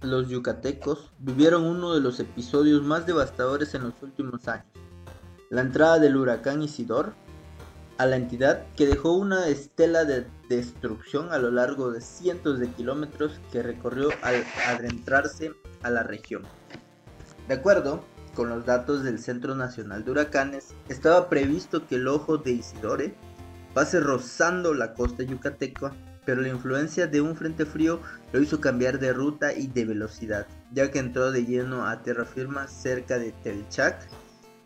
los 0.02 0.28
yucatecos 0.28 1.12
vivieron 1.18 1.64
uno 1.64 1.94
de 1.94 2.00
los 2.00 2.18
episodios 2.18 2.82
más 2.82 3.06
devastadores 3.06 3.74
en 3.74 3.84
los 3.84 3.94
últimos 4.02 4.48
años. 4.48 4.66
La 5.50 5.60
entrada 5.60 5.98
del 5.98 6.16
huracán 6.16 6.62
Isidor 6.62 7.14
a 7.98 8.06
la 8.06 8.16
entidad 8.16 8.64
que 8.76 8.86
dejó 8.86 9.12
una 9.12 9.48
estela 9.48 10.04
de 10.04 10.26
destrucción 10.48 11.32
a 11.32 11.38
lo 11.38 11.50
largo 11.50 11.90
de 11.90 12.00
cientos 12.00 12.58
de 12.58 12.68
kilómetros 12.70 13.40
que 13.52 13.62
recorrió 13.62 14.08
al 14.22 14.44
adentrarse 14.66 15.52
a 15.82 15.90
la 15.90 16.02
región. 16.02 16.42
De 17.48 17.54
acuerdo 17.54 18.04
con 18.34 18.48
los 18.48 18.66
datos 18.66 19.02
del 19.02 19.18
Centro 19.18 19.54
Nacional 19.54 20.04
de 20.04 20.12
Huracanes, 20.12 20.74
estaba 20.88 21.28
previsto 21.28 21.86
que 21.86 21.96
el 21.96 22.06
ojo 22.06 22.38
de 22.38 22.52
Isidore 22.52 23.14
pase 23.78 24.00
rozando 24.00 24.74
la 24.74 24.92
costa 24.92 25.22
yucateca, 25.22 25.92
pero 26.26 26.42
la 26.42 26.48
influencia 26.48 27.06
de 27.06 27.20
un 27.20 27.36
frente 27.36 27.64
frío 27.64 28.00
lo 28.32 28.40
hizo 28.40 28.60
cambiar 28.60 28.98
de 28.98 29.12
ruta 29.12 29.52
y 29.52 29.68
de 29.68 29.84
velocidad, 29.84 30.48
ya 30.72 30.90
que 30.90 30.98
entró 30.98 31.30
de 31.30 31.44
lleno 31.44 31.86
a 31.86 32.02
tierra 32.02 32.24
firme 32.24 32.66
cerca 32.66 33.20
de 33.20 33.30
Telchac 33.44 34.08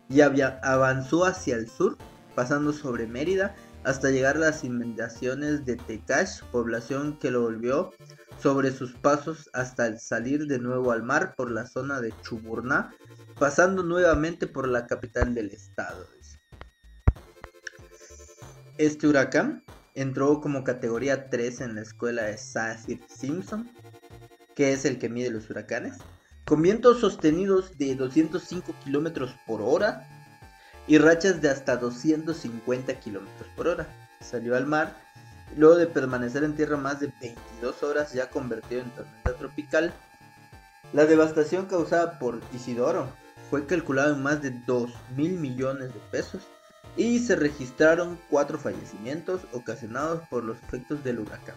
y 0.09 0.21
avanzó 0.21 1.25
hacia 1.25 1.57
el 1.57 1.69
sur 1.69 1.95
pasando 2.33 2.73
sobre 2.73 3.05
Mérida 3.05 3.53
hasta 3.83 4.09
llegar 4.09 4.37
a 4.37 4.39
las 4.49 4.63
inundaciones 4.63 5.63
de 5.63 5.75
Tecash, 5.75 6.41
población 6.51 7.19
que 7.19 7.29
lo 7.29 7.41
volvió 7.41 7.91
sobre 8.41 8.71
sus 8.71 8.93
pasos 8.93 9.47
hasta 9.53 9.95
salir 9.99 10.47
de 10.47 10.57
nuevo 10.57 10.91
al 10.91 11.03
mar 11.03 11.35
por 11.37 11.51
la 11.51 11.67
zona 11.67 12.01
de 12.01 12.11
Chuburná, 12.23 12.95
pasando 13.37 13.83
nuevamente 13.83 14.47
por 14.47 14.67
la 14.67 14.87
capital 14.87 15.35
del 15.35 15.51
estado. 15.51 16.07
Este 18.85 19.07
huracán 19.07 19.63
entró 19.95 20.41
como 20.41 20.65
categoría 20.65 21.29
3 21.29 21.61
en 21.61 21.75
la 21.75 21.81
escuela 21.83 22.23
de 22.23 22.37
Saffir 22.37 22.99
Simpson, 23.07 23.71
que 24.55 24.73
es 24.73 24.83
el 24.83 24.99
que 24.99 25.07
mide 25.07 25.29
los 25.29 25.49
huracanes, 25.49 25.99
con 26.43 26.61
vientos 26.61 26.99
sostenidos 26.99 27.77
de 27.77 27.95
205 27.95 28.75
kilómetros 28.83 29.33
por 29.47 29.61
hora 29.61 30.05
y 30.85 30.97
rachas 30.97 31.41
de 31.41 31.49
hasta 31.49 31.77
250 31.77 32.99
kilómetros 32.99 33.47
por 33.55 33.69
hora. 33.69 33.87
Salió 34.19 34.57
al 34.57 34.65
mar, 34.65 34.97
luego 35.55 35.77
de 35.77 35.87
permanecer 35.87 36.43
en 36.43 36.57
tierra 36.57 36.75
más 36.75 36.99
de 36.99 37.09
22 37.21 37.83
horas, 37.83 38.11
ya 38.11 38.29
convertido 38.29 38.81
en 38.81 38.89
tormenta 38.89 39.33
tropical. 39.37 39.93
La 40.91 41.05
devastación 41.05 41.67
causada 41.67 42.19
por 42.19 42.41
Isidoro 42.53 43.07
fue 43.49 43.65
calculada 43.65 44.13
en 44.13 44.21
más 44.21 44.41
de 44.41 44.51
2 44.67 44.91
mil 45.15 45.39
millones 45.39 45.93
de 45.93 46.01
pesos 46.11 46.41
y 46.95 47.19
se 47.19 47.35
registraron 47.35 48.19
cuatro 48.29 48.57
fallecimientos 48.57 49.41
ocasionados 49.51 50.27
por 50.29 50.43
los 50.43 50.57
efectos 50.57 51.03
del 51.03 51.19
huracán. 51.19 51.55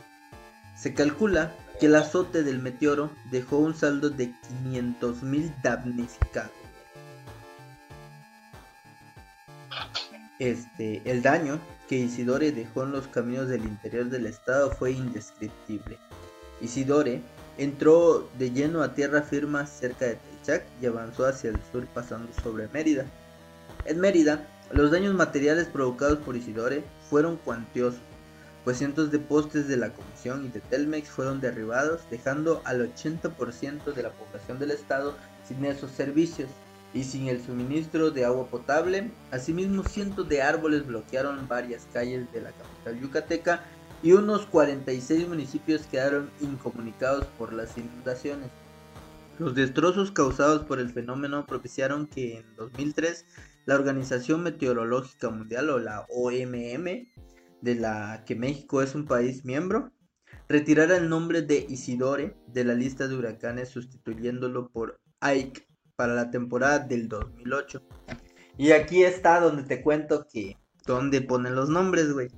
Se 0.76 0.94
calcula 0.94 1.54
que 1.80 1.86
el 1.86 1.94
azote 1.94 2.42
del 2.42 2.58
meteoro 2.58 3.10
dejó 3.30 3.58
un 3.58 3.74
saldo 3.74 4.10
de 4.10 4.32
500 4.64 5.22
mil 5.22 5.52
damnificados. 5.62 6.52
Este, 10.38 11.00
el 11.10 11.22
daño 11.22 11.58
que 11.88 11.96
Isidore 11.96 12.52
dejó 12.52 12.82
en 12.82 12.92
los 12.92 13.06
caminos 13.08 13.48
del 13.48 13.64
interior 13.64 14.06
del 14.06 14.26
estado 14.26 14.70
fue 14.70 14.92
indescriptible. 14.92 15.98
Isidore 16.60 17.22
entró 17.58 18.28
de 18.38 18.50
lleno 18.50 18.82
a 18.82 18.94
tierra 18.94 19.22
firme 19.22 19.66
cerca 19.66 20.06
de 20.06 20.16
Telchac 20.16 20.66
y 20.80 20.86
avanzó 20.86 21.26
hacia 21.26 21.50
el 21.50 21.58
sur 21.72 21.86
pasando 21.86 22.30
sobre 22.42 22.68
Mérida. 22.68 23.06
En 23.86 23.98
Mérida, 23.98 24.46
los 24.72 24.90
daños 24.90 25.14
materiales 25.14 25.68
provocados 25.68 26.18
por 26.18 26.36
Isidore 26.36 26.84
fueron 27.08 27.36
cuantiosos, 27.36 28.00
pues 28.64 28.78
cientos 28.78 29.12
de 29.12 29.20
postes 29.20 29.68
de 29.68 29.76
la 29.76 29.92
Comisión 29.92 30.44
y 30.44 30.48
de 30.48 30.60
Telmex 30.60 31.08
fueron 31.08 31.40
derribados, 31.40 32.00
dejando 32.10 32.62
al 32.64 32.92
80% 32.92 33.94
de 33.94 34.02
la 34.02 34.10
población 34.10 34.58
del 34.58 34.72
estado 34.72 35.14
sin 35.46 35.64
esos 35.64 35.92
servicios 35.92 36.48
y 36.92 37.04
sin 37.04 37.28
el 37.28 37.40
suministro 37.44 38.10
de 38.10 38.24
agua 38.24 38.46
potable. 38.46 39.10
Asimismo, 39.30 39.84
cientos 39.84 40.28
de 40.28 40.42
árboles 40.42 40.84
bloquearon 40.84 41.46
varias 41.46 41.86
calles 41.92 42.30
de 42.32 42.40
la 42.40 42.50
capital 42.50 43.00
yucateca 43.00 43.62
y 44.02 44.12
unos 44.12 44.46
46 44.46 45.28
municipios 45.28 45.82
quedaron 45.86 46.30
incomunicados 46.40 47.26
por 47.38 47.52
las 47.52 47.76
inundaciones. 47.78 48.50
Los 49.38 49.54
destrozos 49.54 50.10
causados 50.10 50.64
por 50.64 50.80
el 50.80 50.90
fenómeno 50.90 51.44
propiciaron 51.44 52.06
que 52.06 52.38
en 52.38 52.56
2003 52.56 53.26
la 53.66 53.74
Organización 53.74 54.42
Meteorológica 54.42 55.28
Mundial 55.28 55.70
o 55.70 55.78
la 55.78 56.06
OMM, 56.08 57.08
de 57.60 57.74
la 57.74 58.24
que 58.24 58.36
México 58.36 58.80
es 58.80 58.94
un 58.94 59.06
país 59.06 59.44
miembro, 59.44 59.92
retirara 60.48 60.96
el 60.96 61.08
nombre 61.08 61.42
de 61.42 61.66
Isidore 61.68 62.36
de 62.46 62.64
la 62.64 62.74
lista 62.74 63.08
de 63.08 63.16
huracanes 63.16 63.70
sustituyéndolo 63.70 64.70
por 64.70 65.00
Ike 65.20 65.66
para 65.96 66.14
la 66.14 66.30
temporada 66.30 66.78
del 66.78 67.08
2008. 67.08 67.82
Y 68.56 68.70
aquí 68.70 69.02
está 69.02 69.40
donde 69.40 69.64
te 69.64 69.82
cuento 69.82 70.26
que 70.32 70.56
donde 70.86 71.20
ponen 71.20 71.56
los 71.56 71.68
nombres, 71.68 72.12
güey. 72.12 72.28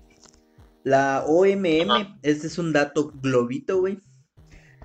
La 0.83 1.25
OMM, 1.27 2.19
este 2.23 2.47
es 2.47 2.57
un 2.57 2.73
dato 2.73 3.13
globito, 3.21 3.81
güey. 3.81 4.01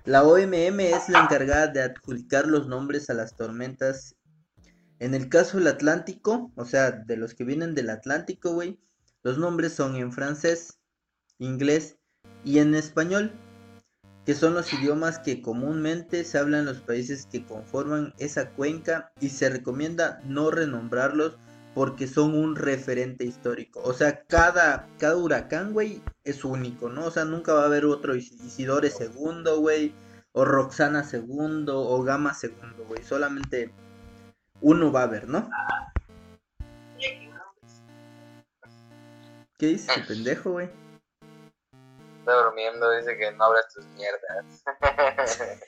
La 0.03 0.23
OMM 0.23 0.81
es 0.81 1.07
la 1.07 1.21
encargada 1.23 1.67
de 1.67 1.81
adjudicar 1.81 2.45
los 2.45 2.67
nombres 2.67 3.09
a 3.09 3.13
las 3.13 3.37
tormentas. 3.37 4.17
En 5.03 5.13
el 5.13 5.27
caso 5.27 5.57
del 5.57 5.67
Atlántico, 5.67 6.53
o 6.55 6.63
sea, 6.63 6.91
de 6.91 7.17
los 7.17 7.33
que 7.33 7.43
vienen 7.43 7.75
del 7.75 7.89
Atlántico, 7.89 8.53
güey, 8.53 8.79
los 9.21 9.37
nombres 9.37 9.73
son 9.73 9.97
en 9.97 10.13
francés, 10.13 10.79
inglés 11.39 11.97
y 12.45 12.59
en 12.59 12.73
español 12.73 13.33
que 14.25 14.33
son 14.33 14.53
los 14.53 14.71
idiomas 14.71 15.19
que 15.19 15.41
comúnmente 15.41 16.23
se 16.23 16.37
hablan 16.37 16.61
en 16.61 16.67
los 16.67 16.77
países 16.77 17.27
que 17.29 17.45
conforman 17.45 18.13
esa 18.17 18.51
cuenca 18.51 19.11
y 19.19 19.27
se 19.27 19.49
recomienda 19.49 20.21
no 20.23 20.51
renombrarlos 20.51 21.37
porque 21.75 22.07
son 22.07 22.33
un 22.33 22.55
referente 22.55 23.25
histórico. 23.25 23.81
O 23.83 23.91
sea, 23.91 24.23
cada, 24.23 24.87
cada 24.99 25.17
huracán, 25.17 25.73
güey, 25.73 26.01
es 26.23 26.45
único, 26.45 26.87
¿no? 26.87 27.07
O 27.07 27.11
sea, 27.11 27.25
nunca 27.25 27.53
va 27.53 27.63
a 27.63 27.65
haber 27.65 27.83
otro 27.83 28.15
Isidore 28.15 28.89
segundo, 28.89 29.59
güey, 29.59 29.93
o 30.31 30.45
Roxana 30.45 31.03
segundo, 31.03 31.81
o 31.81 32.01
Gama 32.03 32.33
segundo, 32.33 32.85
güey. 32.87 33.03
Solamente 33.03 33.73
uno 34.63 34.91
va 34.91 35.01
a 35.01 35.03
haber, 35.03 35.27
¿no? 35.27 35.47
¿Qué 39.59 39.67
dices, 39.67 40.05
pendejo, 40.07 40.51
güey? 40.51 40.69
está 42.23 42.41
durmiendo, 42.41 42.89
dice 42.91 43.17
que 43.17 43.33
no 43.33 43.43
abras 43.43 43.65
tus 43.73 43.85
mierdas. 43.97 44.63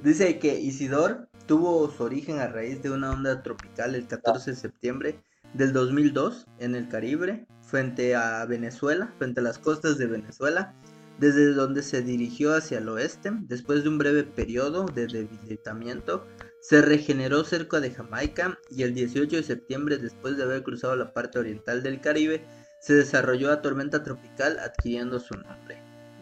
dice 0.00 0.38
que 0.40 0.58
Isidor 0.58 1.28
tuvo 1.46 1.88
su 1.88 2.02
origen 2.02 2.40
a 2.40 2.48
raíz 2.48 2.82
de 2.82 2.90
una 2.90 3.12
onda 3.12 3.42
tropical 3.42 3.94
el 3.94 4.08
14 4.08 4.50
de 4.50 4.56
septiembre 4.56 5.22
del 5.54 5.72
2002 5.72 6.46
en 6.58 6.74
el 6.74 6.88
Caribe, 6.88 7.46
frente 7.62 8.16
a 8.16 8.44
Venezuela, 8.44 9.12
frente 9.18 9.38
a 9.38 9.44
las 9.44 9.58
costas 9.60 9.98
de 9.98 10.06
Venezuela, 10.06 10.74
desde 11.18 11.54
donde 11.54 11.84
se 11.84 12.02
dirigió 12.02 12.52
hacia 12.52 12.78
el 12.78 12.88
oeste. 12.88 13.30
Después 13.42 13.84
de 13.84 13.88
un 13.88 13.98
breve 13.98 14.24
periodo 14.24 14.86
de 14.86 15.06
debilitamiento, 15.06 16.26
se 16.68 16.82
regeneró 16.82 17.44
cerca 17.44 17.78
de 17.78 17.92
Jamaica 17.92 18.58
y 18.70 18.82
el 18.82 18.92
18 18.92 19.36
de 19.36 19.42
septiembre, 19.44 19.98
después 19.98 20.36
de 20.36 20.42
haber 20.42 20.64
cruzado 20.64 20.96
la 20.96 21.12
parte 21.12 21.38
oriental 21.38 21.84
del 21.84 22.00
Caribe, 22.00 22.44
se 22.80 22.94
desarrolló 22.94 23.52
a 23.52 23.62
tormenta 23.62 24.02
tropical 24.02 24.58
adquiriendo 24.58 25.20
su 25.20 25.34
nombre. 25.34 25.78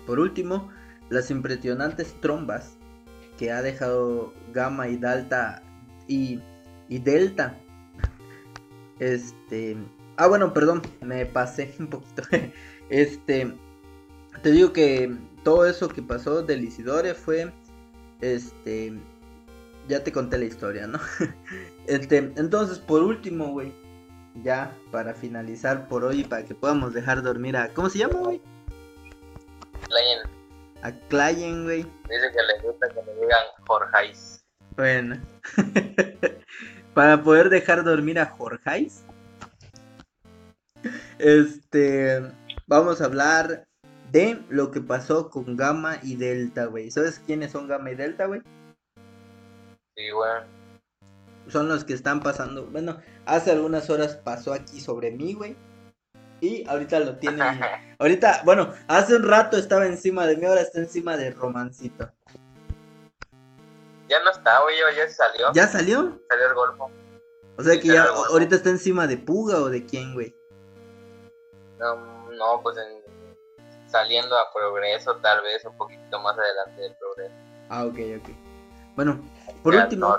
Por 0.07 0.21
último, 0.21 0.71
las 1.09 1.31
impresionantes 1.31 2.13
trombas 2.21 2.77
que 3.39 3.53
ha 3.53 3.63
dejado 3.63 4.35
Gamma 4.53 4.87
y 4.87 4.97
Delta 4.97 5.63
y, 6.09 6.43
Delta. 6.91 7.59
Este. 8.99 9.79
Ah, 10.19 10.27
bueno, 10.27 10.53
perdón, 10.53 10.83
me 11.01 11.25
pasé 11.25 11.75
un 11.79 11.89
poquito. 11.89 12.23
Este. 12.91 13.51
Te 14.43 14.51
digo 14.51 14.75
que 14.75 15.17
todo 15.43 15.65
eso 15.65 15.89
que 15.89 16.03
pasó 16.03 16.43
del 16.43 16.65
Isidore 16.65 17.15
fue. 17.15 17.51
Este. 18.21 18.93
Ya 19.89 20.03
te 20.03 20.13
conté 20.13 20.39
la 20.39 20.45
historia, 20.45 20.87
¿no? 20.87 20.99
Este, 21.87 22.17
entonces, 22.17 22.79
por 22.79 23.03
último, 23.03 23.49
güey 23.49 23.75
ya 24.43 24.75
para 24.91 25.15
finalizar 25.15 25.87
por 25.89 26.05
hoy, 26.05 26.25
para 26.25 26.45
que 26.45 26.55
podamos 26.55 26.93
dejar 26.93 27.23
dormir 27.23 27.57
a. 27.57 27.69
¿Cómo 27.69 27.89
se 27.89 27.99
llama, 27.99 28.19
güey? 28.21 28.41
Aclayen, 30.83 31.65
güey. 31.65 31.83
Dice 31.83 32.31
que 32.33 32.43
le 32.43 32.61
gusta 32.63 32.89
que 32.89 33.03
le 33.03 33.15
digan 33.15 33.45
Jorgeis. 33.67 34.45
Bueno. 34.77 35.21
Para 36.95 37.23
poder 37.23 37.49
dejar 37.49 37.85
dormir 37.85 38.19
a 38.19 38.27
Jorgeis. 38.27 39.05
Este. 41.19 42.23
Vamos 42.67 43.01
a 43.01 43.07
hablar 43.07 43.67
de 44.13 44.43
lo 44.49 44.71
que 44.71 44.81
pasó 44.81 45.31
con 45.31 45.57
Gamma 45.57 45.99
y 46.03 46.17
Delta, 46.17 46.67
güey. 46.67 46.91
¿Sabes 46.91 47.19
quiénes 47.19 47.53
son 47.53 47.67
Gamma 47.67 47.91
y 47.91 47.95
Delta, 47.95 48.27
güey? 48.27 48.43
Sí, 49.97 50.11
güey. 50.11 50.43
Son 51.49 51.69
los 51.69 51.85
que 51.85 51.93
están 51.93 52.21
pasando. 52.21 52.67
Bueno, 52.67 53.01
hace 53.27 53.53
algunas 53.53 53.91
horas 53.91 54.17
pasó 54.17 54.53
aquí 54.53 54.81
sobre 54.81 55.11
mí, 55.11 55.35
güey. 55.35 55.57
Y 56.41 56.69
ahorita 56.69 57.01
lo 57.01 57.17
tiene. 57.17 57.43
ahorita, 57.99 58.43
bueno, 58.45 58.73
hace 58.89 59.17
un 59.17 59.23
rato 59.23 59.57
estaba 59.57 59.87
encima 59.87 60.27
de 60.27 60.37
mí, 60.37 60.45
ahora 60.47 60.63
está 60.63 60.79
encima 60.79 61.17
de 61.17 61.31
Romancito. 61.31 62.11
Ya 64.09 64.23
no 64.23 64.31
está, 64.31 64.61
güey, 64.61 64.77
ya 64.97 65.09
salió. 65.09 65.53
¿Ya 65.55 65.67
salió? 65.67 66.21
Salió 66.29 66.47
el 66.49 66.55
golfo. 66.55 66.91
O 67.57 67.63
sea 67.63 67.81
que 67.81 67.89
ya 67.89 68.05
ahorita 68.05 68.57
está 68.57 68.71
encima 68.71 69.07
de 69.07 69.17
Puga 69.17 69.59
o 69.59 69.71
de 69.71 69.85
quién, 69.87 70.13
güey. 70.13 70.35
No, 71.79 71.97
no, 72.31 72.61
pues 72.63 72.77
en, 72.79 73.05
saliendo 73.87 74.37
a 74.37 74.53
progreso, 74.53 75.17
tal 75.17 75.41
vez 75.43 75.65
un 75.65 75.77
poquito 75.77 76.19
más 76.21 76.37
adelante 76.37 76.81
del 76.83 76.97
progreso. 76.97 77.35
Ah, 77.69 77.85
ok, 77.85 77.99
ok. 78.21 78.44
Bueno, 78.97 79.21
por 79.63 79.75
último, 79.75 80.17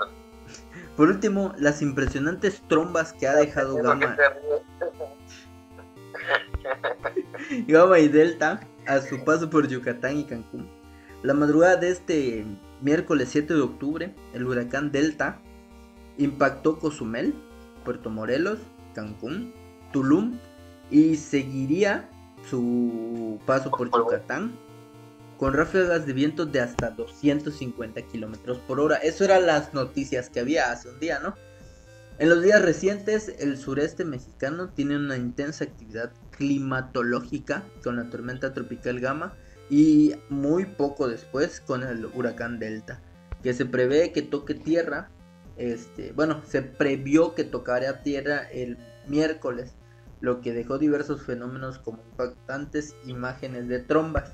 por 0.96 1.08
último, 1.08 1.52
las 1.58 1.82
impresionantes 1.82 2.62
trombas 2.68 3.12
que 3.12 3.26
ha 3.26 3.34
dejado 3.34 3.76
Gama. 3.76 4.16
Gama 7.68 7.98
y 7.98 8.08
Delta 8.08 8.60
a 8.86 9.00
su 9.00 9.22
paso 9.24 9.50
por 9.50 9.68
Yucatán 9.68 10.18
y 10.18 10.24
Cancún. 10.24 10.68
La 11.22 11.34
madrugada 11.34 11.76
de 11.76 11.90
este 11.90 12.46
miércoles 12.80 13.28
7 13.30 13.54
de 13.54 13.60
octubre, 13.60 14.14
el 14.32 14.46
huracán 14.46 14.92
Delta 14.92 15.38
impactó 16.18 16.78
Cozumel, 16.78 17.34
Puerto 17.84 18.10
Morelos, 18.10 18.58
Cancún, 18.94 19.52
Tulum 19.92 20.38
y 20.90 21.16
seguiría 21.16 22.08
su 22.48 23.38
paso 23.46 23.70
por 23.70 23.90
Yucatán 23.90 24.56
con 25.38 25.52
ráfagas 25.52 26.06
de 26.06 26.12
viento 26.12 26.46
de 26.46 26.60
hasta 26.60 26.90
250 26.90 28.02
kilómetros 28.02 28.58
por 28.58 28.80
hora. 28.80 28.96
Eso 28.96 29.24
eran 29.24 29.46
las 29.46 29.74
noticias 29.74 30.30
que 30.30 30.40
había 30.40 30.70
hace 30.70 30.88
un 30.88 30.98
día, 30.98 31.18
¿no? 31.18 31.34
En 32.18 32.30
los 32.30 32.42
días 32.42 32.62
recientes, 32.62 33.30
el 33.40 33.58
sureste 33.58 34.06
mexicano 34.06 34.70
tiene 34.70 34.96
una 34.96 35.18
intensa 35.18 35.64
actividad 35.64 36.12
climatológica 36.30 37.62
con 37.84 37.96
la 37.96 38.08
tormenta 38.08 38.54
tropical 38.54 39.00
Gama 39.00 39.34
y 39.68 40.14
muy 40.30 40.64
poco 40.64 41.08
después 41.08 41.60
con 41.60 41.82
el 41.82 42.06
huracán 42.06 42.58
Delta, 42.58 43.02
que 43.42 43.52
se 43.52 43.66
prevé 43.66 44.12
que 44.12 44.22
toque 44.22 44.54
tierra. 44.54 45.10
Este, 45.58 46.12
bueno, 46.12 46.42
se 46.46 46.62
previó 46.62 47.34
que 47.34 47.44
tocaría 47.44 48.02
tierra 48.02 48.48
el 48.50 48.78
miércoles, 49.06 49.74
lo 50.20 50.40
que 50.40 50.54
dejó 50.54 50.78
diversos 50.78 51.22
fenómenos 51.22 51.78
como 51.78 52.02
impactantes 52.12 52.96
imágenes 53.04 53.68
de 53.68 53.80
trombas. 53.80 54.32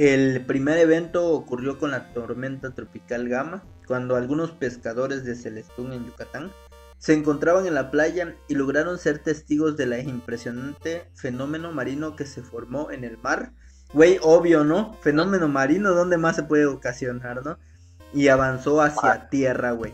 El 0.00 0.46
primer 0.46 0.78
evento 0.78 1.30
ocurrió 1.34 1.78
con 1.78 1.90
la 1.90 2.14
tormenta 2.14 2.70
tropical 2.70 3.28
Gama, 3.28 3.62
cuando 3.86 4.16
algunos 4.16 4.50
pescadores 4.50 5.24
de 5.24 5.34
Celestún 5.34 5.92
en 5.92 6.06
Yucatán 6.06 6.50
se 6.96 7.12
encontraban 7.12 7.66
en 7.66 7.74
la 7.74 7.90
playa 7.90 8.34
y 8.48 8.54
lograron 8.54 8.96
ser 8.96 9.18
testigos 9.18 9.76
de 9.76 9.84
la 9.84 9.98
impresionante 9.98 11.04
fenómeno 11.14 11.70
marino 11.72 12.16
que 12.16 12.24
se 12.24 12.40
formó 12.40 12.90
en 12.90 13.04
el 13.04 13.18
mar. 13.18 13.52
Güey, 13.92 14.18
obvio, 14.22 14.64
¿no? 14.64 14.94
Fenómeno 15.02 15.48
marino, 15.48 15.92
¿dónde 15.92 16.16
más 16.16 16.36
se 16.36 16.44
puede 16.44 16.64
ocasionar, 16.64 17.44
no? 17.44 17.58
Y 18.14 18.28
avanzó 18.28 18.80
hacia 18.80 19.28
tierra, 19.28 19.72
güey. 19.72 19.92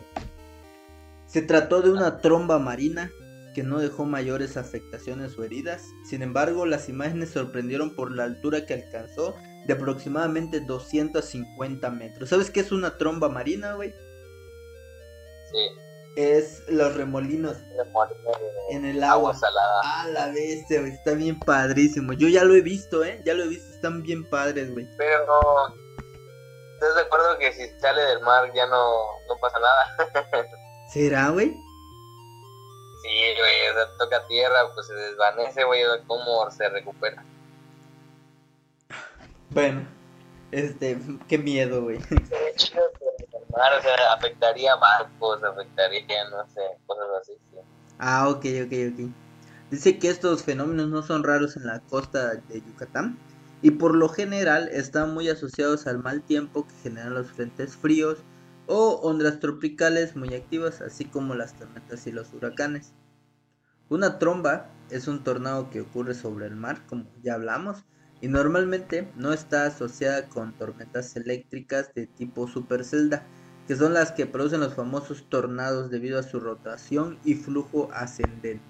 Se 1.25 1.41
trató 1.41 1.81
de 1.81 1.91
una 1.91 2.21
tromba 2.21 2.59
marina 2.59 3.11
que 3.53 3.63
no 3.63 3.79
dejó 3.79 4.05
mayores 4.05 4.55
afectaciones 4.55 5.37
o 5.37 5.43
heridas. 5.43 5.83
Sin 6.05 6.21
embargo, 6.21 6.65
las 6.65 6.87
imágenes 6.87 7.31
sorprendieron 7.31 7.93
por 7.93 8.15
la 8.15 8.23
altura 8.23 8.65
que 8.65 8.73
alcanzó 8.73 9.35
de 9.67 9.73
aproximadamente 9.73 10.61
250 10.61 11.89
metros. 11.91 12.29
¿Sabes 12.29 12.49
qué 12.49 12.61
es 12.61 12.71
una 12.71 12.97
tromba 12.97 13.27
marina, 13.27 13.73
güey? 13.73 13.93
Sí. 15.51 15.69
Es 16.15 16.63
los 16.67 16.95
remolinos 16.95 17.57
en 18.71 18.85
el 18.85 19.03
agua. 19.03 19.35
salada. 19.35 19.81
Ah, 19.83 20.07
la 20.07 20.27
bestia, 20.29 20.79
güey. 20.79 20.93
Está 20.93 21.11
bien 21.11 21.37
padrísimo. 21.39 22.13
Yo 22.13 22.27
ya 22.29 22.43
lo 22.43 22.55
he 22.55 22.61
visto, 22.61 23.03
¿eh? 23.03 23.21
Ya 23.25 23.33
lo 23.33 23.43
he 23.43 23.47
visto. 23.49 23.71
Están 23.73 24.01
bien 24.01 24.27
padres, 24.27 24.73
güey. 24.73 24.87
Pero 24.97 25.25
no. 25.27 25.75
¿Estás 26.73 26.95
de 26.95 27.01
acuerdo 27.01 27.37
que 27.37 27.51
si 27.53 27.67
sale 27.79 28.01
del 28.01 28.21
mar 28.21 28.49
ya 28.55 28.65
no, 28.67 29.19
no 29.27 29.37
pasa 29.41 29.59
nada? 29.59 30.13
¿Será, 30.93 31.29
güey? 31.29 31.49
Sí, 31.49 33.35
güey. 33.37 33.69
O 33.69 33.73
sea, 33.73 33.97
toca 33.99 34.27
tierra, 34.27 34.59
pues 34.73 34.87
se 34.87 34.93
desvanece, 34.93 35.63
güey. 35.65 35.83
¿Cómo 36.07 36.49
se 36.51 36.69
recupera? 36.69 37.23
Bueno, 39.51 39.87
este, 40.51 40.97
qué 41.27 41.37
miedo, 41.37 41.83
güey. 41.83 41.97
o 41.97 43.81
sea, 43.81 44.13
afectaría 44.13 44.75
barcos, 44.75 45.43
afectaría, 45.43 46.29
no 46.29 46.47
sé, 46.47 46.61
cosas 46.85 47.07
así. 47.21 47.33
Ah, 47.99 48.29
ok, 48.29 48.45
ok, 48.65 48.73
ok. 48.93 49.11
Dice 49.71 49.99
que 49.99 50.09
estos 50.09 50.43
fenómenos 50.43 50.87
no 50.89 51.01
son 51.01 51.23
raros 51.23 51.57
en 51.57 51.65
la 51.65 51.79
costa 51.81 52.35
de 52.35 52.61
Yucatán 52.61 53.17
y 53.61 53.71
por 53.71 53.95
lo 53.95 54.07
general 54.07 54.69
están 54.71 55.13
muy 55.13 55.29
asociados 55.29 55.87
al 55.87 55.99
mal 55.99 56.21
tiempo 56.21 56.65
que 56.67 56.75
generan 56.83 57.13
los 57.13 57.31
frentes 57.31 57.75
fríos 57.75 58.19
o 58.67 58.99
ondas 59.01 59.39
tropicales 59.39 60.15
muy 60.15 60.33
activas, 60.35 60.81
así 60.81 61.05
como 61.05 61.35
las 61.35 61.53
tormentas 61.57 62.05
y 62.07 62.11
los 62.11 62.33
huracanes. 62.33 62.93
Una 63.89 64.19
tromba 64.19 64.69
es 64.89 65.07
un 65.07 65.23
tornado 65.23 65.69
que 65.69 65.81
ocurre 65.81 66.13
sobre 66.13 66.45
el 66.45 66.55
mar, 66.55 66.85
como 66.87 67.05
ya 67.23 67.33
hablamos, 67.33 67.83
y 68.21 68.27
normalmente 68.27 69.11
no 69.15 69.33
está 69.33 69.65
asociada 69.65 70.27
con 70.27 70.53
tormentas 70.53 71.15
eléctricas 71.15 71.93
de 71.93 72.07
tipo 72.07 72.47
supercelda, 72.47 73.23
que 73.67 73.75
son 73.75 73.93
las 73.93 74.11
que 74.11 74.25
producen 74.25 74.61
los 74.61 74.73
famosos 74.73 75.25
tornados 75.29 75.91
debido 75.91 76.19
a 76.19 76.23
su 76.23 76.39
rotación 76.39 77.19
y 77.23 77.35
flujo 77.35 77.89
ascendente. 77.93 78.63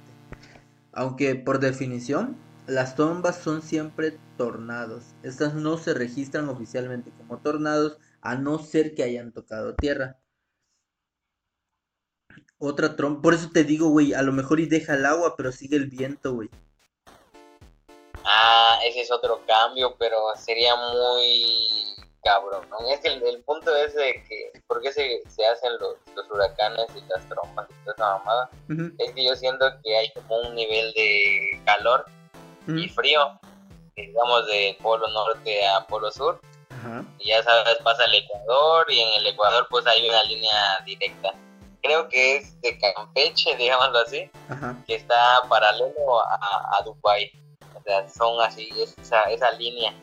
Aunque 0.91 1.35
por 1.35 1.59
definición, 1.59 2.35
las 2.65 2.95
trombas 2.95 3.37
son 3.37 3.61
siempre 3.61 4.17
tornados. 4.37 5.15
Estas 5.23 5.53
no 5.53 5.77
se 5.77 5.93
registran 5.93 6.49
oficialmente 6.49 7.11
como 7.11 7.37
tornados 7.37 7.97
a 8.21 8.35
no 8.35 8.59
ser 8.59 8.93
que 8.95 9.03
hayan 9.03 9.31
tocado 9.31 9.75
tierra. 9.75 10.17
Otra 12.57 12.95
tromba, 12.95 13.21
por 13.21 13.35
eso 13.35 13.51
te 13.51 13.63
digo, 13.63 13.89
güey, 13.89 14.13
a 14.13 14.23
lo 14.23 14.33
mejor 14.33 14.59
y 14.59 14.65
deja 14.65 14.95
el 14.95 15.05
agua, 15.05 15.35
pero 15.37 15.51
sigue 15.51 15.77
el 15.77 15.87
viento, 15.87 16.33
güey. 16.33 16.49
Ah, 18.29 18.79
ese 18.83 19.01
es 19.01 19.11
otro 19.11 19.39
cambio, 19.47 19.95
pero 19.97 20.17
sería 20.35 20.75
muy 20.75 21.95
cabrón, 22.21 22.67
¿no? 22.69 22.79
Es 22.89 22.99
que 22.99 23.07
el, 23.07 23.41
punto 23.43 23.73
es 23.73 23.95
de 23.95 24.21
que, 24.27 24.51
¿por 24.67 24.81
qué 24.81 24.91
se, 24.91 25.21
hacen 25.45 25.71
los, 25.79 26.29
huracanes 26.29 26.87
y 26.93 27.07
las 27.07 27.25
trombas 27.29 27.67
y 27.69 27.85
toda 27.85 27.95
esa 27.95 28.17
mamada? 28.17 28.49
Es 28.97 29.13
que 29.13 29.23
yo 29.23 29.33
siento 29.37 29.65
que 29.81 29.95
hay 29.95 30.11
como 30.11 30.41
un 30.41 30.55
nivel 30.55 30.91
de 30.91 31.61
calor 31.65 32.05
y 32.67 32.89
frío, 32.89 33.39
digamos 33.95 34.45
de 34.47 34.77
polo 34.81 35.07
norte 35.07 35.65
a 35.65 35.87
polo 35.87 36.11
sur. 36.11 36.41
Y 37.19 37.29
ya 37.29 37.41
sabes, 37.43 37.77
pasa 37.81 38.03
el 38.03 38.15
Ecuador 38.15 38.85
y 38.89 38.99
en 38.99 39.09
el 39.19 39.27
Ecuador 39.27 39.67
pues 39.69 39.87
hay 39.87 40.09
una 40.09 40.23
línea 40.23 40.81
directa. 40.85 41.33
Creo 41.81 42.09
que 42.09 42.37
es 42.37 42.59
de 42.59 42.77
Campeche, 42.77 43.55
digámoslo 43.55 43.99
así, 43.99 44.29
que 44.85 44.95
está 44.95 45.43
paralelo 45.47 46.19
a, 46.19 46.77
a 46.77 46.83
Dubái 46.83 47.31
son 48.13 48.41
así, 48.41 48.69
esa, 48.77 49.21
esa 49.23 49.51
línea. 49.53 49.93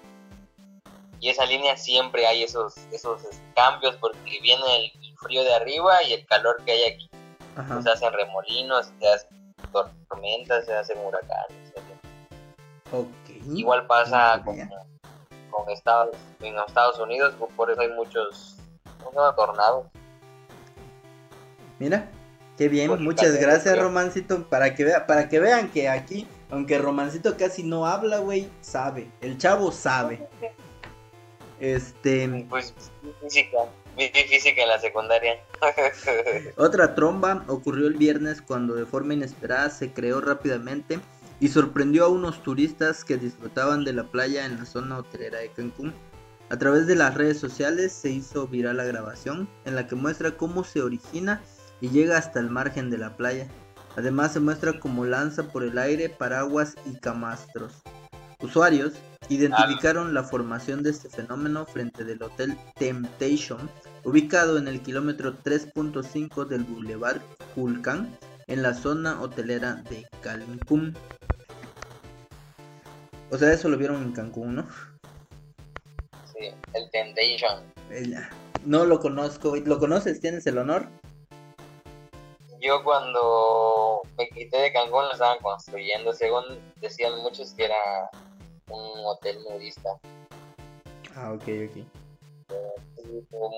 Y 1.21 1.31
esa 1.31 1.47
línea 1.47 1.77
siempre 1.77 2.27
hay 2.27 2.43
esos, 2.43 2.77
esos 2.93 3.23
cambios 3.55 3.97
porque 3.97 4.39
viene 4.43 4.93
el 5.01 5.17
frío 5.17 5.43
de 5.43 5.55
arriba 5.55 6.03
y 6.07 6.13
el 6.13 6.27
calor 6.27 6.63
que 6.65 6.73
hay 6.73 6.93
aquí. 6.93 7.11
Se 7.83 7.91
hacen 7.91 8.13
remolinos, 8.13 8.93
se 9.01 9.09
hacen 9.09 9.55
tormentas, 10.09 10.67
se 10.67 10.75
hacen 10.75 10.99
huracanes. 10.99 11.73
Igual 13.53 13.87
pasa 13.87 14.43
con, 14.45 14.57
con, 15.51 15.71
Estados, 15.71 16.17
en 16.41 16.57
Estados 16.59 16.99
Unidos, 16.99 17.35
por 17.57 17.71
eso 17.71 17.81
hay 17.81 17.91
muchos 17.91 18.57
tornados. 19.37 19.87
Mira, 21.79 22.09
qué 22.57 22.69
bien, 22.69 23.03
muchas 23.03 23.35
gracias 23.37 23.79
Romancito, 23.79 24.49
para 24.49 24.75
que, 24.75 24.85
vea, 24.85 25.07
para 25.07 25.29
que 25.29 25.41
vean 25.41 25.71
que 25.71 25.89
aquí 25.89 26.27
aunque 26.55 26.79
Romancito 26.79 27.37
casi 27.37 27.65
no 27.65 27.85
habla, 27.85 28.19
güey, 28.19 28.49
sabe. 28.61 29.11
El 29.21 29.39
chavo 29.39 29.73
sabe. 29.73 30.29
Este. 31.59 32.47
Pues 32.49 32.73
física. 33.21 33.59
física 33.97 34.63
en 34.63 34.69
la 34.69 34.79
secundaria. 34.79 35.41
Otra 36.57 36.95
tromba 36.95 37.45
ocurrió 37.49 37.89
el 37.89 37.95
viernes 37.95 38.41
cuando 38.41 38.75
de 38.75 38.87
forma 38.87 39.15
inesperada 39.15 39.69
se 39.69 39.93
creó 39.93 40.21
rápidamente 40.21 41.01
y 41.41 41.49
sorprendió 41.49 42.05
a 42.05 42.09
unos 42.09 42.41
turistas 42.45 43.05
que 43.05 43.17
disfrutaban 43.17 43.85
de 43.85 43.93
la 43.93 44.05
playa 44.05 44.47
en 44.47 44.59
la 44.59 44.65
zona 44.65 44.99
hotelera 44.99 45.41
de 45.41 45.51
Cancún. 45.51 45.93
A 46.51 46.57
través 46.57 46.87
de 46.87 46.95
las 46.95 47.15
redes 47.15 47.41
sociales 47.41 47.93
se 47.93 48.11
hizo 48.11 48.47
viral 48.47 48.77
la 48.77 48.85
grabación 48.85 49.49
en 49.65 49.75
la 49.75 49.89
que 49.89 49.97
muestra 49.97 50.37
cómo 50.37 50.63
se 50.63 50.83
origina 50.83 51.43
y 51.81 51.89
llega 51.89 52.17
hasta 52.17 52.39
el 52.39 52.49
margen 52.49 52.91
de 52.91 52.99
la 52.99 53.17
playa. 53.17 53.49
Además 53.97 54.33
se 54.33 54.41
muestra 54.41 54.79
cómo 54.81 55.05
lanza 55.05 55.45
por 55.45 55.63
el 55.63 55.79
aire 55.79 56.09
paraguas 56.09 56.75
y 56.85 56.97
camastros. 56.97 57.83
Usuarios 58.41 58.95
identificaron 59.29 60.13
la 60.13 60.23
formación 60.23 60.83
de 60.83 60.91
este 60.91 61.09
fenómeno 61.09 61.65
frente 61.65 62.05
del 62.05 62.23
Hotel 62.23 62.59
Temptation, 62.77 63.71
ubicado 64.03 64.59
en 64.59 64.69
el 64.69 64.83
kilómetro 64.83 65.39
3.5 65.43 66.45
del 66.47 66.65
Boulevard 66.65 67.23
Hulcan, 67.57 68.19
en 68.47 68.63
la 68.63 68.75
zona 68.75 69.21
hotelera 69.23 69.77
de 69.89 70.07
Cancún. 70.21 70.95
O 73.31 73.39
sea, 73.39 73.53
eso 73.53 73.69
lo 73.69 73.79
vieron 73.79 74.03
en 74.03 74.13
Cancún, 74.13 74.57
¿no? 74.57 74.69
Sí, 76.33 76.51
el 76.75 76.91
Temptation. 76.91 77.63
No 78.67 78.85
lo 78.85 79.01
conozco. 79.01 79.57
¿Lo 79.57 79.79
conoces? 79.79 80.21
¿Tienes 80.21 80.47
el 80.47 80.59
honor? 80.59 80.89
Yo 82.65 82.83
cuando 82.83 84.01
me 84.17 84.27
quité 84.31 84.57
de 84.59 84.73
Cancún 84.73 85.05
lo 85.05 85.13
estaban 85.13 85.37
construyendo, 85.43 86.15
según 86.15 86.45
decían 86.77 87.21
muchos 87.21 87.53
que 87.53 87.67
era 87.67 88.11
un 88.71 89.05
hotel 89.05 89.37
nudista. 89.45 89.91
Ah, 91.15 91.33
ok, 91.35 91.43
ok. 91.43 91.87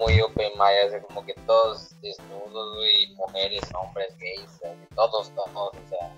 Muy 0.01 0.21
open 0.21 0.53
mind, 0.59 1.07
como 1.07 1.25
que 1.25 1.35
todos 1.47 1.95
desnudos, 2.01 2.77
güey, 2.79 3.15
mujeres, 3.15 3.63
hombres, 3.81 4.09
gays, 4.19 4.61
todos, 4.97 5.31
todos, 5.37 5.55
o 5.55 5.89
sea. 5.89 6.13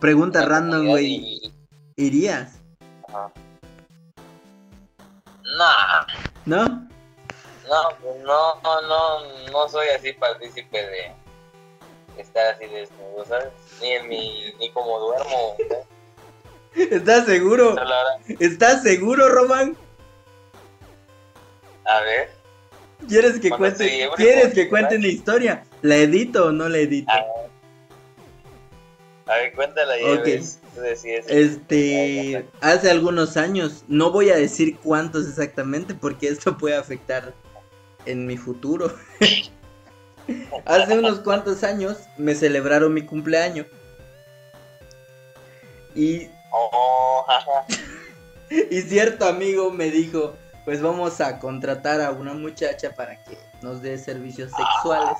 Pregunta 0.00 0.42
random, 0.42 0.86
güey. 0.88 1.52
¿Irías? 1.96 2.60
Ajá. 3.08 3.30
Nah. 5.58 6.06
¿No? 6.46 6.64
No, 6.64 7.88
pues 8.00 8.22
no, 8.22 8.54
no, 8.62 9.50
no 9.52 9.68
soy 9.68 9.88
así 9.88 10.14
partícipe 10.14 10.78
de 10.82 11.21
estar 12.18 12.54
así 12.54 12.66
desnudo, 12.66 13.24
¿sabes? 13.26 13.48
Ni 13.80 13.92
en 13.92 14.08
mi, 14.08 14.52
ni 14.58 14.70
como 14.70 14.98
duermo. 14.98 15.56
¿Estás 16.74 17.26
seguro? 17.26 17.76
¿Estás 18.38 18.82
seguro, 18.82 19.28
Román? 19.28 19.76
A 21.84 22.00
ver. 22.00 22.30
¿Quieres 23.08 23.40
que 23.40 23.50
cuente, 23.50 24.08
¿quieres 24.16 24.54
que 24.54 24.68
cuente 24.68 24.96
una 24.96 25.08
historia? 25.08 25.64
¿La 25.82 25.96
edito 25.96 26.46
o 26.46 26.52
no 26.52 26.68
la 26.68 26.78
edito? 26.78 27.12
A 29.26 29.36
ver, 29.36 29.52
cuéntala 29.54 29.98
ya. 29.98 30.20
Okay. 30.20 30.42
Este, 31.28 32.46
hace 32.60 32.90
algunos 32.90 33.36
años, 33.36 33.84
no 33.88 34.10
voy 34.10 34.30
a 34.30 34.36
decir 34.36 34.78
cuántos 34.78 35.28
exactamente 35.28 35.94
porque 35.94 36.28
esto 36.28 36.56
puede 36.56 36.76
afectar 36.76 37.34
en 38.06 38.26
mi 38.26 38.36
futuro. 38.36 38.94
hace 40.64 40.98
unos 40.98 41.20
cuantos 41.20 41.64
años 41.64 41.98
me 42.16 42.34
celebraron 42.34 42.94
mi 42.94 43.02
cumpleaños. 43.02 43.66
Y 45.94 46.30
Oh, 46.52 47.26
y 48.50 48.82
cierto 48.82 49.26
amigo 49.26 49.70
me 49.70 49.90
dijo, 49.90 50.36
pues 50.64 50.82
vamos 50.82 51.20
a 51.20 51.38
contratar 51.38 52.00
a 52.02 52.10
una 52.10 52.34
muchacha 52.34 52.94
para 52.94 53.22
que 53.24 53.38
nos 53.62 53.80
dé 53.80 53.96
servicios 53.98 54.52
sexuales. 54.52 55.16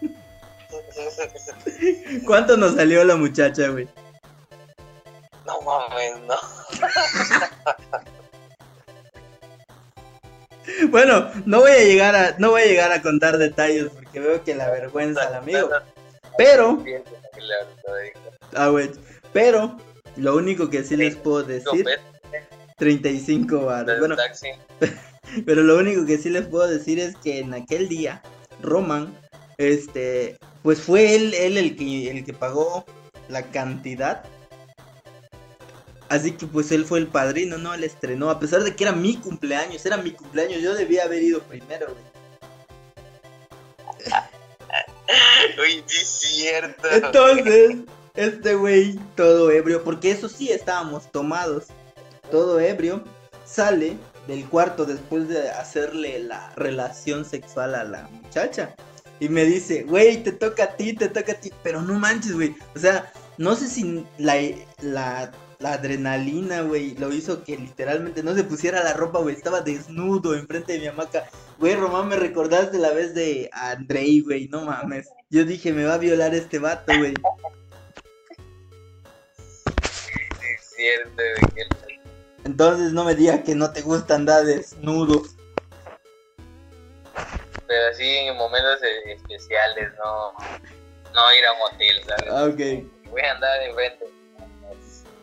¿Cuánto 2.26 2.56
nos 2.56 2.74
salió 2.74 3.04
la 3.04 3.14
muchacha, 3.16 3.68
güey? 3.68 3.88
No 5.46 5.60
mames, 5.60 6.20
no. 6.26 6.34
bueno, 10.90 11.30
no 11.44 11.60
voy 11.60 11.72
a 11.72 11.84
llegar 11.84 12.14
a 12.14 12.36
no 12.38 12.50
voy 12.50 12.62
a 12.62 12.66
llegar 12.66 12.92
a 12.92 13.02
contar 13.02 13.38
detalles 13.38 13.88
porque 13.92 14.20
veo 14.20 14.42
que 14.44 14.54
la 14.54 14.70
vergüenza 14.70 15.22
al 15.22 15.34
amigo. 15.34 15.68
Pero 16.38 16.82
Ah, 18.54 18.68
güey. 18.68 18.90
Pero 19.32 19.76
lo 20.16 20.36
único 20.36 20.70
que 20.70 20.82
sí 20.84 20.96
les 20.96 21.16
puedo 21.16 21.42
decir 21.42 21.86
35 22.78 23.64
baros. 23.64 23.98
Bueno, 23.98 24.16
pero 25.46 25.62
lo 25.62 25.78
único 25.78 26.06
que 26.06 26.18
sí 26.18 26.30
les 26.30 26.46
puedo 26.46 26.66
decir 26.68 26.98
es 26.98 27.16
que 27.16 27.40
en 27.40 27.54
aquel 27.54 27.88
día 27.88 28.22
Roman 28.62 29.14
este 29.58 30.38
pues 30.62 30.80
fue 30.80 31.14
él, 31.14 31.32
él 31.34 31.56
el 31.56 31.76
que 31.76 32.10
el 32.10 32.24
que 32.24 32.32
pagó 32.32 32.84
la 33.28 33.42
cantidad. 33.50 34.24
Así 36.08 36.32
que 36.32 36.46
pues 36.46 36.70
él 36.72 36.84
fue 36.84 36.98
el 36.98 37.08
padrino, 37.08 37.58
¿no? 37.58 37.74
Él 37.74 37.84
estrenó, 37.84 38.30
a 38.30 38.38
pesar 38.38 38.62
de 38.62 38.76
que 38.76 38.84
era 38.84 38.92
mi 38.92 39.16
cumpleaños, 39.16 39.84
era 39.84 39.96
mi 39.96 40.12
cumpleaños, 40.12 40.62
yo 40.62 40.74
debía 40.74 41.04
haber 41.04 41.22
ido 41.22 41.42
primero, 41.42 41.94
Uy, 45.58 45.82
sí 45.86 46.00
es 46.00 46.08
cierto. 46.08 46.88
Entonces, 46.90 47.76
este 48.14 48.54
güey, 48.54 48.98
todo 49.14 49.50
ebrio, 49.50 49.82
porque 49.84 50.10
eso 50.10 50.28
sí 50.28 50.50
estábamos 50.50 51.10
tomados, 51.10 51.66
todo 52.30 52.60
ebrio, 52.60 53.02
sale 53.44 53.96
del 54.26 54.44
cuarto 54.46 54.84
después 54.84 55.28
de 55.28 55.50
hacerle 55.50 56.18
la 56.20 56.52
relación 56.56 57.24
sexual 57.24 57.74
a 57.74 57.84
la 57.84 58.08
muchacha. 58.08 58.74
Y 59.20 59.28
me 59.28 59.44
dice, 59.44 59.84
güey, 59.84 60.22
te 60.22 60.32
toca 60.32 60.64
a 60.64 60.76
ti, 60.76 60.92
te 60.92 61.08
toca 61.08 61.32
a 61.32 61.40
ti. 61.40 61.50
Pero 61.62 61.80
no 61.80 61.94
manches, 61.94 62.34
güey. 62.34 62.54
O 62.74 62.78
sea, 62.78 63.10
no 63.38 63.54
sé 63.54 63.68
si 63.68 64.04
la, 64.18 64.36
la, 64.82 65.32
la 65.58 65.72
adrenalina, 65.72 66.62
güey, 66.62 66.94
lo 66.96 67.12
hizo 67.12 67.42
que 67.42 67.56
literalmente 67.56 68.22
no 68.22 68.34
se 68.34 68.44
pusiera 68.44 68.82
la 68.84 68.92
ropa, 68.92 69.20
güey. 69.20 69.34
Estaba 69.34 69.60
desnudo 69.60 70.34
enfrente 70.34 70.74
de 70.74 70.80
mi 70.80 70.86
hamaca. 70.86 71.28
Güey, 71.58 71.74
Román, 71.74 72.08
me 72.08 72.16
recordaste 72.16 72.78
la 72.78 72.92
vez 72.92 73.14
de 73.14 73.48
Andrei, 73.52 74.20
güey. 74.20 74.48
No 74.48 74.64
mames. 74.64 75.08
Yo 75.30 75.44
dije, 75.44 75.72
me 75.72 75.84
va 75.84 75.94
a 75.94 75.98
violar 75.98 76.34
este 76.34 76.58
vato, 76.58 76.92
güey. 76.96 77.14
Entonces 82.44 82.92
no 82.92 83.04
me 83.04 83.14
digas 83.14 83.40
que 83.40 83.54
no 83.54 83.72
te 83.72 83.80
gusta 83.82 84.14
andar 84.14 84.44
desnudo. 84.44 85.22
Pero 87.66 87.86
así 87.90 88.06
en 88.06 88.36
momentos 88.36 88.80
e-, 88.82 89.12
especiales, 89.12 89.92
no, 89.98 90.32
no 91.12 91.34
ir 91.34 91.44
a 91.46 91.52
un 91.52 91.74
hotel, 91.74 92.02
¿sabes? 92.06 92.32
Ah, 92.32 92.44
ok. 92.44 93.10
Voy 93.10 93.22
a 93.22 93.32
andar 93.32 93.60
de 93.60 93.74
frente. 93.74 94.06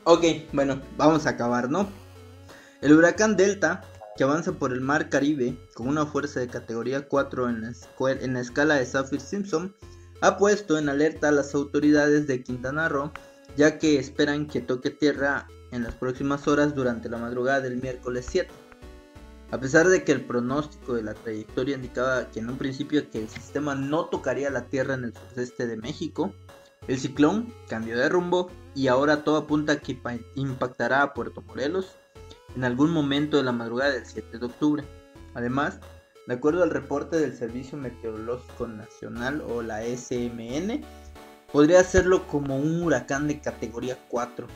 Ok, 0.06 0.26
bueno, 0.52 0.82
vamos 0.98 1.26
a 1.26 1.32
acabar, 1.32 1.70
¿no? 1.70 1.88
El 2.82 2.94
huracán 2.94 3.38
Delta, 3.38 3.84
que 4.18 4.24
avanza 4.24 4.52
por 4.52 4.74
el 4.74 4.82
mar 4.82 5.10
Caribe 5.10 5.58
con 5.74 5.88
una 5.88 6.06
fuerza 6.06 6.42
de 6.42 6.48
categoría 6.48 7.08
4 7.08 7.50
en 7.50 7.62
la, 7.62 7.72
en 8.12 8.34
la 8.34 8.40
escala 8.42 8.76
de 8.76 8.86
Saffir-Simpson, 8.86 9.74
ha 10.22 10.38
puesto 10.38 10.78
en 10.78 10.90
alerta 10.90 11.30
a 11.30 11.32
las 11.32 11.56
autoridades 11.56 12.28
de 12.28 12.44
Quintana 12.44 12.90
Roo 12.90 13.12
ya 13.56 13.78
que 13.78 14.00
esperan 14.00 14.48
que 14.48 14.62
toque 14.62 14.90
tierra 14.90 15.48
en 15.72 15.84
las 15.84 15.96
próximas 15.96 16.48
horas 16.48 16.76
durante 16.76 17.10
la 17.10 17.18
madrugada 17.18 17.62
del 17.62 17.82
miércoles 17.82 18.26
7. 18.30 18.50
A 19.52 19.60
pesar 19.60 19.88
de 19.88 20.04
que 20.04 20.12
el 20.12 20.26
pronóstico 20.26 20.96
de 20.96 21.04
la 21.04 21.14
trayectoria 21.14 21.76
indicaba 21.76 22.30
que 22.32 22.40
en 22.40 22.50
un 22.50 22.58
principio 22.58 23.10
que 23.10 23.20
el 23.20 23.30
sistema 23.30 23.76
no 23.76 24.06
tocaría 24.06 24.50
la 24.50 24.66
tierra 24.66 24.96
en 24.96 25.06
el 25.06 25.14
sureste 25.14 25.68
de 25.68 25.78
México, 25.78 26.34
el 26.88 27.00
ciclón 27.00 27.54
cambió 27.68 27.98
de 27.98 28.10
rumbo 28.10 28.50
y 28.76 28.88
ahora 28.88 29.24
todo 29.24 29.38
apunta 29.38 29.74
a 29.74 29.80
que 29.80 30.00
impactará 30.36 31.04
a 31.04 31.14
Puerto 31.14 31.42
Morelos 31.42 31.96
en 32.56 32.64
algún 32.64 32.92
momento 32.92 33.38
de 33.38 33.44
la 33.44 33.52
madrugada 33.52 33.92
del 33.92 34.06
7 34.06 34.38
de 34.38 34.46
octubre. 34.46 34.84
Además, 35.34 35.80
de 36.28 36.34
acuerdo 36.36 36.64
al 36.64 36.70
reporte 36.70 37.18
del 37.18 37.36
Servicio 37.36 37.78
Meteorológico 37.78 38.68
Nacional 38.68 39.44
o 39.48 39.62
la 39.62 39.82
SMN, 39.84 40.84
Podría 41.54 41.82
hacerlo 41.82 42.26
como 42.26 42.58
un 42.58 42.82
huracán 42.82 43.28
de 43.28 43.40
categoría 43.40 43.96
4, 44.10 44.48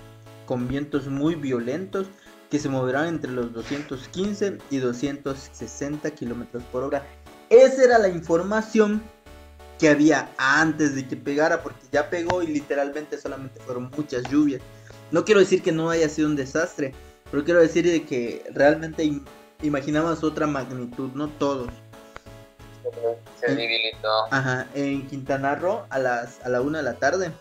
con 0.48 0.68
vientos 0.68 1.08
muy 1.08 1.36
violentos 1.36 2.08
que 2.50 2.58
se 2.58 2.70
moverán 2.70 3.08
entre 3.08 3.32
los 3.32 3.54
215 3.54 4.58
y 4.72 4.78
260 4.78 6.10
kilómetros 6.10 6.64
por 6.72 6.84
hora. 6.84 7.06
Esa 7.52 7.84
era 7.84 8.00
la 8.00 8.10
información 8.10 9.04
que 9.80 9.90
había 9.90 10.30
antes 10.38 10.96
de 10.96 11.08
que 11.08 11.16
pegara, 11.16 11.62
porque 11.62 11.82
ya 11.92 12.10
pegó 12.10 12.42
y 12.42 12.48
literalmente 12.48 13.18
solamente 13.18 13.60
fueron 13.62 13.92
muchas 13.96 14.24
lluvias. 14.30 14.62
No 15.12 15.24
quiero 15.24 15.40
decir 15.40 15.62
que 15.62 15.72
no 15.72 15.90
haya 15.90 16.10
sido 16.10 16.28
un 16.28 16.36
desastre, 16.36 16.94
pero 17.32 17.44
quiero 17.44 17.62
decir 17.62 17.86
de 17.86 18.04
que 18.06 18.44
realmente 18.54 19.22
imaginamos 19.62 20.24
otra 20.24 20.48
magnitud, 20.48 21.12
no 21.14 21.30
todos. 21.30 21.70
Se 23.40 23.54
debilitó. 23.54 24.10
Ajá, 24.32 24.68
en 24.74 25.06
Quintana 25.08 25.56
Roo 25.56 25.86
a 25.90 26.00
las 26.00 26.44
a 26.46 26.50
la 26.50 26.62
una 26.62 26.78
de 26.78 26.84
la 26.86 26.94
tarde 26.94 27.32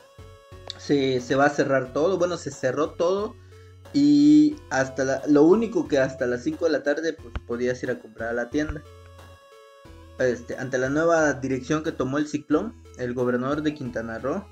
se, 0.78 1.34
va 1.34 1.47
a 1.47 1.51
cerrar 1.51 1.93
todo. 1.93 2.18
Bueno, 2.18 2.37
se 2.37 2.51
cerró 2.51 2.91
todo. 2.91 3.34
Y 3.93 4.57
hasta 4.70 5.22
lo 5.26 5.45
único 5.45 5.89
que 5.89 5.99
hasta 5.99 6.26
las 6.26 6.43
5 6.43 6.66
de 6.66 6.70
la 6.70 6.82
tarde 6.82 7.14
pues 7.14 7.32
podías 7.47 7.82
ir 7.82 7.91
a 7.91 7.99
comprar 7.99 8.30
a 8.30 8.34
la 8.34 8.51
tienda. 8.51 8.82
Este, 10.19 10.57
ante 10.57 10.79
la 10.79 10.89
nueva 10.89 11.35
dirección 11.35 11.83
que 11.83 11.93
tomó 11.93 12.19
el 12.19 12.27
ciclón, 12.27 12.75
el 12.99 13.12
gobernador 13.12 13.62
de 13.62 13.75
Quintana 13.75 14.19
Roo, 14.19 14.47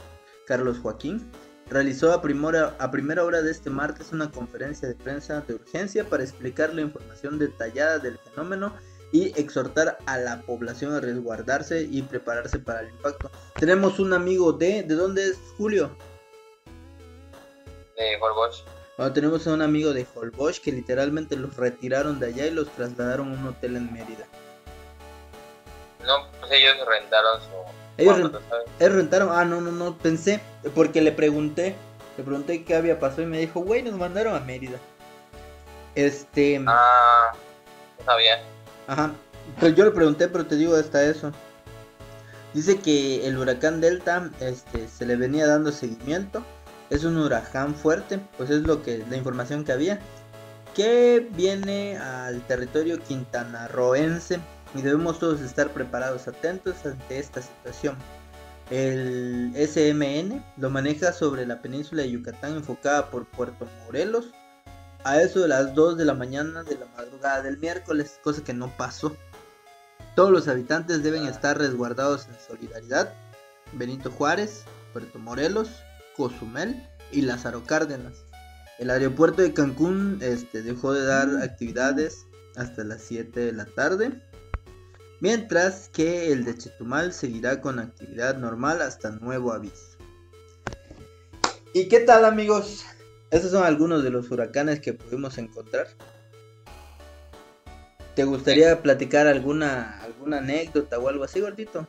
Carlos 0.47 0.79
Joaquín, 0.79 1.31
realizó 1.71 2.13
a 2.13 2.21
primera, 2.21 2.77
a 2.79 2.91
primera 2.91 3.25
hora 3.25 3.41
de 3.41 3.51
este 3.51 3.71
martes 3.71 4.13
una 4.13 4.31
conferencia 4.31 4.87
de 4.87 4.95
prensa 4.95 5.41
de 5.41 5.55
urgencia 5.55 6.05
para 6.05 6.23
explicar 6.23 6.75
la 6.75 6.83
información 6.83 7.39
detallada 7.39 7.99
del 7.99 8.19
fenómeno 8.19 8.75
y 9.13 9.29
exhortar 9.41 9.97
a 10.07 10.19
la 10.19 10.43
población 10.43 10.93
a 10.93 11.01
resguardarse 11.01 11.83
y 11.83 12.03
prepararse 12.03 12.59
para 12.59 12.81
el 12.81 12.91
impacto. 12.91 13.31
Tenemos 13.59 13.99
un 14.01 14.13
amigo 14.13 14.53
de... 14.53 14.83
¿De 14.83 14.95
dónde 14.95 15.25
es 15.25 15.39
Julio? 15.57 15.97
De 17.97 18.17
Holbox. 18.21 18.65
Bueno, 18.99 19.13
tenemos 19.13 19.47
a 19.47 19.55
un 19.55 19.63
amigo 19.63 19.93
de 19.93 20.07
Holbox 20.15 20.61
que 20.61 20.73
literalmente 20.73 21.37
los 21.37 21.57
retiraron 21.57 22.19
de 22.19 22.27
allá 22.27 22.47
y 22.47 22.51
los 22.51 22.69
trasladaron 22.73 23.31
a 23.31 23.41
un 23.41 23.47
hotel 23.47 23.77
en 23.77 23.93
Mérida. 23.93 24.27
No, 26.07 26.27
pues 26.41 26.53
ellos 26.53 26.75
rentaron 26.87 27.41
su... 27.41 27.49
Ellos, 27.97 28.19
ellos 28.79 28.93
rentaron... 28.93 29.29
Ah, 29.33 29.45
no, 29.45 29.61
no, 29.61 29.73
no, 29.73 29.97
pensé, 29.97 30.41
porque 30.75 31.01
le 31.01 31.13
pregunté, 31.13 31.77
le 32.17 32.25
pregunté 32.25 32.65
qué 32.65 32.75
había 32.75 32.99
pasado 32.99 33.23
y 33.23 33.27
me 33.27 33.39
dijo, 33.39 33.61
güey, 33.61 33.83
nos 33.83 33.95
mandaron 33.95 34.35
a 34.35 34.41
Mérida. 34.41 34.79
Este... 35.95 36.63
Ah, 36.67 37.33
no 37.99 38.05
sabía. 38.05 38.43
Ajá. 38.87 39.13
Pero 39.61 39.75
yo 39.75 39.85
le 39.85 39.91
pregunté, 39.93 40.29
pero 40.29 40.47
te 40.47 40.57
digo 40.57 40.75
hasta 40.75 41.05
eso. 41.05 41.33
Dice 42.53 42.79
que 42.79 43.27
el 43.27 43.37
huracán 43.39 43.81
Delta 43.81 44.31
este, 44.41 44.89
se 44.89 45.07
le 45.07 45.17
venía 45.17 45.47
dando 45.47 45.73
seguimiento. 45.73 46.43
Es 46.91 47.05
un 47.05 47.19
huracán 47.19 47.75
fuerte, 47.75 48.21
pues 48.37 48.51
es 48.51 48.63
lo 48.63 48.83
que 48.83 49.05
la 49.11 49.17
información 49.17 49.65
que 49.65 49.73
había. 49.73 49.99
Que 50.75 51.27
viene 51.31 51.99
al 51.99 52.41
territorio 52.47 53.01
quintanarroense 53.01 54.41
y 54.75 54.83
debemos 54.83 55.19
todos 55.19 55.41
estar 55.41 55.71
preparados, 55.71 56.29
atentos 56.29 56.85
ante 56.85 57.19
esta 57.19 57.43
situación. 57.43 57.97
El 58.71 59.53
SMN 59.55 60.43
lo 60.57 60.71
maneja 60.71 61.13
sobre 61.13 61.47
la 61.47 61.61
península 61.61 62.03
de 62.03 62.11
Yucatán 62.11 62.57
enfocada 62.57 63.11
por 63.11 63.27
Puerto 63.27 63.67
Morelos 63.85 64.33
a 65.05 65.21
eso 65.21 65.41
de 65.41 65.49
las 65.49 65.75
2 65.75 65.99
de 65.99 66.07
la 66.07 66.15
mañana 66.15 66.63
de 66.63 66.79
la 66.79 66.87
madrugada 66.97 67.43
del 67.43 67.59
miércoles, 67.59 68.19
cosa 68.23 68.43
que 68.43 68.55
no 68.55 68.75
pasó. 68.77 69.15
Todos 70.17 70.31
los 70.31 70.49
habitantes 70.49 71.03
deben 71.03 71.27
estar 71.27 71.59
resguardados 71.59 72.27
en 72.27 72.37
solidaridad. 72.41 73.13
Benito 73.75 74.11
Juárez, 74.11 74.65
Puerto 74.93 75.19
Morelos, 75.19 75.69
Cozumel 76.17 76.89
y 77.13 77.21
Lázaro 77.21 77.65
Cárdenas. 77.65 78.25
El 78.79 78.91
aeropuerto 78.91 79.43
de 79.43 79.53
Cancún 79.53 80.19
este, 80.23 80.63
dejó 80.63 80.93
de 80.93 81.05
dar 81.05 81.29
actividades 81.43 82.27
hasta 82.57 82.83
las 82.83 83.03
7 83.03 83.39
de 83.41 83.53
la 83.53 83.67
tarde. 83.67 84.23
Mientras 85.21 85.89
que 85.89 86.33
el 86.33 86.45
de 86.45 86.57
Chetumal 86.59 87.13
seguirá 87.13 87.61
con 87.61 87.79
actividad 87.79 88.37
normal 88.37 88.83
hasta 88.83 89.11
nuevo 89.11 89.53
aviso. 89.53 89.97
¿Y 91.73 91.89
qué 91.89 92.01
tal 92.01 92.25
amigos? 92.25 92.85
Estos 93.31 93.51
son 93.51 93.65
algunos 93.65 94.05
de 94.05 94.11
los 94.11 94.31
huracanes 94.31 94.81
que 94.81 94.93
pudimos 94.93 95.39
encontrar. 95.39 95.89
¿Te 98.15 98.25
gustaría 98.25 98.81
platicar 98.81 99.27
alguna 99.27 100.01
alguna 100.25 100.39
anécdota 100.39 100.99
o 100.99 101.09
algo 101.09 101.25
así, 101.25 101.41
gordito? 101.41 101.87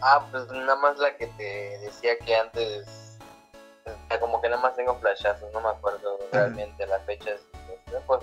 Ah, 0.00 0.28
pues 0.30 0.46
nada 0.48 0.76
más 0.76 0.98
la 0.98 1.16
que 1.16 1.26
te 1.26 1.78
decía 1.80 2.16
que 2.24 2.36
antes, 2.36 3.18
como 4.20 4.40
que 4.40 4.48
nada 4.48 4.62
más 4.62 4.76
tengo 4.76 4.96
flashazos, 5.00 5.52
no 5.52 5.60
me 5.60 5.70
acuerdo 5.70 6.18
realmente 6.30 6.86
las 6.86 7.02
fechas, 7.04 7.40
pues, 8.06 8.20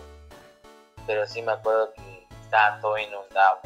pero 1.05 1.27
sí 1.27 1.41
me 1.41 1.51
acuerdo 1.51 1.93
que 1.93 2.14
estaba 2.45 2.79
todo 2.79 2.97
inundado. 2.97 3.59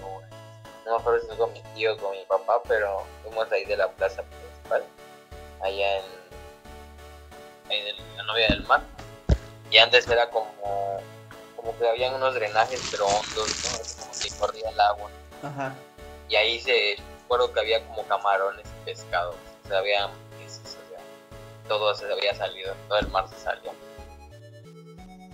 No 0.86 0.96
me 0.96 0.98
acuerdo 0.98 1.20
si 1.20 1.28
fue 1.28 1.38
con 1.38 1.54
mi 1.54 1.62
tío 1.76 1.94
o 1.94 1.98
con 1.98 2.12
mi 2.12 2.26
papá, 2.26 2.62
pero 2.68 3.06
fuimos 3.22 3.52
ahí 3.52 3.66
de 3.66 3.78
la 3.78 3.90
plaza 3.90 4.24
principal, 4.24 4.84
allá 5.62 5.98
en 5.98 6.04
de 7.70 7.94
la 8.16 8.24
novia 8.24 8.48
del 8.48 8.64
mar. 8.64 8.82
Y 9.70 9.78
antes 9.78 10.08
era 10.08 10.30
como, 10.32 10.50
como 11.56 11.78
que 11.78 11.88
habían 11.88 12.16
unos 12.16 12.34
drenajes, 12.34 12.82
pero 12.90 13.06
hondos, 13.06 13.50
¿no? 13.64 14.04
como 14.06 14.20
que 14.20 14.30
corría 14.40 14.70
el 14.70 14.80
agua. 14.80 15.12
Ajá. 15.44 15.74
Y 16.28 16.36
ahí 16.36 16.60
se, 16.60 16.96
recuerdo 17.22 17.54
que 17.54 17.60
había 17.60 17.86
como 17.88 18.04
camarones 18.08 18.66
y 18.66 18.86
pescados, 18.86 19.36
o 19.66 19.68
sea, 19.68 19.80
había 19.80 20.10
todo 21.68 21.94
se 21.94 22.12
había 22.12 22.34
salido, 22.34 22.74
todo 22.88 22.98
el 22.98 23.08
mar 23.10 23.30
se 23.30 23.36
salió. 23.40 23.72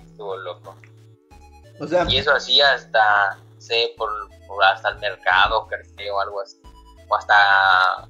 Estuvo 0.05 0.35
loco. 0.35 0.75
O 1.79 1.87
sea, 1.87 2.05
y 2.07 2.17
eso 2.17 2.33
hacía 2.33 2.73
hasta, 2.73 3.37
sé, 3.57 3.91
por, 3.97 4.09
hasta 4.63 4.89
el 4.89 4.99
mercado, 4.99 5.67
creo, 5.67 6.15
o 6.15 6.21
algo 6.21 6.41
así. 6.41 6.57
O 7.09 7.15
hasta 7.15 8.07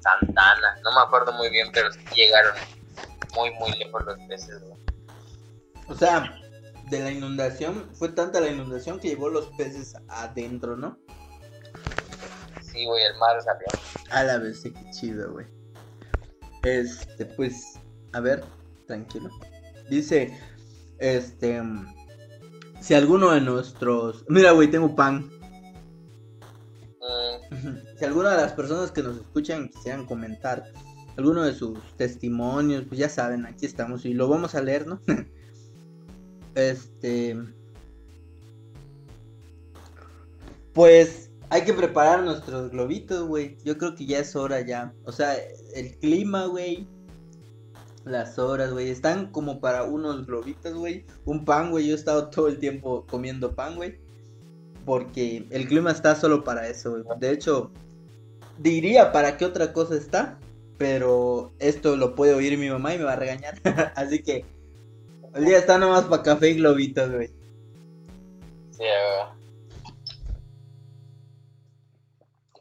Santana, 0.00 0.78
no 0.84 0.92
me 0.92 1.00
acuerdo 1.00 1.32
muy 1.32 1.50
bien, 1.50 1.68
pero 1.72 1.90
sí 1.92 2.00
llegaron 2.14 2.54
muy, 3.34 3.50
muy 3.54 3.72
lejos 3.78 4.04
los 4.04 4.18
peces, 4.28 4.62
O 5.88 5.94
sea, 5.94 6.32
de 6.90 7.00
la 7.00 7.10
inundación, 7.10 7.90
fue 7.94 8.08
tanta 8.10 8.40
la 8.40 8.48
inundación 8.48 9.00
que 9.00 9.08
llevó 9.08 9.28
los 9.28 9.46
peces 9.56 9.94
adentro, 10.08 10.76
¿no? 10.76 10.96
Sí, 12.62 12.86
güey, 12.86 13.04
el 13.04 13.16
mar 13.18 13.40
salió. 13.42 13.66
A 14.10 14.22
la 14.22 14.38
vez, 14.38 14.62
qué 14.62 14.90
chido, 14.92 15.32
güey. 15.32 15.46
Este, 16.62 17.26
pues, 17.26 17.78
a 18.12 18.20
ver, 18.20 18.44
tranquilo. 18.86 19.30
Dice, 19.88 20.38
este, 20.98 21.62
si 22.86 22.94
alguno 22.94 23.32
de 23.32 23.40
nuestros... 23.40 24.24
Mira, 24.28 24.52
güey, 24.52 24.70
tengo 24.70 24.94
pan. 24.94 25.28
Mm. 27.50 27.98
Si 27.98 28.04
alguna 28.04 28.30
de 28.30 28.42
las 28.42 28.52
personas 28.52 28.92
que 28.92 29.02
nos 29.02 29.16
escuchan 29.16 29.68
quisieran 29.70 30.06
comentar 30.06 30.70
alguno 31.16 31.42
de 31.42 31.52
sus 31.52 31.80
testimonios, 31.96 32.84
pues 32.86 33.00
ya 33.00 33.08
saben, 33.08 33.44
aquí 33.44 33.66
estamos 33.66 34.04
y 34.04 34.14
lo 34.14 34.28
vamos 34.28 34.54
a 34.54 34.62
leer, 34.62 34.86
¿no? 34.86 35.00
este. 36.54 37.36
Pues 40.72 41.32
hay 41.50 41.62
que 41.62 41.74
preparar 41.74 42.22
nuestros 42.22 42.70
globitos, 42.70 43.26
güey. 43.26 43.56
Yo 43.64 43.78
creo 43.78 43.96
que 43.96 44.06
ya 44.06 44.20
es 44.20 44.36
hora 44.36 44.60
ya. 44.60 44.94
O 45.04 45.10
sea, 45.10 45.34
el 45.74 45.96
clima, 45.98 46.46
güey. 46.46 46.86
Las 48.06 48.38
horas, 48.38 48.72
güey. 48.72 48.88
Están 48.88 49.30
como 49.30 49.60
para 49.60 49.84
unos 49.84 50.26
globitos, 50.26 50.72
güey. 50.72 51.04
Un 51.26 51.44
pan, 51.44 51.70
güey. 51.70 51.88
Yo 51.88 51.92
he 51.92 51.96
estado 51.98 52.30
todo 52.30 52.48
el 52.48 52.58
tiempo 52.58 53.04
comiendo 53.06 53.54
pan, 53.54 53.76
güey. 53.76 53.98
Porque 54.86 55.46
el 55.50 55.68
clima 55.68 55.90
está 55.90 56.16
solo 56.16 56.42
para 56.42 56.66
eso, 56.66 56.92
güey. 56.92 57.18
De 57.18 57.32
hecho, 57.32 57.70
diría 58.56 59.12
para 59.12 59.36
qué 59.36 59.44
otra 59.44 59.74
cosa 59.74 59.96
está 59.96 60.38
pero 60.78 61.52
esto 61.58 61.96
lo 61.96 62.14
puede 62.14 62.34
oír 62.34 62.58
mi 62.58 62.68
mamá 62.68 62.94
y 62.94 62.98
me 62.98 63.04
va 63.04 63.14
a 63.14 63.16
regañar. 63.16 63.54
Así 63.96 64.22
que 64.22 64.44
el 65.34 65.44
día 65.44 65.58
está 65.58 65.78
nomás 65.78 66.04
para 66.04 66.22
café 66.22 66.50
y 66.50 66.56
globitos, 66.56 67.10
güey. 67.10 67.28
Sí, 68.70 68.84
güey. 68.84 69.36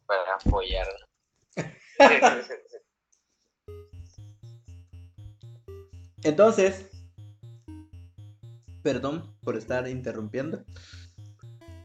Para 0.06 0.36
apoyar. 0.36 0.88
Entonces, 6.26 6.88
perdón 8.82 9.32
por 9.44 9.56
estar 9.56 9.88
interrumpiendo. 9.88 10.64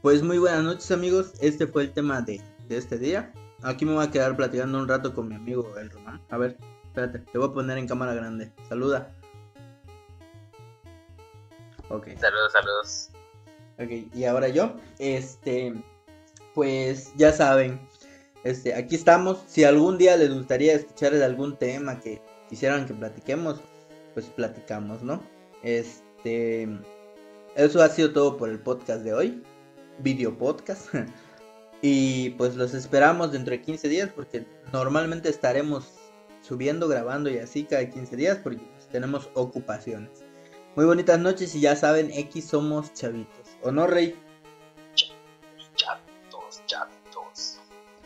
Pues 0.01 0.23
muy 0.23 0.39
buenas 0.39 0.63
noches 0.63 0.89
amigos, 0.89 1.33
este 1.41 1.67
fue 1.67 1.83
el 1.83 1.93
tema 1.93 2.21
de, 2.21 2.41
de 2.67 2.77
este 2.77 2.97
día. 2.97 3.31
Aquí 3.61 3.85
me 3.85 3.93
voy 3.93 4.03
a 4.03 4.09
quedar 4.09 4.35
platicando 4.35 4.79
un 4.79 4.87
rato 4.87 5.13
con 5.13 5.27
mi 5.27 5.35
amigo 5.35 5.77
el 5.77 5.91
Román. 5.91 6.19
A 6.31 6.39
ver, 6.39 6.57
espérate, 6.85 7.19
te 7.19 7.37
voy 7.37 7.49
a 7.49 7.53
poner 7.53 7.77
en 7.77 7.87
cámara 7.87 8.15
grande. 8.15 8.51
Saluda. 8.67 9.15
Ok. 11.89 12.07
Saludos, 12.19 12.51
saludos. 12.51 13.09
Ok, 13.77 14.11
y 14.15 14.23
ahora 14.23 14.47
yo. 14.47 14.75
Este, 14.97 15.71
pues 16.55 17.13
ya 17.15 17.31
saben. 17.31 17.79
Este, 18.43 18.73
aquí 18.73 18.95
estamos. 18.95 19.43
Si 19.45 19.63
algún 19.65 19.99
día 19.99 20.17
les 20.17 20.33
gustaría 20.33 20.73
escuchar 20.73 21.13
de 21.13 21.23
algún 21.23 21.57
tema 21.57 21.99
que 21.99 22.23
quisieran 22.49 22.87
que 22.87 22.95
platiquemos, 22.95 23.61
pues 24.13 24.27
platicamos, 24.27 25.03
¿no? 25.03 25.21
Este, 25.63 26.67
eso 27.55 27.81
ha 27.81 27.89
sido 27.89 28.13
todo 28.13 28.37
por 28.37 28.49
el 28.49 28.59
podcast 28.59 29.03
de 29.03 29.13
hoy. 29.13 29.43
Video 29.99 30.37
podcast. 30.37 30.87
Y 31.83 32.31
pues 32.31 32.55
los 32.55 32.75
esperamos 32.75 33.31
dentro 33.31 33.51
de 33.53 33.61
15 33.61 33.89
días 33.89 34.09
porque 34.15 34.45
normalmente 34.71 35.29
estaremos 35.29 35.89
subiendo, 36.41 36.87
grabando 36.87 37.29
y 37.29 37.39
así 37.39 37.63
cada 37.63 37.89
15 37.89 38.15
días 38.15 38.37
porque 38.37 38.59
pues, 38.59 38.87
tenemos 38.89 39.29
ocupaciones. 39.33 40.23
Muy 40.75 40.85
bonitas 40.85 41.19
noches 41.19 41.55
y 41.55 41.61
ya 41.61 41.75
saben, 41.75 42.11
X 42.11 42.45
somos 42.45 42.93
chavitos. 42.93 43.57
¿O 43.63 43.71
no, 43.71 43.87
Rey? 43.87 44.15